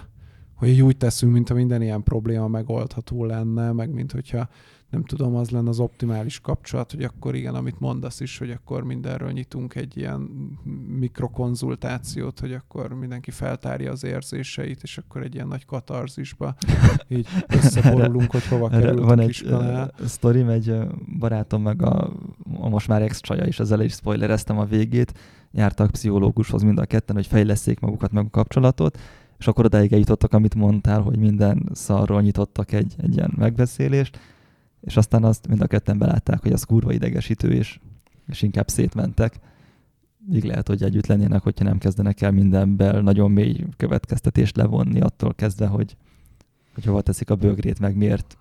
hogy 0.55 0.69
így 0.69 0.83
úgy 0.83 0.97
teszünk, 0.97 1.33
mint 1.33 1.53
minden 1.53 1.83
ilyen 1.83 2.03
probléma 2.03 2.49
megoldható 2.49 3.25
lenne, 3.25 3.73
meg 3.73 3.91
mint 3.91 4.13
hogyha 4.13 4.49
nem 4.91 5.05
tudom, 5.05 5.35
az 5.35 5.51
lenne 5.51 5.69
az 5.69 5.79
optimális 5.79 6.41
kapcsolat, 6.41 6.91
hogy 6.91 7.03
akkor 7.03 7.35
igen, 7.35 7.55
amit 7.55 7.81
mondasz 7.81 8.21
is, 8.21 8.39
hogy 8.39 8.51
akkor 8.51 8.85
mindenről 8.85 9.31
nyitunk 9.31 9.75
egy 9.75 9.97
ilyen 9.97 10.21
mikrokonzultációt, 10.99 12.41
hogy 12.41 12.53
akkor 12.53 12.93
mindenki 12.93 13.31
feltárja 13.31 13.91
az 13.91 14.05
érzéseit, 14.05 14.83
és 14.83 14.99
akkor 14.99 15.23
egy 15.23 15.35
ilyen 15.35 15.47
nagy 15.47 15.67
katarzisba 15.67 16.55
így 17.09 17.29
összeborulunk, 17.49 18.31
hogy 18.31 18.47
hova 18.47 18.71
Erre 18.71 18.81
került 18.81 19.05
van 19.05 19.21
egy 19.21 19.43
kanál. 19.43 19.93
sztorim, 20.05 20.49
egy 20.49 20.75
barátom 21.19 21.63
meg 21.63 21.83
a, 21.83 22.13
a 22.61 22.69
most 22.69 22.89
már 22.89 23.03
ex-csaja 23.03 23.45
is, 23.45 23.61
ezzel 23.61 23.81
is 23.81 23.93
spoilereztem 23.93 24.59
a 24.59 24.65
végét, 24.65 25.13
jártak 25.53 25.91
pszichológushoz 25.91 26.63
mind 26.63 26.79
a 26.79 26.85
ketten, 26.85 27.17
hogy 27.17 27.27
fejleszték 27.27 27.81
magukat 27.81 28.13
meg 28.13 28.25
a 28.25 28.31
kapcsolatot, 28.31 28.99
és 29.39 29.47
akkor 29.47 29.65
odáig 29.65 29.93
eljutottak, 29.93 30.33
amit 30.33 30.55
mondtál, 30.55 31.01
hogy 31.01 31.19
minden 31.19 31.69
szarról 31.73 32.23
nyitottak 32.23 32.73
egy, 32.73 32.95
egy 32.99 33.17
ilyen 33.17 33.33
megbeszélést, 33.37 34.19
és 34.81 34.97
aztán 34.97 35.25
azt 35.25 35.49
mind 35.49 35.61
a 35.61 35.67
ketten 35.67 35.99
belátták, 35.99 36.43
hogy 36.43 36.53
az 36.53 36.65
kurva 36.65 36.93
idegesítő, 36.93 37.53
és, 37.53 37.79
és 38.27 38.43
inkább 38.43 38.69
szétmentek. 38.69 39.35
Így 40.33 40.45
lehet, 40.45 40.69
hogy 40.69 40.83
együtt 40.83 41.07
lennének, 41.07 41.43
hogyha 41.43 41.65
nem 41.65 41.79
kezdenek 41.79 42.21
el 42.21 42.31
mindenből 42.31 43.01
nagyon 43.01 43.31
mély 43.31 43.65
következtetést 43.77 44.57
levonni 44.57 45.01
attól 45.01 45.35
kezdve, 45.35 45.67
hogy, 45.67 45.97
hogy 46.75 46.85
hova 46.85 47.01
teszik 47.01 47.31
a 47.31 47.35
bögrét, 47.35 47.81
meg 47.81 47.97
miért 47.97 48.39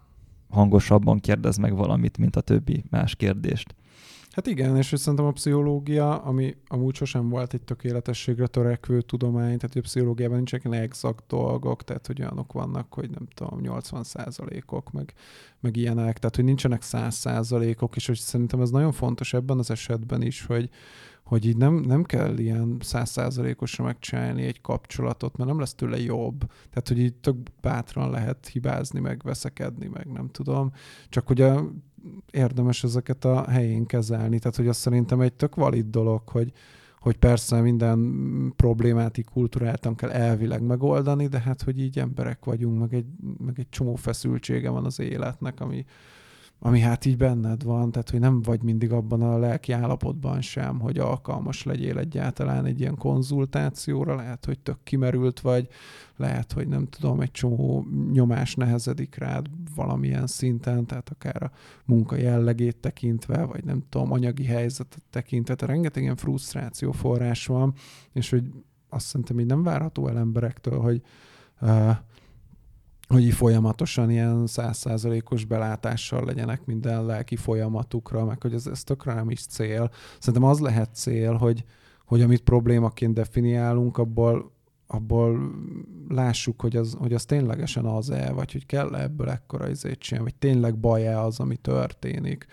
hangosabban 0.49 1.19
kérdez 1.19 1.57
meg 1.57 1.75
valamit, 1.75 2.17
mint 2.17 2.35
a 2.35 2.41
többi 2.41 2.83
más 2.89 3.15
kérdést. 3.15 3.75
Hát 4.31 4.47
igen, 4.47 4.77
és 4.77 4.93
szerintem 4.95 5.25
a 5.25 5.31
pszichológia, 5.31 6.17
ami 6.17 6.55
amúgy 6.67 6.95
sosem 6.95 7.29
volt 7.29 7.53
egy 7.53 7.61
tökéletességre 7.61 8.47
törekvő 8.47 9.01
tudomány, 9.01 9.57
tehát 9.57 9.75
a 9.75 9.81
pszichológiában 9.81 10.35
nincsenek 10.35 10.65
ilyen 10.65 10.83
exakt 10.83 11.23
dolgok, 11.27 11.83
tehát 11.83 12.07
hogy 12.07 12.21
olyanok 12.21 12.53
vannak, 12.53 12.93
hogy 12.93 13.09
nem 13.09 13.27
tudom, 13.33 13.59
80 13.59 14.03
százalékok, 14.03 14.91
meg, 14.91 15.13
meg 15.59 15.75
ilyenek, 15.75 16.17
tehát 16.17 16.35
hogy 16.35 16.45
nincsenek 16.45 16.81
100 16.81 17.15
százalékok, 17.15 17.95
és 17.95 18.07
hogy 18.07 18.17
szerintem 18.17 18.61
ez 18.61 18.69
nagyon 18.69 18.91
fontos 18.91 19.33
ebben 19.33 19.57
az 19.59 19.71
esetben 19.71 20.21
is, 20.21 20.45
hogy, 20.45 20.69
hogy 21.29 21.45
így 21.45 21.57
nem, 21.57 21.73
nem 21.75 22.03
kell 22.03 22.37
ilyen 22.37 22.77
százszázalékosra 22.79 23.83
megcsinálni 23.83 24.43
egy 24.43 24.61
kapcsolatot, 24.61 25.37
mert 25.37 25.49
nem 25.49 25.59
lesz 25.59 25.73
tőle 25.73 25.99
jobb. 25.99 26.39
Tehát, 26.69 26.87
hogy 26.87 26.99
így 26.99 27.13
tök 27.13 27.35
bátran 27.61 28.09
lehet 28.09 28.47
hibázni, 28.47 28.99
meg 28.99 29.21
veszekedni, 29.23 29.87
meg 29.87 30.11
nem 30.11 30.29
tudom. 30.29 30.71
Csak 31.09 31.29
ugye 31.29 31.55
érdemes 32.31 32.83
ezeket 32.83 33.25
a 33.25 33.49
helyén 33.49 33.85
kezelni. 33.85 34.39
Tehát, 34.39 34.55
hogy 34.55 34.67
azt 34.67 34.79
szerintem 34.79 35.21
egy 35.21 35.33
tök 35.33 35.55
valid 35.55 35.89
dolog, 35.89 36.29
hogy, 36.29 36.51
hogy 36.99 37.17
persze 37.17 37.61
minden 37.61 38.53
problémát 38.55 39.17
így 39.17 39.25
kulturáltan 39.25 39.95
kell 39.95 40.11
elvileg 40.11 40.61
megoldani, 40.61 41.27
de 41.27 41.39
hát, 41.39 41.61
hogy 41.61 41.79
így 41.79 41.99
emberek 41.99 42.45
vagyunk, 42.45 42.79
meg 42.79 42.93
egy, 42.93 43.07
meg 43.37 43.59
egy 43.59 43.69
csomó 43.69 43.95
feszültsége 43.95 44.69
van 44.69 44.85
az 44.85 44.99
életnek, 44.99 45.59
ami, 45.59 45.85
ami 46.61 46.79
hát 46.79 47.05
így 47.05 47.17
benned 47.17 47.63
van, 47.63 47.91
tehát 47.91 48.09
hogy 48.09 48.19
nem 48.19 48.41
vagy 48.41 48.63
mindig 48.63 48.91
abban 48.91 49.21
a 49.21 49.37
lelki 49.37 49.71
állapotban 49.71 50.41
sem, 50.41 50.79
hogy 50.79 50.97
alkalmas 50.97 51.63
legyél 51.63 51.97
egyáltalán 51.97 52.65
egy 52.65 52.79
ilyen 52.79 52.95
konzultációra, 52.95 54.15
lehet, 54.15 54.45
hogy 54.45 54.59
tök 54.59 54.77
kimerült 54.83 55.39
vagy, 55.39 55.67
lehet, 56.15 56.51
hogy 56.51 56.67
nem 56.67 56.85
tudom, 56.85 57.21
egy 57.21 57.31
csomó 57.31 57.85
nyomás 58.11 58.55
nehezedik 58.55 59.15
rád 59.15 59.47
valamilyen 59.75 60.27
szinten, 60.27 60.85
tehát 60.85 61.09
akár 61.09 61.43
a 61.43 61.51
munka 61.85 62.15
jellegét 62.15 62.77
tekintve, 62.77 63.43
vagy 63.43 63.63
nem 63.63 63.83
tudom, 63.89 64.11
anyagi 64.11 64.45
helyzetet 64.45 65.03
tekintve, 65.09 65.55
tehát 65.55 65.73
rengeteg 65.73 66.03
ilyen 66.03 66.15
frusztráció 66.15 66.91
forrás 66.91 67.45
van, 67.45 67.73
és 68.13 68.29
hogy 68.29 68.51
azt 68.89 69.05
szerintem 69.05 69.39
így 69.39 69.45
nem 69.45 69.63
várható 69.63 70.07
el 70.07 70.17
emberektől, 70.17 70.79
hogy 70.79 71.01
uh, 71.61 71.89
hogy 73.13 73.33
folyamatosan 73.33 74.09
ilyen 74.09 74.47
százszázalékos 74.47 75.45
belátással 75.45 76.25
legyenek 76.25 76.65
minden 76.65 77.05
lelki 77.05 77.35
folyamatukra, 77.35 78.25
meg 78.25 78.41
hogy 78.41 78.53
ez, 78.53 78.67
ez 78.67 78.83
tökre 78.83 79.13
nem 79.13 79.29
is 79.29 79.45
cél. 79.45 79.91
Szerintem 80.19 80.49
az 80.49 80.59
lehet 80.59 80.89
cél, 80.93 81.33
hogy, 81.33 81.63
hogy 82.05 82.21
amit 82.21 82.41
problémaként 82.41 83.13
definiálunk, 83.13 83.97
abból, 83.97 84.51
abból 84.87 85.51
lássuk, 86.09 86.61
hogy 86.61 86.75
az, 86.75 86.95
hogy 86.99 87.13
az 87.13 87.25
ténylegesen 87.25 87.85
az-e, 87.85 88.31
vagy 88.31 88.51
hogy 88.51 88.65
kell 88.65 88.95
ebből 88.95 89.29
ekkora 89.29 89.69
izét 89.69 89.99
csinálni, 89.99 90.29
vagy 90.29 90.39
tényleg 90.39 90.77
baj-e 90.77 91.21
az, 91.21 91.39
ami 91.39 91.55
történik. 91.55 92.45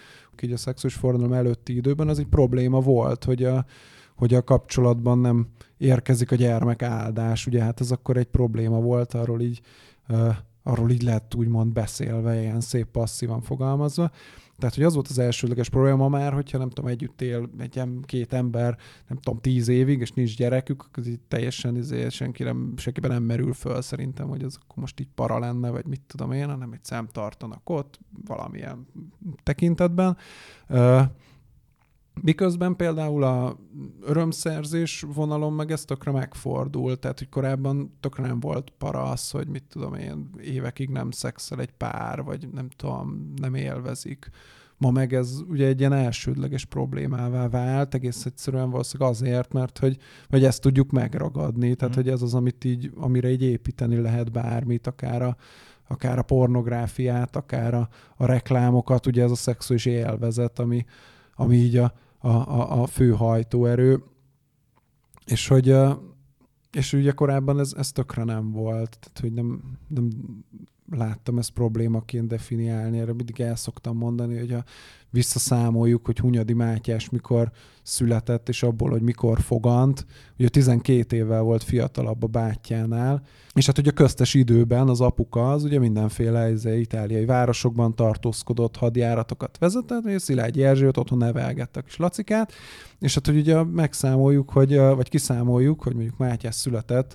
Így 0.43 0.53
a 0.53 0.57
szexuális 0.57 0.99
forradalom 0.99 1.33
előtti 1.33 1.77
időben 1.77 2.09
az 2.09 2.19
egy 2.19 2.27
probléma 2.27 2.81
volt, 2.81 3.25
hogy 3.25 3.45
a, 3.45 3.65
hogy 4.17 4.35
a 4.35 4.43
kapcsolatban 4.45 5.19
nem 5.19 5.49
érkezik 5.77 6.33
a 6.33 6.37
gyermek 6.37 6.83
áldás. 6.83 7.47
Ugye 7.47 7.63
hát 7.63 7.81
ez 7.81 7.91
akkor 7.91 8.17
egy 8.17 8.27
probléma 8.27 8.81
volt, 8.81 9.15
arról 9.15 9.41
így 9.41 9.61
arról 10.63 10.91
így 10.91 11.03
lett 11.03 11.35
úgymond 11.35 11.73
beszélve, 11.73 12.41
ilyen 12.41 12.61
szép 12.61 12.87
passzívan 12.87 13.41
fogalmazva. 13.41 14.11
Tehát, 14.59 14.75
hogy 14.75 14.85
az 14.85 14.95
volt 14.95 15.09
az 15.09 15.19
elsődleges 15.19 15.69
probléma 15.69 16.09
már, 16.09 16.33
hogyha 16.33 16.59
nem 16.59 16.69
tudom, 16.69 16.91
együtt 16.91 17.21
él 17.23 17.51
egy 17.59 17.83
két 18.03 18.33
ember, 18.33 18.77
nem 19.09 19.19
tudom, 19.19 19.41
tíz 19.41 19.69
évig, 19.69 20.01
és 20.01 20.13
nincs 20.13 20.37
gyerekük, 20.37 20.89
az 20.93 21.07
így 21.07 21.21
teljesen 21.29 21.77
izé, 21.77 22.09
senki 22.09 22.43
nem, 22.43 22.75
senkiben 22.77 23.11
nem 23.11 23.23
merül 23.23 23.53
föl 23.53 23.83
szerintem, 23.83 24.29
hogy 24.29 24.43
az 24.43 24.59
akkor 24.63 24.77
most 24.77 25.01
így 25.01 25.09
para 25.15 25.39
lenne, 25.39 25.71
vagy 25.71 25.87
mit 25.87 26.01
tudom 26.07 26.33
én, 26.33 26.49
hanem 26.49 26.73
egy 26.73 26.85
szem 26.85 27.09
tartanak 27.13 27.71
ott 27.71 27.99
valamilyen 28.27 28.87
tekintetben. 29.43 30.17
Miközben 32.23 32.77
például 32.77 33.23
a 33.23 33.57
örömszerzés 34.03 35.05
vonalon 35.14 35.53
meg 35.53 35.71
ez 35.71 35.85
tökre 35.85 36.11
megfordult, 36.11 37.01
tehát 37.01 37.19
hogy 37.19 37.29
korábban 37.29 37.97
tökre 38.01 38.27
nem 38.27 38.41
volt 38.41 38.73
para 38.79 39.03
az, 39.03 39.31
hogy 39.31 39.49
mit 39.49 39.64
tudom 39.69 39.95
én, 39.95 40.31
évekig 40.41 40.91
nem 40.91 41.11
szexel 41.11 41.61
egy 41.61 41.73
pár, 41.73 42.23
vagy 42.23 42.49
nem 42.53 42.69
tudom, 42.69 43.33
nem 43.37 43.55
élvezik. 43.55 44.31
Ma 44.79 44.91
meg 44.91 45.14
ez 45.14 45.41
ugye 45.49 45.67
egy 45.67 45.79
ilyen 45.81 45.93
elsődleges 45.93 46.64
problémává 46.64 47.49
vált, 47.49 47.95
egész 47.95 48.25
egyszerűen 48.25 48.71
valószínűleg 48.71 49.12
azért, 49.12 49.53
mert 49.53 49.79
hogy, 49.79 49.97
hogy 50.29 50.45
ezt 50.45 50.61
tudjuk 50.61 50.91
megragadni, 50.91 51.75
tehát 51.75 51.95
Mm. 51.95 51.97
hogy 51.99 52.09
ez 52.09 52.23
az, 52.23 52.35
amit 52.35 52.64
így, 52.64 52.93
amire 52.97 53.31
így 53.31 53.43
építeni 53.43 53.97
lehet 53.97 54.33
bármit, 54.33 54.87
akár 54.87 55.23
a, 55.23 55.37
akár 55.89 56.19
a 56.19 56.23
pornográfiát, 56.23 57.37
akár 57.37 57.75
a, 57.75 57.89
a 58.17 58.27
reklámokat, 58.27 59.07
ugye 59.07 59.23
ez 59.23 59.31
a 59.31 59.35
szexuális 59.35 59.87
élvezet, 59.87 60.59
ami, 60.59 60.85
ami 61.35 61.57
így 61.57 61.77
a, 61.77 61.93
a, 62.27 62.61
a, 62.61 62.83
a 62.83 62.87
fő 62.87 63.11
hajtóerő, 63.11 64.03
és 65.24 65.49
hogy 65.49 65.74
és 66.72 66.93
ugye 66.93 67.12
korábban 67.12 67.59
ez, 67.59 67.72
ez 67.77 67.93
tökre 67.93 68.24
nem 68.24 68.51
volt, 68.51 68.99
tehát 69.01 69.18
hogy 69.20 69.33
nem, 69.33 69.79
nem 69.89 70.09
láttam 70.91 71.39
ezt 71.39 71.51
problémaként 71.51 72.28
definiálni, 72.28 72.99
erre 72.99 73.12
mindig 73.12 73.41
el 73.41 73.57
szoktam 73.57 73.97
mondani, 73.97 74.39
hogy 74.39 74.53
a 74.53 74.64
visszaszámoljuk, 75.11 76.07
hogy 76.07 76.18
Hunyadi 76.18 76.53
Mátyás 76.53 77.11
mikor 77.11 77.51
született, 77.82 78.49
és 78.49 78.62
abból, 78.62 78.91
hogy 78.91 79.03
mikor 79.03 79.41
fogant. 79.41 80.07
Ugye 80.39 80.49
12 80.49 81.16
évvel 81.16 81.43
volt 81.43 81.62
fiatalabb 81.62 82.22
a 82.22 82.26
bátyjánál, 82.26 83.22
és 83.55 83.66
hát 83.66 83.78
ugye 83.78 83.91
köztes 83.91 84.34
időben 84.34 84.89
az 84.89 85.01
apuka 85.01 85.51
az 85.51 85.64
ugye 85.64 85.78
mindenféle 85.78 86.41
ez, 86.41 86.64
itáliai 86.64 87.24
városokban 87.24 87.95
tartózkodott, 87.95 88.76
hadjáratokat 88.76 89.59
vezetett, 89.59 90.05
és 90.05 90.22
Szilágyi 90.22 90.64
Erzsőt 90.64 90.97
otthon 90.97 91.18
nevelgette 91.18 91.80
a 91.80 91.82
kis 91.82 91.97
Lacikát, 91.97 92.53
és 92.99 93.14
hát 93.14 93.26
hogy 93.26 93.37
ugye 93.37 93.62
megszámoljuk, 93.62 94.51
hogy, 94.51 94.76
vagy 94.76 95.09
kiszámoljuk, 95.09 95.82
hogy 95.82 95.95
mondjuk 95.95 96.16
Mátyás 96.16 96.55
született 96.55 97.14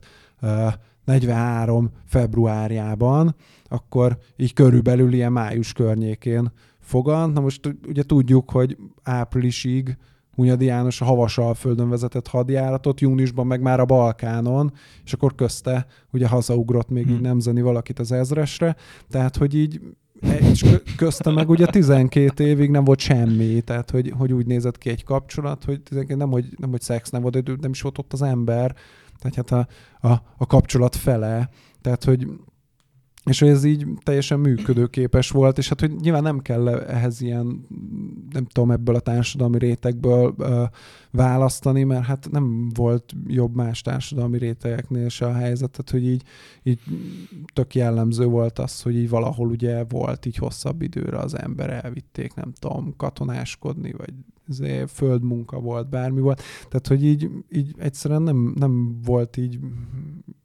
43 1.06 1.92
februárjában, 2.06 3.36
akkor 3.72 4.18
így 4.36 4.54
körülbelül 4.54 5.14
ilyen 5.14 5.32
május 5.32 5.74
környékén 5.74 6.52
fogant. 6.80 7.34
Na 7.34 7.42
most 7.42 7.76
ugye 7.88 8.04
tudjuk, 8.04 8.52
hogy 8.52 8.78
áprilisig 9.04 9.98
Hunyadi 10.36 10.66
János 10.66 11.02
a 11.02 11.06
Havasalföldön 11.06 11.90
vezetett 11.90 12.28
hadjáratot, 12.28 13.02
júniusban 13.02 13.48
meg 13.48 13.62
már 13.62 13.80
a 13.80 13.86
Balkánon, 13.86 14.74
és 15.04 15.14
akkor 15.14 15.36
közte 15.36 15.86
ugye 16.12 16.28
hazaugrott 16.28 16.90
még 16.90 17.06
hmm. 17.06 17.16
így 17.16 17.22
nemzeni 17.22 17.62
valakit 17.62 18.00
az 18.00 18.12
ezresre, 18.12 18.76
tehát 19.10 19.38
hogy 19.38 19.56
így 19.56 19.82
e, 20.22 20.34
és 20.34 20.66
közte 20.98 21.32
meg 21.32 21.50
ugye 21.50 21.66
12 21.66 22.46
évig 22.46 22.70
nem 22.70 22.84
volt 22.84 23.00
semmi, 23.00 23.62
tehát 23.62 23.92
hogy, 23.92 24.14
hogy 24.18 24.34
úgy 24.34 24.46
nézett 24.46 24.78
ki 24.78 24.90
egy 24.90 25.04
kapcsolat, 25.04 25.64
hogy 25.64 25.82
nem, 26.08 26.30
hogy, 26.30 26.46
nem, 26.58 26.70
hogy 26.70 26.82
szex 26.82 27.10
nem 27.10 27.22
volt, 27.22 27.62
nem 27.62 27.72
is 27.72 27.82
volt 27.82 27.98
ott 27.98 28.14
az 28.14 28.22
ember, 28.22 28.76
tehát 29.20 29.50
hát 29.50 29.68
a, 30.02 30.08
a, 30.08 30.22
a 30.38 30.46
kapcsolat 30.46 30.96
fele, 30.96 31.50
tehát 31.82 32.04
hogy 32.04 32.28
és 33.26 33.40
hogy 33.40 33.50
ez 33.50 33.64
így 33.64 33.88
teljesen 34.04 34.40
működőképes 34.40 35.30
volt, 35.30 35.58
és 35.58 35.70
hát 35.70 35.80
hogy 35.80 35.96
nyilván 35.96 36.24
nem 36.24 36.40
kell 36.40 36.68
ehhez 36.70 37.22
ilyen, 37.22 37.68
nem 38.32 38.46
tudom, 38.46 38.72
ebből 38.72 38.96
a 38.96 39.00
társadalmi 39.00 39.58
rétegből 39.58 40.36
ö, 40.38 40.64
választani, 41.12 41.84
mert 41.84 42.06
hát 42.06 42.32
nem 42.32 42.70
volt 42.76 43.14
jobb 43.28 43.56
más 43.56 43.82
társadalmi 43.82 44.38
rétegeknél 44.38 45.10
se 45.10 45.26
a 45.26 45.34
helyzet, 45.34 45.72
tehát 45.72 45.92
hogy 45.92 46.12
így, 46.12 46.24
így 46.64 46.80
tök 47.54 47.76
jellemző 47.76 48.26
volt 48.26 48.60
az, 48.60 48.82
hogy 48.82 48.96
így 48.96 49.10
valahol 49.10 49.48
ugye 49.48 49.84
volt 49.84 50.26
így 50.26 50.38
hosszabb 50.38 50.82
időre 50.82 51.18
az 51.18 51.38
ember 51.38 51.70
elvitték, 51.70 52.34
nem 52.34 52.54
tudom, 52.60 52.94
katonáskodni, 52.98 53.94
vagy 53.98 54.14
földmunka 54.88 55.60
volt, 55.60 55.90
bármi 55.90 56.22
volt. 56.22 56.42
Tehát, 56.70 56.88
hogy 56.88 57.06
így, 57.06 57.30
így 57.50 57.76
egyszerűen 57.78 58.22
nem, 58.22 58.54
nem 58.56 59.02
volt 59.04 59.38
így 59.38 59.60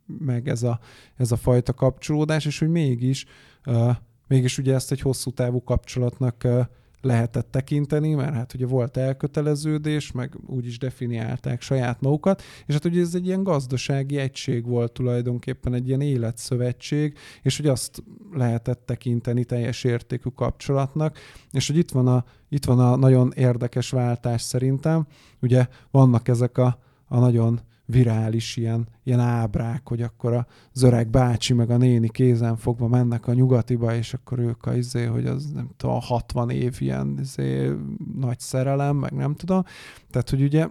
meg 0.06 0.48
ez 0.48 0.62
a, 0.62 0.80
ez 1.16 1.32
a 1.32 1.36
fajta 1.36 1.72
kapcsolódás, 1.72 2.44
és 2.46 2.58
hogy 2.58 2.68
mégis, 2.68 3.24
uh, 3.66 3.96
mégis 4.28 4.58
ugye 4.58 4.74
ezt 4.74 4.92
egy 4.92 5.00
hosszú 5.00 5.30
távú 5.30 5.62
kapcsolatnak 5.62 6.42
uh, 6.44 6.60
lehetett 7.06 7.50
tekinteni, 7.50 8.14
mert 8.14 8.34
hát 8.34 8.54
ugye 8.54 8.66
volt 8.66 8.96
elköteleződés, 8.96 10.12
meg 10.12 10.36
úgy 10.46 10.66
is 10.66 10.78
definiálták 10.78 11.60
saját 11.60 12.00
magukat, 12.00 12.42
és 12.66 12.74
hát 12.74 12.84
ugye 12.84 13.00
ez 13.00 13.14
egy 13.14 13.26
ilyen 13.26 13.42
gazdasági 13.42 14.16
egység 14.16 14.66
volt 14.66 14.92
tulajdonképpen, 14.92 15.74
egy 15.74 15.88
ilyen 15.88 16.00
életszövetség, 16.00 17.18
és 17.42 17.56
hogy 17.56 17.66
azt 17.66 18.02
lehetett 18.32 18.86
tekinteni 18.86 19.44
teljes 19.44 19.84
értékű 19.84 20.28
kapcsolatnak, 20.28 21.18
és 21.50 21.66
hogy 21.66 21.76
itt 21.76 21.90
van 21.90 22.06
a, 22.06 22.24
itt 22.48 22.64
van 22.64 22.78
a 22.78 22.96
nagyon 22.96 23.32
érdekes 23.34 23.90
váltás 23.90 24.42
szerintem, 24.42 25.06
ugye 25.40 25.66
vannak 25.90 26.28
ezek 26.28 26.58
a, 26.58 26.78
a 27.06 27.18
nagyon 27.18 27.60
virális 27.86 28.56
ilyen, 28.56 28.88
ilyen 29.02 29.20
ábrák, 29.20 29.88
hogy 29.88 30.02
akkor 30.02 30.46
az 30.72 30.82
öreg 30.82 31.10
bácsi 31.10 31.54
meg 31.54 31.70
a 31.70 31.76
néni 31.76 32.08
kézen 32.08 32.56
fogva 32.56 32.88
mennek 32.88 33.26
a 33.26 33.32
nyugatiba, 33.32 33.94
és 33.94 34.14
akkor 34.14 34.38
ők 34.38 34.66
a 34.66 34.74
izé, 34.74 35.04
hogy 35.04 35.26
az 35.26 35.50
nem 35.52 35.70
tudom, 35.76 36.00
60 36.00 36.50
év 36.50 36.76
ilyen 36.78 37.18
izé, 37.20 37.70
nagy 38.16 38.38
szerelem, 38.38 38.96
meg 38.96 39.12
nem 39.12 39.34
tudom. 39.34 39.62
Tehát, 40.10 40.30
hogy 40.30 40.42
ugye 40.42 40.68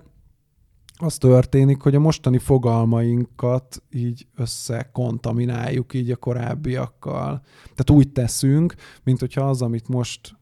az 0.98 1.18
történik, 1.18 1.82
hogy 1.82 1.96
a 1.96 2.00
mostani 2.00 2.38
fogalmainkat 2.38 3.84
így 3.92 4.28
összekontamináljuk 4.36 5.94
így 5.94 6.12
a 6.12 6.16
korábbiakkal. 6.16 7.42
Tehát 7.62 7.90
úgy 7.90 8.12
teszünk, 8.12 8.76
mint 9.04 9.20
hogyha 9.20 9.50
az, 9.50 9.62
amit 9.62 9.88
most 9.88 10.36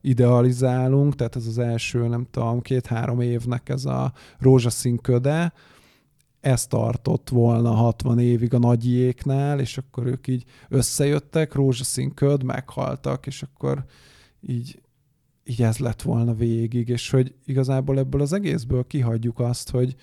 idealizálunk, 0.00 1.14
tehát 1.14 1.36
ez 1.36 1.46
az 1.46 1.58
első, 1.58 2.08
nem 2.08 2.26
tudom, 2.30 2.60
két-három 2.60 3.20
évnek 3.20 3.68
ez 3.68 3.84
a 3.84 4.12
rózsaszín 4.38 4.96
köde, 4.96 5.52
ez 6.40 6.66
tartott 6.66 7.28
volna 7.28 7.70
60 7.70 8.18
évig 8.18 8.54
a 8.54 8.58
nagyiéknál, 8.58 9.60
és 9.60 9.78
akkor 9.78 10.06
ők 10.06 10.26
így 10.26 10.44
összejöttek, 10.68 11.54
rózsaszín 11.54 12.14
köd, 12.14 12.42
meghaltak, 12.42 13.26
és 13.26 13.42
akkor 13.42 13.84
így, 14.40 14.80
így 15.44 15.62
ez 15.62 15.78
lett 15.78 16.02
volna 16.02 16.34
végig, 16.34 16.88
és 16.88 17.10
hogy 17.10 17.34
igazából 17.44 17.98
ebből 17.98 18.20
az 18.20 18.32
egészből 18.32 18.86
kihagyjuk 18.86 19.38
azt, 19.38 19.70
hogy, 19.70 19.94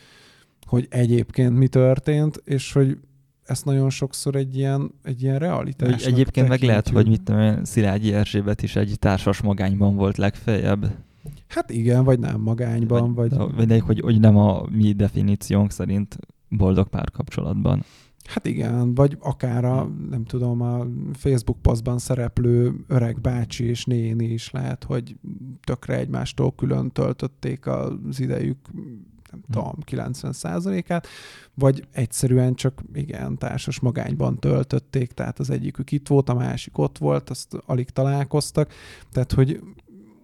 hogy 0.65 0.87
egyébként 0.89 1.57
mi 1.57 1.67
történt, 1.67 2.41
és 2.45 2.73
hogy 2.73 2.97
ezt 3.43 3.65
nagyon 3.65 3.89
sokszor 3.89 4.35
egy 4.35 4.57
ilyen, 4.57 4.91
egy 5.03 5.23
ilyen 5.23 5.39
realitás. 5.39 5.89
Egyébként 5.89 6.25
tekintjük. 6.25 6.47
meg 6.47 6.63
lehet, 6.63 6.89
hogy 6.89 7.07
mit 7.07 7.21
tudom, 7.21 7.63
Szilágyi 7.63 8.13
Erzsébet 8.13 8.61
is 8.61 8.75
egy 8.75 8.95
társas 8.99 9.41
magányban 9.41 9.95
volt 9.95 10.17
legfeljebb. 10.17 11.05
Hát 11.47 11.69
igen, 11.69 12.03
vagy 12.03 12.19
nem 12.19 12.41
magányban, 12.41 13.13
vagy... 13.13 13.35
Vagy, 13.35 13.67
vagy 13.67 13.79
hogy, 13.79 13.99
hogy 13.99 14.19
nem 14.19 14.37
a 14.37 14.65
mi 14.71 14.93
definíciónk 14.93 15.71
szerint 15.71 16.17
boldog 16.49 16.87
párkapcsolatban. 16.87 17.83
Hát 18.27 18.45
igen, 18.45 18.95
vagy 18.95 19.17
akár 19.19 19.65
a, 19.65 19.89
nem 20.09 20.25
tudom, 20.25 20.61
a 20.61 20.85
Facebook 21.13 21.61
posztban 21.61 21.97
szereplő 21.97 22.75
öreg 22.87 23.21
bácsi 23.21 23.63
és 23.63 23.85
néni 23.85 24.25
is 24.25 24.51
lehet, 24.51 24.83
hogy 24.83 25.15
tökre 25.63 25.97
egymástól 25.97 26.55
külön 26.55 26.91
töltötték 26.91 27.65
az 27.65 28.19
idejük, 28.19 28.57
nem 29.31 29.41
hm. 29.47 29.51
tudom, 29.51 29.73
90%-át, 29.91 31.07
vagy 31.53 31.87
egyszerűen 31.91 32.53
csak 32.53 32.81
igen, 32.93 33.37
társas 33.37 33.79
magányban 33.79 34.39
töltötték, 34.39 35.11
tehát 35.11 35.39
az 35.39 35.49
egyikük 35.49 35.91
itt 35.91 36.07
volt, 36.07 36.29
a 36.29 36.33
másik 36.33 36.77
ott 36.77 36.97
volt, 36.97 37.29
azt 37.29 37.57
alig 37.65 37.89
találkoztak, 37.89 38.71
tehát 39.11 39.31
hogy 39.31 39.61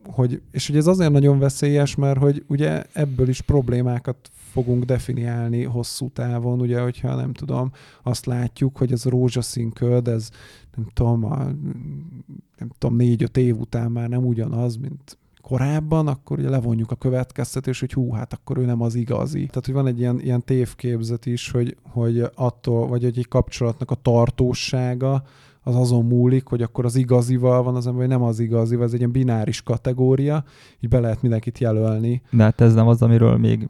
hogy, 0.05 0.41
és 0.51 0.69
ugye 0.69 0.77
ez 0.77 0.87
azért 0.87 1.11
nagyon 1.11 1.39
veszélyes, 1.39 1.95
mert 1.95 2.19
hogy 2.19 2.43
ugye 2.47 2.83
ebből 2.93 3.29
is 3.29 3.41
problémákat 3.41 4.17
fogunk 4.51 4.83
definiálni 4.83 5.63
hosszú 5.63 6.09
távon, 6.09 6.61
ugye, 6.61 6.81
hogyha 6.81 7.15
nem 7.15 7.33
tudom, 7.33 7.71
azt 8.03 8.25
látjuk, 8.25 8.77
hogy 8.77 8.91
ez 8.91 9.03
rózsaszín 9.03 9.71
köd, 9.71 10.07
ez 10.07 10.29
nem 10.75 10.87
tudom, 10.93 11.25
a, 11.25 11.37
nem 12.57 12.69
tudom, 12.77 12.95
négy-öt 12.95 13.37
év 13.37 13.59
után 13.59 13.91
már 13.91 14.09
nem 14.09 14.25
ugyanaz, 14.25 14.77
mint 14.77 15.17
korábban, 15.41 16.07
akkor 16.07 16.39
ugye 16.39 16.49
levonjuk 16.49 16.91
a 16.91 16.95
következtetés, 16.95 17.79
hogy 17.79 17.93
hú, 17.93 18.11
hát 18.11 18.33
akkor 18.33 18.57
ő 18.57 18.65
nem 18.65 18.81
az 18.81 18.95
igazi. 18.95 19.45
Tehát, 19.45 19.65
hogy 19.65 19.73
van 19.73 19.87
egy 19.87 19.99
ilyen, 19.99 20.19
ilyen 20.19 20.43
tévképzet 20.43 21.25
is, 21.25 21.51
hogy, 21.51 21.77
hogy 21.81 22.25
attól, 22.35 22.87
vagy 22.87 23.03
hogy 23.03 23.17
egy 23.17 23.27
kapcsolatnak 23.27 23.91
a 23.91 23.95
tartósága, 23.95 25.23
az 25.63 25.75
azon 25.75 26.05
múlik, 26.05 26.47
hogy 26.47 26.61
akkor 26.61 26.85
az 26.85 26.95
igazival 26.95 27.63
van 27.63 27.75
az 27.75 27.87
ember, 27.87 28.01
vagy 28.07 28.17
nem 28.17 28.27
az 28.27 28.39
igazival, 28.39 28.85
ez 28.85 28.93
egy 28.93 28.99
ilyen 28.99 29.11
bináris 29.11 29.61
kategória, 29.61 30.43
így 30.79 30.89
be 30.89 30.99
lehet 30.99 31.21
mindenkit 31.21 31.59
jelölni. 31.59 32.21
De 32.29 32.43
hát 32.43 32.61
ez 32.61 32.73
nem 32.73 32.87
az, 32.87 33.01
amiről 33.01 33.37
még 33.37 33.67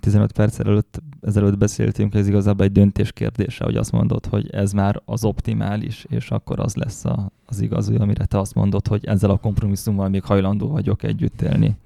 15 0.00 0.32
perc 0.32 0.58
előtt, 0.58 1.02
ezelőtt 1.20 1.58
beszéltünk, 1.58 2.14
ez 2.14 2.28
igazából 2.28 2.64
egy 2.64 2.72
döntés 2.72 3.12
kérdése, 3.12 3.64
hogy 3.64 3.76
azt 3.76 3.92
mondod, 3.92 4.26
hogy 4.26 4.50
ez 4.50 4.72
már 4.72 5.02
az 5.04 5.24
optimális, 5.24 6.06
és 6.08 6.30
akkor 6.30 6.60
az 6.60 6.74
lesz 6.74 7.04
a, 7.04 7.32
az 7.46 7.60
igazi, 7.60 7.94
amire 7.94 8.24
te 8.24 8.38
azt 8.38 8.54
mondod, 8.54 8.86
hogy 8.86 9.04
ezzel 9.04 9.30
a 9.30 9.36
kompromisszummal 9.36 10.08
még 10.08 10.24
hajlandó 10.24 10.68
vagyok 10.68 11.02
együtt 11.02 11.42
élni. 11.42 11.76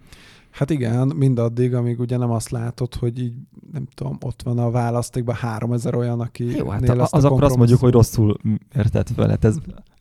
Hát 0.57 0.71
igen, 0.71 1.13
mindaddig, 1.17 1.75
amíg 1.75 2.01
ugye 2.01 2.17
nem 2.17 2.31
azt 2.31 2.51
látod, 2.51 2.95
hogy 2.95 3.19
így, 3.19 3.35
nem 3.73 3.87
tudom, 3.95 4.19
ott 4.21 4.43
van 4.43 4.59
a 4.59 4.71
választékban 4.71 5.35
3000 5.35 5.95
olyan, 5.95 6.21
aki 6.21 6.57
Jó, 6.57 6.69
hát 6.69 6.89
az 6.89 7.25
akkor 7.25 7.45
azt 7.45 7.57
mondjuk, 7.57 7.81
hogy 7.81 7.93
rosszul 7.93 8.37
értett 8.77 9.11
fel. 9.11 9.29
Hát 9.29 9.45
ez, 9.45 9.57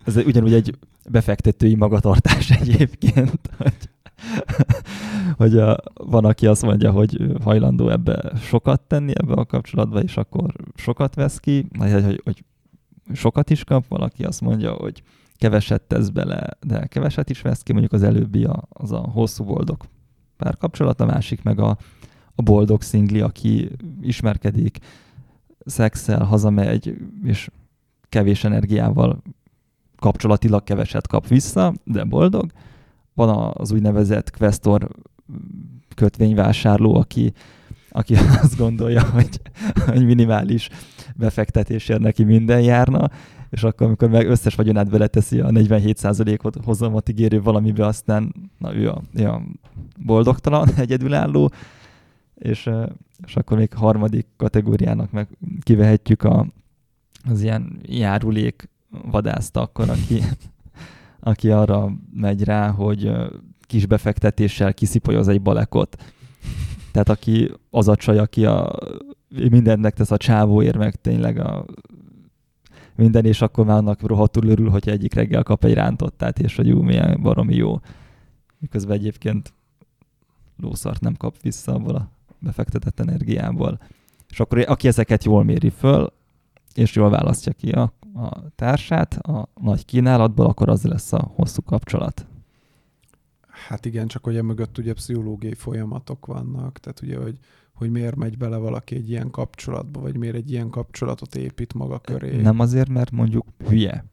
ez 0.06 0.16
ugyanúgy 0.16 0.54
egy 0.54 0.78
befektetői 1.10 1.76
magatartás 1.76 2.52
egyébként, 2.62 3.40
hogy, 3.58 3.90
hogy 5.38 5.58
a, 5.58 5.78
van, 5.94 6.26
aki 6.26 6.48
azt 6.48 6.62
mondja, 6.62 6.92
hogy 6.92 7.22
hajlandó 7.44 7.90
ebbe 7.90 8.32
sokat 8.42 8.82
tenni 8.82 9.14
ebbe 9.16 9.34
a 9.34 9.46
kapcsolatba, 9.46 10.02
és 10.02 10.18
akkor 10.18 10.54
sokat 10.76 11.16
vesz 11.16 11.40
ki, 11.40 11.68
vagy 11.78 12.04
hogy, 12.04 12.22
hogy 12.24 12.44
sokat 13.14 13.50
is 13.50 13.64
kap, 13.64 13.88
valaki 13.88 14.24
azt 14.24 14.42
mondja, 14.42 14.72
hogy 14.72 15.04
keveset 15.38 15.82
tesz 15.82 16.10
bele, 16.10 16.50
de 16.66 16.86
keveset 16.86 17.30
is 17.30 17.42
vesz 17.42 17.62
ki, 17.62 17.72
mondjuk 17.72 17.94
az 17.94 18.04
előbbi 18.04 18.44
a, 18.44 18.64
az 18.70 18.92
a 18.92 19.00
hosszú 19.00 19.44
boldog 19.44 19.78
párkapcsolat, 20.38 21.02
a 21.02 21.06
másik 21.06 21.44
meg 21.44 21.60
a, 21.60 21.78
a 22.36 22.42
boldog 22.42 22.82
szingli, 22.82 23.22
aki 23.22 23.70
ismerkedik, 24.02 24.78
szexel, 25.66 26.24
hazamegy, 26.24 26.98
és 27.24 27.50
kevés 28.10 28.44
energiával 28.44 29.22
kapcsolatilag 30.00 30.64
keveset 30.64 31.08
kap 31.08 31.28
vissza, 31.28 31.74
de 31.84 32.04
boldog. 32.04 32.52
Van 33.14 33.54
az 33.54 33.72
úgynevezett 33.72 34.38
Questor 34.38 34.90
kötvényvásárló, 35.96 36.96
aki, 36.96 37.34
aki 37.90 38.16
azt 38.42 38.58
gondolja, 38.58 39.10
hogy, 39.10 39.42
hogy 39.86 40.06
minimális 40.06 40.70
befektetésért 41.16 42.00
neki 42.00 42.24
minden 42.24 42.62
járna, 42.62 43.10
és 43.50 43.64
akkor, 43.64 43.88
amikor 43.88 44.10
meg 44.10 44.28
összes 44.28 44.56
vagyonát 44.56 44.90
beleteszi 44.90 45.40
a 45.40 45.50
47%-ot 45.50 46.58
hozamat 46.64 47.10
ígérő 47.10 47.42
valamibe, 47.42 47.86
aztán 47.86 48.34
na, 48.58 48.76
ő 48.76 48.90
a, 48.90 49.02
ő 49.14 49.28
a 49.28 49.42
boldogtalan, 50.00 50.70
egyedülálló, 50.78 51.52
és, 52.36 52.70
és 53.26 53.36
akkor 53.36 53.58
még 53.58 53.74
harmadik 53.74 54.28
kategóriának 54.38 55.12
meg 55.12 55.28
kivehetjük 55.62 56.24
a, 56.24 56.48
az 57.30 57.42
ilyen 57.42 57.80
járulék 57.82 58.70
vadászta 59.12 59.62
akkor, 59.62 59.90
aki, 59.90 60.22
aki 61.20 61.52
arra 61.52 61.92
megy 62.14 62.44
rá, 62.44 62.70
hogy 62.70 63.12
kis 63.62 63.86
befektetéssel 63.86 64.74
kiszipolyoz 64.74 65.28
egy 65.28 65.42
balekot. 65.42 66.04
Tehát 66.92 67.10
aki 67.10 67.52
az 67.70 67.88
a 67.88 67.96
csaj, 67.96 68.18
aki 68.18 68.46
a, 68.46 68.76
mindent 69.30 69.82
megtesz 69.82 70.12
a 70.12 70.18
csávóért, 70.18 70.78
meg 70.78 70.96
tényleg 70.96 71.40
a 71.40 71.66
minden, 72.96 73.26
és 73.26 73.42
akkor 73.42 73.66
már 73.66 73.78
annak 73.78 74.02
rohadtul 74.02 74.48
örül, 74.48 74.70
hogy 74.70 74.90
egyik 74.90 75.14
reggel 75.14 75.44
kap 75.44 75.64
egy 75.64 75.74
rántottát, 75.74 76.40
és 76.40 76.56
hogy 76.56 76.68
jó, 76.68 76.82
milyen 76.82 77.22
baromi 77.22 77.56
jó. 77.56 77.80
Miközben 78.60 78.98
egyébként 78.98 79.54
lószart 80.58 81.02
nem 81.02 81.16
kap 81.16 81.42
vissza 81.42 81.74
abból 81.74 81.96
a 81.96 82.10
befektetett 82.40 83.00
energiából. 83.00 83.80
És 84.30 84.40
akkor 84.40 84.66
aki 84.68 84.88
ezeket 84.88 85.24
jól 85.24 85.44
méri 85.44 85.70
föl, 85.70 86.14
és 86.74 86.96
jól 86.96 87.10
választja 87.10 87.52
ki 87.52 87.72
a, 87.72 87.94
a 88.14 88.50
társát 88.56 89.14
a 89.14 89.50
nagy 89.62 89.86
kínálatból, 89.86 90.46
akkor 90.46 90.70
az 90.70 90.84
lesz 90.84 91.14
a 91.14 91.32
hosszú 91.36 91.62
kapcsolat. 91.62 92.28
Hát 93.68 93.86
igen, 93.86 94.08
csak 94.08 94.24
hogy 94.24 94.44
mögött 94.44 94.78
ugye 94.78 94.94
pszichológiai 94.94 95.54
folyamatok 95.54 96.26
vannak, 96.26 96.80
tehát 96.80 97.02
ugye, 97.02 97.18
hogy, 97.18 97.38
hogy 97.76 97.92
miért 97.92 98.16
megy 98.16 98.38
bele 98.38 98.58
valaki 98.58 98.96
egy 98.96 99.10
ilyen 99.10 99.30
kapcsolatba, 99.30 100.00
vagy 100.00 100.18
miért 100.18 100.36
egy 100.36 100.52
ilyen 100.52 100.70
kapcsolatot 100.70 101.36
épít 101.36 101.74
maga 101.74 102.00
köré. 102.00 102.42
Nem 102.42 102.60
azért, 102.60 102.90
mert 102.90 103.12
mondjuk 103.12 103.46
hülye. 103.68 104.06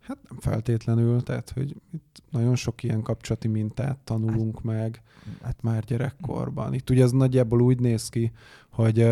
Hát 0.00 0.18
nem 0.28 0.38
feltétlenül, 0.38 1.22
tehát 1.22 1.50
hogy 1.50 1.76
itt 1.92 2.22
nagyon 2.30 2.56
sok 2.56 2.82
ilyen 2.82 3.02
kapcsolati 3.02 3.48
mintát 3.48 3.98
tanulunk 4.04 4.54
hát, 4.54 4.64
meg 4.64 5.02
hát 5.42 5.62
már 5.62 5.84
gyerekkorban. 5.84 6.74
Itt 6.74 6.90
ugye 6.90 7.02
ez 7.02 7.10
nagyjából 7.10 7.60
úgy 7.60 7.80
néz 7.80 8.08
ki, 8.08 8.32
hogy 8.68 9.06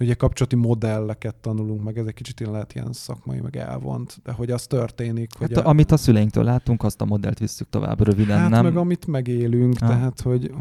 ugye 0.00 0.14
kapcsolati 0.14 0.56
modelleket 0.56 1.34
tanulunk 1.34 1.82
meg, 1.82 1.98
ez 1.98 2.06
egy 2.06 2.14
kicsit 2.14 2.40
ilyen 2.40 2.52
lehet 2.52 2.74
ilyen 2.74 2.92
szakmai, 2.92 3.40
meg 3.40 3.56
elvont, 3.56 4.20
de 4.24 4.32
hogy 4.32 4.50
az 4.50 4.66
történik, 4.66 5.30
hát 5.38 5.48
hogy... 5.48 5.58
A, 5.58 5.68
amit 5.68 5.92
a 5.92 5.96
szüleinktől 5.96 6.44
látunk, 6.44 6.82
azt 6.82 7.00
a 7.00 7.04
modellt 7.04 7.38
visszük 7.38 7.68
tovább 7.70 8.00
röviden, 8.04 8.38
hát 8.38 8.50
nem? 8.50 8.64
meg 8.64 8.76
amit 8.76 9.06
megélünk, 9.06 9.78
ha. 9.78 9.86
tehát 9.86 10.20
hogy, 10.20 10.52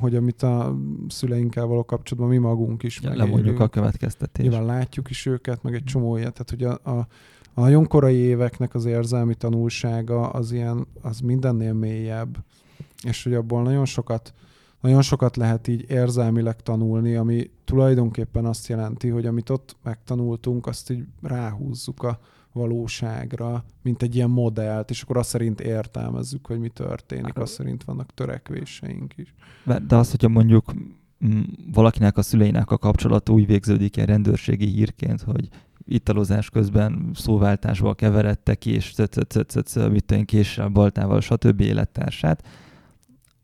hogy 0.00 0.16
amit 0.16 0.42
a 0.42 0.76
szüleinkkel 1.08 1.66
való 1.66 1.84
kapcsolatban 1.84 2.32
mi 2.32 2.38
magunk 2.38 2.82
is 2.82 3.00
ja, 3.02 3.08
megélünk. 3.08 3.30
Lemondjuk 3.30 3.60
a 3.60 3.68
következtetést. 3.68 4.48
Nyilván 4.48 4.66
látjuk 4.66 5.10
is 5.10 5.26
őket, 5.26 5.62
meg 5.62 5.74
egy 5.74 5.84
csomó 5.84 6.16
ilyet, 6.16 6.32
tehát 6.32 6.50
hogy 6.50 6.80
a, 6.84 6.90
a, 6.98 7.06
a 7.54 7.60
nagyon 7.60 7.86
korai 7.86 8.16
éveknek 8.16 8.74
az 8.74 8.84
érzelmi 8.84 9.34
tanulsága 9.34 10.28
az 10.28 10.52
ilyen, 10.52 10.86
az 11.02 11.20
mindennél 11.20 11.72
mélyebb, 11.72 12.44
és 13.02 13.24
hogy 13.24 13.34
abból 13.34 13.62
nagyon 13.62 13.84
sokat 13.84 14.34
nagyon 14.80 15.02
sokat 15.02 15.36
lehet 15.36 15.68
így 15.68 15.90
érzelmileg 15.90 16.62
tanulni, 16.62 17.14
ami 17.14 17.50
tulajdonképpen 17.64 18.44
azt 18.44 18.66
jelenti, 18.66 19.08
hogy 19.08 19.26
amit 19.26 19.50
ott 19.50 19.76
megtanultunk, 19.82 20.66
azt 20.66 20.90
így 20.90 21.04
ráhúzzuk 21.22 22.02
a 22.02 22.18
valóságra, 22.52 23.64
mint 23.82 24.02
egy 24.02 24.14
ilyen 24.14 24.30
modellt, 24.30 24.90
és 24.90 25.02
akkor 25.02 25.16
azt 25.16 25.28
szerint 25.28 25.60
értelmezzük, 25.60 26.46
hogy 26.46 26.58
mi 26.58 26.68
történik, 26.68 27.38
azt 27.38 27.52
szerint 27.52 27.84
vannak 27.84 28.14
törekvéseink 28.14 29.16
is. 29.16 29.34
De 29.86 29.96
az, 29.96 30.10
hogyha 30.10 30.28
mondjuk 30.28 30.72
valakinek 31.72 32.16
a 32.16 32.22
szüleinek 32.22 32.70
a 32.70 32.78
kapcsolata 32.78 33.32
úgy 33.32 33.46
végződik 33.46 33.96
egy 33.96 34.06
rendőrségi 34.06 34.66
hírként, 34.66 35.22
hogy 35.22 35.48
italozás 35.84 36.50
közben 36.50 37.10
szóváltásból 37.14 37.94
keveredtek 37.94 38.66
és 38.66 38.94
mit 39.90 40.04
tudom, 40.04 40.24
késsel, 40.24 40.68
baltával, 40.68 41.20
stb. 41.20 41.60
élettársát, 41.60 42.46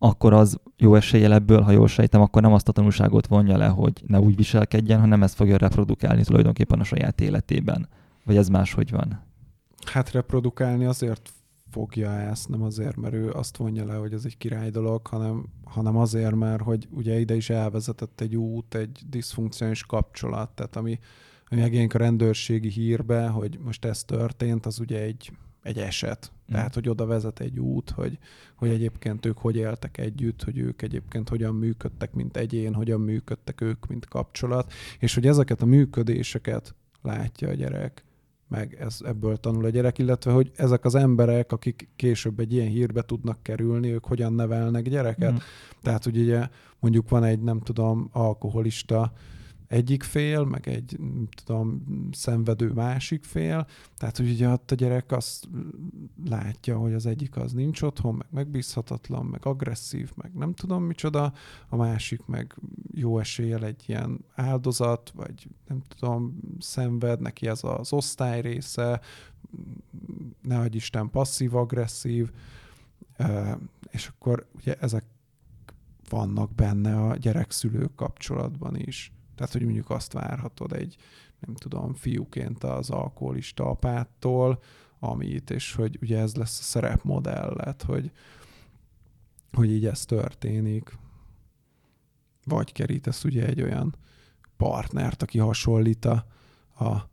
akkor 0.05 0.33
az 0.33 0.61
jó 0.77 0.95
eséllyel 0.95 1.33
ebből, 1.33 1.61
ha 1.61 1.71
jól 1.71 1.89
sejtem, 1.89 2.21
akkor 2.21 2.43
nem 2.43 2.53
azt 2.53 2.69
a 2.69 2.73
tanulságot 2.73 3.27
vonja 3.27 3.57
le, 3.57 3.67
hogy 3.67 4.03
ne 4.07 4.21
úgy 4.21 4.37
viselkedjen, 4.37 5.01
hanem 5.01 5.23
ezt 5.23 5.35
fogja 5.35 5.57
reprodukálni 5.57 6.25
tulajdonképpen 6.25 6.81
a 6.81 6.85
saját 6.85 7.21
életében. 7.21 7.89
Vagy 8.25 8.37
ez 8.37 8.49
máshogy 8.49 8.91
van? 8.91 9.21
Hát 9.85 10.11
reprodukálni 10.11 10.85
azért 10.85 11.31
fogja 11.71 12.11
ezt, 12.11 12.49
nem 12.49 12.63
azért, 12.63 12.97
mert 12.97 13.15
ő 13.15 13.31
azt 13.31 13.57
vonja 13.57 13.85
le, 13.85 13.95
hogy 13.95 14.13
ez 14.13 14.25
egy 14.25 14.37
király 14.37 14.71
dolog, 14.71 15.07
hanem, 15.07 15.45
hanem 15.65 15.97
azért, 15.97 16.35
mert 16.35 16.63
hogy 16.63 16.89
ugye 16.91 17.19
ide 17.19 17.37
is 17.37 17.51
elvezetett 17.51 18.21
egy 18.21 18.37
út, 18.37 18.75
egy 18.75 19.01
diszfunkciós 19.09 19.85
kapcsolat, 19.85 20.51
tehát 20.51 20.77
ami, 20.77 20.99
ami 21.51 21.61
megjelenik 21.61 21.95
a 21.95 21.99
rendőrségi 21.99 22.69
hírbe, 22.69 23.29
hogy 23.29 23.59
most 23.65 23.85
ez 23.85 24.05
történt, 24.05 24.67
az 24.67 24.81
ugye 24.81 25.01
egy 25.01 25.33
egy 25.63 25.79
eset. 25.79 26.33
Mm. 26.33 26.55
Tehát, 26.55 26.75
hogy 26.75 26.89
oda 26.89 27.07
vezet 27.07 27.41
egy 27.41 27.59
út, 27.59 27.91
hogy, 27.91 28.19
hogy 28.55 28.69
egyébként 28.69 29.27
ők 29.27 29.39
hogy 29.39 29.57
éltek 29.57 29.99
együtt, 29.99 30.43
hogy 30.43 30.59
ők 30.59 30.83
egyébként 30.83 31.29
hogyan 31.29 31.55
működtek, 31.55 32.13
mint 32.13 32.37
egyén, 32.37 32.75
hogyan 32.75 33.01
működtek 33.01 33.61
ők, 33.61 33.87
mint 33.87 34.07
kapcsolat, 34.07 34.73
és 34.99 35.15
hogy 35.15 35.27
ezeket 35.27 35.63
a 35.63 35.67
működéseket 35.67 36.75
látja 37.03 37.49
a 37.49 37.55
gyerek, 37.55 38.05
meg 38.49 38.77
ez, 38.81 38.99
ebből 39.05 39.37
tanul 39.37 39.65
a 39.65 39.69
gyerek, 39.69 39.99
illetve 39.99 40.33
hogy 40.33 40.51
ezek 40.57 40.85
az 40.85 40.95
emberek, 40.95 41.53
akik 41.53 41.89
később 41.97 42.41
egy 42.41 42.53
ilyen 42.53 42.69
hírbe 42.69 43.03
tudnak 43.03 43.43
kerülni, 43.43 43.93
ők 43.93 44.05
hogyan 44.05 44.33
nevelnek 44.33 44.89
gyereket. 44.89 45.33
Mm. 45.33 45.37
Tehát, 45.83 46.05
hogy 46.05 46.19
ugye 46.19 46.49
mondjuk 46.81 47.09
van 47.09 47.25
egy, 47.25 47.41
nem 47.41 47.61
tudom, 47.61 48.09
alkoholista 48.13 49.13
egyik 49.73 50.03
fél, 50.03 50.45
meg 50.45 50.69
egy, 50.69 50.99
tudom, 51.45 51.83
szenvedő 52.11 52.73
másik 52.73 53.25
fél. 53.25 53.67
Tehát, 53.97 54.17
hogy 54.17 54.31
ugye 54.31 54.49
ott 54.49 54.71
a 54.71 54.75
gyerek 54.75 55.13
azt 55.13 55.49
látja, 56.25 56.79
hogy 56.79 56.93
az 56.93 57.07
egyik 57.07 57.37
az 57.37 57.53
nincs 57.53 57.83
otthon, 57.83 58.15
meg 58.15 58.27
megbízhatatlan, 58.31 59.27
meg 59.27 59.47
agresszív, 59.47 60.13
meg 60.15 60.35
nem 60.35 60.55
tudom 60.55 60.85
micsoda, 60.85 61.33
a 61.69 61.77
másik 61.77 62.27
meg 62.27 62.57
jó 62.95 63.19
eséllyel 63.19 63.65
egy 63.65 63.85
ilyen 63.87 64.25
áldozat, 64.35 65.13
vagy 65.15 65.49
nem 65.69 65.83
tudom, 65.99 66.41
szenved, 66.59 67.21
neki 67.21 67.47
ez 67.47 67.61
az 67.63 67.93
osztály 67.93 68.41
része, 68.41 69.01
ne 70.43 70.67
Isten 70.71 71.11
passzív-agresszív, 71.11 72.31
és 73.91 74.07
akkor 74.07 74.47
ugye 74.55 74.75
ezek 74.75 75.05
vannak 76.09 76.55
benne 76.55 77.01
a 77.01 77.17
gyerek-szülők 77.17 77.95
kapcsolatban 77.95 78.77
is. 78.77 79.13
Tehát, 79.35 79.53
hogy 79.53 79.63
mondjuk 79.63 79.91
azt 79.91 80.13
várhatod 80.13 80.73
egy, 80.73 80.97
nem 81.41 81.55
tudom, 81.55 81.95
fiúként 81.95 82.65
az 82.65 82.91
alkoholista 82.91 83.65
apától, 83.65 84.63
amit, 84.99 85.51
és 85.51 85.75
hogy 85.75 85.99
ugye 86.03 86.19
ez 86.19 86.35
lesz 86.35 86.59
a 86.61 86.63
szerepmodellet, 86.63 87.83
hogy, 87.83 88.11
hogy 89.53 89.71
így 89.71 89.87
ez 89.87 90.05
történik. 90.05 90.99
Vagy 92.45 92.73
kerítesz 92.73 93.25
ugye 93.25 93.47
egy 93.47 93.63
olyan 93.63 93.97
partnert, 94.57 95.23
aki 95.23 95.39
hasonlít 95.39 96.05
a, 96.05 96.27
a, 96.75 97.11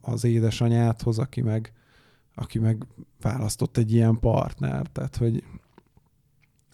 az 0.00 0.24
édesanyádhoz, 0.24 1.18
aki 1.18 1.40
meg, 1.40 1.72
aki 2.34 2.58
meg 2.58 2.86
választott 3.20 3.76
egy 3.76 3.92
ilyen 3.92 4.20
partnert. 4.20 4.92
Tehát, 4.92 5.16
hogy 5.16 5.44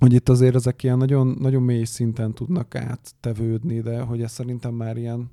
hogy 0.01 0.13
itt 0.13 0.29
azért 0.29 0.55
ezek 0.55 0.83
ilyen 0.83 0.99
nagyon, 0.99 1.37
nagyon 1.41 1.63
mély 1.63 1.85
szinten 1.85 2.35
tudnak 2.35 2.75
áttevődni, 2.75 3.81
de 3.81 4.01
hogy 4.01 4.23
ez 4.23 4.33
szerintem 4.33 4.75
már 4.75 4.97
ilyen, 4.97 5.31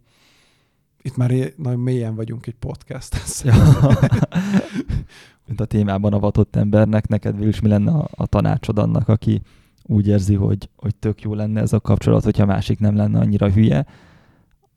itt 1.01 1.15
már 1.15 1.53
nagyon 1.55 1.80
mélyen 1.80 2.15
vagyunk 2.15 2.47
egy 2.47 2.55
podcast. 2.55 3.43
Ja. 3.43 3.53
Mint 5.47 5.61
a 5.61 5.65
témában 5.65 6.13
avatott 6.13 6.55
embernek, 6.55 7.07
neked 7.07 7.41
is 7.41 7.59
mi 7.59 7.68
lenne 7.68 7.91
a, 7.91 8.07
a 8.11 8.26
tanácsod 8.26 8.78
annak, 8.78 9.07
aki 9.07 9.41
úgy 9.84 10.07
érzi, 10.07 10.36
hogy, 10.36 10.70
hogy 10.76 10.95
tök 10.95 11.22
jó 11.22 11.34
lenne 11.34 11.61
ez 11.61 11.74
a 11.74 11.80
kapcsolat, 11.80 12.24
hogyha 12.24 12.43
a 12.43 12.45
másik 12.45 12.80
nem 12.80 12.95
lenne 12.95 13.20
annyira 13.20 13.51
hülye, 13.51 13.86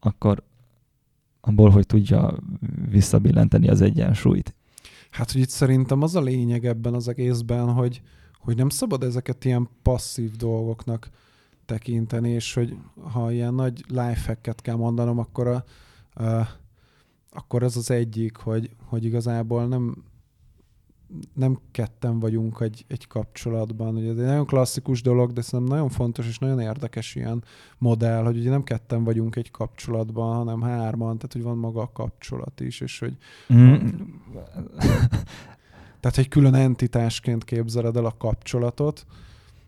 akkor 0.00 0.42
abból, 1.40 1.70
hogy 1.70 1.86
tudja 1.86 2.38
visszabillenteni 2.90 3.68
az 3.68 3.80
egyensúlyt. 3.80 4.54
Hát, 5.10 5.32
hogy 5.32 5.40
itt 5.40 5.48
szerintem 5.48 6.02
az 6.02 6.16
a 6.16 6.20
lényeg 6.20 6.66
ebben 6.66 6.94
az 6.94 7.08
egészben, 7.08 7.72
hogy, 7.72 8.02
hogy 8.40 8.56
nem 8.56 8.68
szabad 8.68 9.02
ezeket 9.02 9.44
ilyen 9.44 9.68
passzív 9.82 10.36
dolgoknak 10.36 11.10
tekinteni, 11.64 12.30
és 12.30 12.54
hogy 12.54 12.76
ha 13.12 13.32
ilyen 13.32 13.54
nagy 13.54 13.84
lifehacket 13.88 14.60
kell 14.60 14.76
mondanom, 14.76 15.18
akkor, 15.18 15.46
a, 15.46 15.64
a, 16.24 16.48
akkor 17.30 17.62
ez 17.62 17.76
az 17.76 17.90
egyik, 17.90 18.36
hogy, 18.36 18.70
hogy 18.84 19.04
igazából 19.04 19.66
nem, 19.66 20.04
nem 21.34 21.58
ketten 21.70 22.18
vagyunk 22.18 22.60
egy, 22.60 22.84
egy 22.88 23.06
kapcsolatban. 23.06 23.96
Ugye 23.96 24.10
ez 24.10 24.18
egy 24.18 24.24
nagyon 24.24 24.46
klasszikus 24.46 25.02
dolog, 25.02 25.32
de 25.32 25.40
szerintem 25.40 25.76
nagyon 25.76 25.88
fontos 25.88 26.28
és 26.28 26.38
nagyon 26.38 26.60
érdekes 26.60 27.14
ilyen 27.14 27.44
modell, 27.78 28.24
hogy 28.24 28.38
ugye 28.38 28.50
nem 28.50 28.62
ketten 28.62 29.04
vagyunk 29.04 29.36
egy 29.36 29.50
kapcsolatban, 29.50 30.36
hanem 30.36 30.62
hárman, 30.62 31.16
tehát 31.16 31.32
hogy 31.32 31.42
van 31.42 31.58
maga 31.58 31.80
a 31.80 31.92
kapcsolat 31.92 32.60
is, 32.60 32.80
és 32.80 32.98
hogy 32.98 33.16
mm. 33.52 33.74
Tehát, 36.00 36.16
hogy 36.16 36.28
külön 36.28 36.54
entitásként 36.54 37.44
képzeled 37.44 37.96
el 37.96 38.04
a 38.04 38.14
kapcsolatot, 38.18 39.06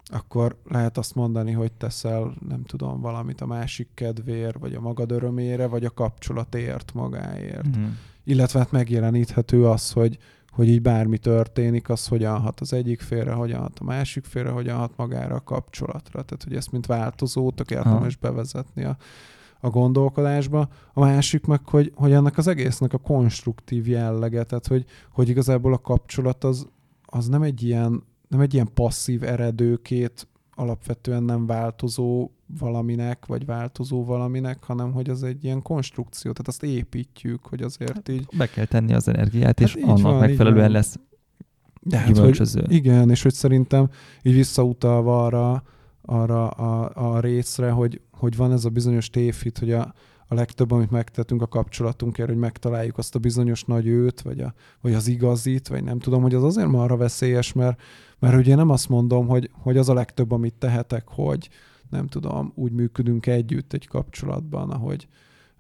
akkor 0.05 0.57
lehet 0.65 0.99
azt 0.99 1.15
mondani, 1.15 1.53
hogy 1.53 1.73
teszel, 1.73 2.35
nem 2.49 2.65
tudom, 2.65 3.01
valamit 3.01 3.41
a 3.41 3.47
másik 3.47 3.89
kedvéért, 3.95 4.59
vagy 4.59 4.75
a 4.75 4.81
magad 4.81 5.11
örömére, 5.11 5.67
vagy 5.67 5.85
a 5.85 5.91
kapcsolatért 5.91 6.95
magáért. 6.95 7.77
Mm. 7.77 7.85
illetve 8.25 8.59
hát 8.59 8.71
megjeleníthető 8.71 9.67
az, 9.67 9.93
hogy, 9.93 10.19
hogy 10.51 10.69
így 10.69 10.83
bármi 10.83 11.19
történik, 11.19 11.89
az 11.89 12.07
hogyan 12.07 12.41
hat 12.41 12.61
az 12.61 12.73
egyik 12.73 13.01
félre, 13.01 13.33
hogyan 13.33 13.61
hat 13.61 13.79
a 13.79 13.85
másik 13.85 14.25
félre, 14.25 14.51
hogyan 14.51 14.79
hat 14.79 14.97
magára 14.97 15.35
a 15.35 15.41
kapcsolatra. 15.45 16.23
Tehát, 16.23 16.45
hogy 16.45 16.55
ezt 16.55 16.73
mint 16.73 16.87
változót 16.87 17.71
érdemes 17.71 18.17
bevezetni 18.17 18.85
a, 18.85 18.97
a 19.65 19.71
gondolkodásba. 19.71 20.69
A 20.93 21.01
másik 21.01 21.47
meg, 21.47 21.61
hogy, 21.69 21.93
hogy 21.95 22.13
ennek 22.13 22.39
az 22.39 22.47
egésznek 22.47 22.93
a 22.93 22.99
konstruktív 22.99 23.89
jellege, 23.89 24.43
tehát 24.43 24.67
hogy, 24.67 24.85
hogy 25.13 25.29
igazából 25.29 25.73
a 25.73 25.79
kapcsolat 25.79 26.45
az, 26.45 26.67
az 27.07 27.29
nem 27.29 27.43
egy 27.43 27.63
ilyen 27.63 28.03
nem 28.29 28.41
egy 28.41 28.55
ilyen 28.55 28.69
passzív 28.75 29.23
eredőkét 29.23 30.29
alapvetően 30.55 31.23
nem 31.23 31.47
változó 31.47 32.31
valaminek, 32.59 33.27
vagy 33.27 33.47
változó 33.47 34.05
valaminek, 34.05 34.65
hanem 34.65 34.93
hogy 34.93 35.11
az 35.11 35.23
egy 35.23 35.45
ilyen 35.45 35.63
konstrukció, 35.63 36.33
tehát 36.33 36.49
azt 36.49 36.63
építjük, 36.63 37.47
hogy 37.47 37.63
azért 37.63 37.93
hát, 37.93 38.09
így... 38.09 38.27
Be 38.37 38.47
kell 38.47 38.65
tenni 38.65 38.93
az 38.93 39.09
energiát, 39.09 39.61
és 39.61 39.75
hát 39.75 39.83
annak 39.83 40.03
van, 40.03 40.19
megfelelően 40.19 40.71
lesz 40.71 40.99
de 41.85 41.99
hát, 41.99 42.19
hogy, 42.19 42.63
igen, 42.67 43.11
és 43.11 43.23
hogy 43.23 43.35
szerintem 43.35 43.89
így 44.23 44.35
visszautalva 44.35 45.25
arra, 45.25 45.63
arra 46.03 46.49
a, 46.49 46.91
a 47.15 47.21
részre, 47.21 47.71
hogy, 47.71 48.01
hogy 48.23 48.37
van 48.37 48.53
ez 48.53 48.65
a 48.65 48.71
bizonyos 48.71 49.11
tévhit, 49.11 49.59
hogy 49.59 49.73
a, 49.73 49.95
a 50.27 50.35
legtöbb, 50.35 50.71
amit 50.71 50.91
megtettünk 50.91 51.43
a 51.43 51.47
kapcsolatunkért, 51.47 52.29
hogy 52.29 52.39
megtaláljuk 52.39 52.99
azt 52.99 53.15
a 53.15 53.19
bizonyos 53.19 53.65
nagy 53.65 53.87
őt, 53.87 54.21
vagy, 54.21 54.41
a, 54.41 54.55
vagy 54.81 54.95
az 54.95 55.09
igazit, 55.09 55.69
vagy 55.69 55.85
nem 55.85 55.99
tudom, 55.99 56.23
hogy 56.23 56.35
az 56.35 56.43
azért 56.43 56.75
arra 56.75 56.97
veszélyes, 56.97 57.53
mert, 57.53 57.81
mert 58.19 58.37
ugye 58.37 58.55
nem 58.55 58.71
azt 58.71 58.89
mondom, 58.89 59.27
hogy, 59.27 59.51
hogy 59.53 59.77
az 59.77 59.89
a 59.89 59.95
legtöbb, 59.95 60.31
amit 60.31 60.55
tehetek, 60.55 61.09
hogy 61.09 61.49
nem 61.91 62.07
tudom, 62.07 62.53
úgy 62.55 62.73
működünk 62.73 63.27
együtt 63.27 63.73
egy 63.73 63.87
kapcsolatban, 63.87 64.71
ahogy 64.71 65.09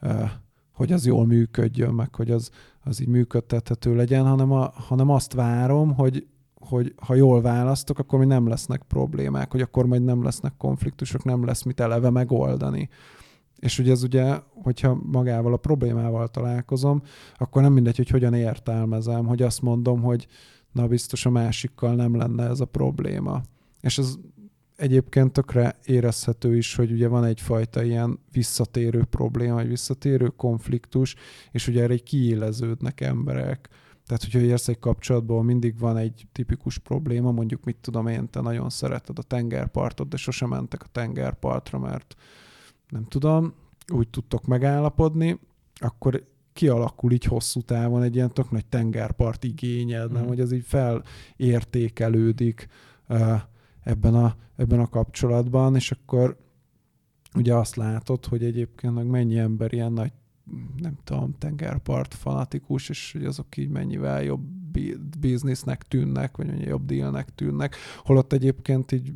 uh, 0.02 0.30
hogy 0.72 0.92
az 0.92 1.06
jól 1.06 1.26
működjön, 1.26 1.94
meg 1.94 2.14
hogy 2.14 2.30
az, 2.30 2.50
az 2.84 3.00
így 3.00 3.08
működtethető 3.08 3.94
legyen, 3.94 4.26
hanem, 4.26 4.52
a, 4.52 4.72
hanem 4.74 5.10
azt 5.10 5.32
várom, 5.32 5.94
hogy, 5.94 6.26
hogy 6.64 6.94
ha 6.96 7.14
jól 7.14 7.40
választok, 7.40 7.98
akkor 7.98 8.18
mi 8.18 8.24
nem 8.24 8.48
lesznek 8.48 8.82
problémák, 8.82 9.50
hogy 9.50 9.60
akkor 9.60 9.86
majd 9.86 10.04
nem 10.04 10.22
lesznek 10.22 10.52
konfliktusok, 10.56 11.24
nem 11.24 11.44
lesz 11.44 11.62
mit 11.62 11.80
eleve 11.80 12.10
megoldani. 12.10 12.88
És 13.58 13.78
ugye 13.78 13.90
ez 13.90 14.02
ugye, 14.02 14.38
hogyha 14.62 14.98
magával 15.02 15.52
a 15.52 15.56
problémával 15.56 16.28
találkozom, 16.28 17.02
akkor 17.36 17.62
nem 17.62 17.72
mindegy, 17.72 17.96
hogy 17.96 18.08
hogyan 18.08 18.34
értelmezem, 18.34 19.26
hogy 19.26 19.42
azt 19.42 19.62
mondom, 19.62 20.02
hogy 20.02 20.26
na 20.72 20.86
biztos 20.86 21.26
a 21.26 21.30
másikkal 21.30 21.94
nem 21.94 22.16
lenne 22.16 22.48
ez 22.48 22.60
a 22.60 22.64
probléma. 22.64 23.42
És 23.80 23.98
ez 23.98 24.14
egyébként 24.76 25.32
tökre 25.32 25.76
érezhető 25.84 26.56
is, 26.56 26.74
hogy 26.74 26.92
ugye 26.92 27.08
van 27.08 27.24
egyfajta 27.24 27.82
ilyen 27.82 28.18
visszatérő 28.32 29.04
probléma, 29.04 29.60
egy 29.60 29.68
visszatérő 29.68 30.26
konfliktus, 30.26 31.14
és 31.50 31.68
ugye 31.68 31.82
erre 31.82 31.96
kiéleződnek 31.96 33.00
emberek. 33.00 33.68
Tehát, 34.12 34.32
hogyha 34.32 34.48
érsz 34.48 34.68
egy 34.68 34.78
kapcsolatból, 34.78 35.42
mindig 35.42 35.78
van 35.78 35.96
egy 35.96 36.26
tipikus 36.32 36.78
probléma, 36.78 37.30
mondjuk 37.30 37.64
mit 37.64 37.76
tudom 37.80 38.06
én, 38.06 38.30
te 38.30 38.40
nagyon 38.40 38.70
szereted 38.70 39.18
a 39.18 39.22
tengerpartot, 39.22 40.08
de 40.08 40.16
sosem 40.16 40.48
mentek 40.48 40.82
a 40.82 40.86
tengerpartra, 40.92 41.78
mert 41.78 42.14
nem 42.88 43.04
tudom, 43.04 43.54
úgy 43.92 44.08
tudtok 44.08 44.46
megállapodni, 44.46 45.38
akkor 45.74 46.26
kialakul 46.52 47.12
így 47.12 47.24
hosszú 47.24 47.60
távon 47.60 48.02
egy 48.02 48.14
ilyen 48.14 48.32
tök 48.32 48.50
nagy 48.50 48.66
tengerpart 48.66 49.44
igényed, 49.44 50.10
mm. 50.10 50.12
nem, 50.12 50.20
mhm. 50.20 50.30
hogy 50.30 50.40
az 50.40 50.52
így 50.52 50.66
felértékelődik 51.36 52.68
ebben 53.82 54.14
a, 54.14 54.36
ebben 54.56 54.80
a 54.80 54.88
kapcsolatban, 54.88 55.74
és 55.74 55.90
akkor 55.90 56.36
ugye 57.34 57.54
azt 57.54 57.76
látod, 57.76 58.26
hogy 58.26 58.44
egyébként 58.44 58.94
meg 58.94 59.06
mennyi 59.06 59.38
ember 59.38 59.72
ilyen 59.72 59.92
nagy 59.92 60.12
nem 60.76 60.96
tudom, 61.04 61.34
tengerpart 61.38 62.14
fanatikus, 62.14 62.88
és 62.88 63.12
hogy 63.12 63.24
azok 63.24 63.56
így 63.56 63.68
mennyivel 63.68 64.22
jobb 64.22 64.42
biznisznek 65.18 65.82
tűnnek, 65.82 66.36
vagy 66.36 66.46
mennyi 66.46 66.64
jobb 66.64 66.84
dílnek 66.84 67.34
tűnnek, 67.34 67.76
holott 68.04 68.32
egyébként 68.32 68.92
így 68.92 69.12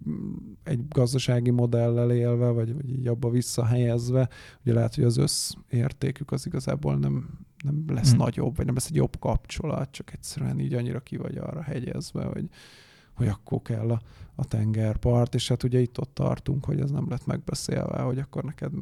egy 0.62 0.88
gazdasági 0.88 1.50
modellel 1.50 2.10
élve, 2.10 2.48
vagy, 2.48 2.74
vagy 2.74 2.90
így 2.90 3.06
abba 3.06 3.30
visszahelyezve, 3.30 4.28
ugye 4.64 4.72
lehet, 4.72 4.94
hogy 4.94 5.04
az 5.04 5.16
összértékük 5.16 6.32
az 6.32 6.46
igazából 6.46 6.96
nem, 6.96 7.28
nem 7.64 7.84
lesz 7.88 8.10
hmm. 8.10 8.18
nagyobb, 8.18 8.56
vagy 8.56 8.66
nem 8.66 8.74
lesz 8.74 8.88
egy 8.88 8.96
jobb 8.96 9.18
kapcsolat, 9.18 9.90
csak 9.90 10.12
egyszerűen 10.12 10.60
így 10.60 10.74
annyira 10.74 11.00
ki 11.00 11.16
vagy 11.16 11.36
arra 11.36 11.62
hegyezve, 11.62 12.24
hogy, 12.24 12.48
hogy 13.16 13.28
akkor 13.28 13.62
kell 13.62 13.90
a, 13.90 14.00
a 14.34 14.44
tengerpart, 14.44 15.34
és 15.34 15.48
hát 15.48 15.62
ugye 15.62 15.80
itt 15.80 15.98
ott 16.00 16.14
tartunk, 16.14 16.64
hogy 16.64 16.80
ez 16.80 16.90
nem 16.90 17.08
lett 17.08 17.26
megbeszélve, 17.26 18.00
hogy 18.00 18.18
akkor 18.18 18.44
neked 18.44 18.72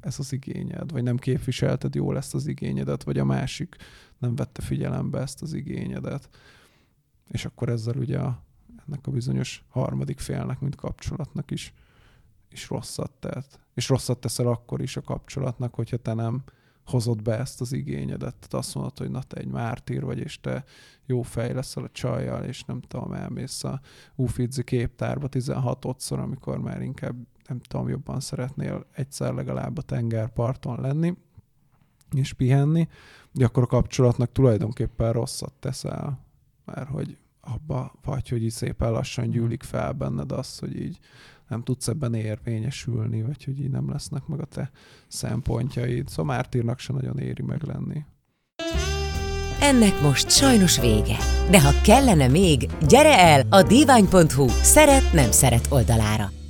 ez 0.00 0.18
az 0.18 0.32
igényed, 0.32 0.92
vagy 0.92 1.02
nem 1.02 1.16
képviselted 1.16 1.94
jól 1.94 2.16
ezt 2.16 2.34
az 2.34 2.46
igényedet, 2.46 3.02
vagy 3.02 3.18
a 3.18 3.24
másik 3.24 3.76
nem 4.18 4.34
vette 4.34 4.62
figyelembe 4.62 5.20
ezt 5.20 5.42
az 5.42 5.52
igényedet. 5.52 6.28
És 7.28 7.44
akkor 7.44 7.68
ezzel 7.68 7.96
ugye 7.96 8.18
a, 8.18 8.42
ennek 8.86 9.06
a 9.06 9.10
bizonyos 9.10 9.64
harmadik 9.68 10.18
félnek, 10.18 10.60
mint 10.60 10.74
kapcsolatnak 10.74 11.50
is, 11.50 11.74
is 12.50 12.68
rosszat 12.68 13.10
tett. 13.10 13.60
És 13.74 13.88
rosszat 13.88 14.20
teszel 14.20 14.46
akkor 14.46 14.82
is 14.82 14.96
a 14.96 15.02
kapcsolatnak, 15.02 15.74
hogyha 15.74 15.96
te 15.96 16.14
nem 16.14 16.42
hozod 16.84 17.22
be 17.22 17.38
ezt 17.38 17.60
az 17.60 17.72
igényedet. 17.72 18.34
Tehát 18.34 18.54
azt 18.54 18.74
mondod, 18.74 18.98
hogy 18.98 19.10
na 19.10 19.22
te 19.22 19.36
egy 19.36 19.46
mártír 19.46 20.04
vagy, 20.04 20.18
és 20.18 20.40
te 20.40 20.64
jó 21.06 21.22
fej 21.22 21.52
leszel 21.52 21.84
a 21.84 21.90
csajjal, 21.92 22.44
és 22.44 22.64
nem 22.64 22.80
tudom, 22.80 23.12
elmész 23.12 23.64
a 23.64 23.80
Uffizi 24.14 24.64
képtárba 24.64 25.28
16-szor, 25.30 26.22
amikor 26.22 26.58
már 26.58 26.82
inkább 26.82 27.16
nem 27.48 27.60
tudom, 27.60 27.88
jobban 27.88 28.20
szeretnél 28.20 28.86
egyszer 28.92 29.34
legalább 29.34 29.78
a 29.78 29.82
tengerparton 29.82 30.80
lenni, 30.80 31.16
és 32.10 32.32
pihenni, 32.32 32.88
de 33.32 33.44
akkor 33.44 33.62
a 33.62 33.66
kapcsolatnak 33.66 34.32
tulajdonképpen 34.32 35.12
rosszat 35.12 35.52
teszel, 35.52 36.18
mert 36.64 36.88
hogy 36.88 37.18
abba 37.40 37.94
vagy, 38.02 38.28
hogy 38.28 38.42
így 38.42 38.50
szépen 38.50 38.90
lassan 38.90 39.30
gyűlik 39.30 39.62
fel 39.62 39.92
benned 39.92 40.32
az, 40.32 40.58
hogy 40.58 40.80
így 40.80 40.98
nem 41.52 41.62
tudsz 41.62 41.88
ebben 41.88 42.14
érvényesülni, 42.14 43.22
vagy 43.22 43.44
hogy 43.44 43.60
így 43.60 43.70
nem 43.70 43.90
lesznek 43.90 44.26
meg 44.26 44.40
a 44.40 44.44
te 44.44 44.70
szempontjaid. 45.08 46.08
Szóval 46.08 46.34
Mártírnak 46.34 46.78
se 46.78 46.92
nagyon 46.92 47.18
éri 47.18 47.42
meg 47.42 47.62
lenni. 47.62 48.04
Ennek 49.60 50.00
most 50.00 50.30
sajnos 50.30 50.80
vége. 50.80 51.16
De 51.50 51.60
ha 51.60 51.80
kellene 51.82 52.28
még, 52.28 52.70
gyere 52.88 53.18
el 53.18 53.46
a 53.50 53.62
divány.hu 53.62 54.48
szeret-nem 54.48 55.30
szeret 55.30 55.66
oldalára. 55.70 56.41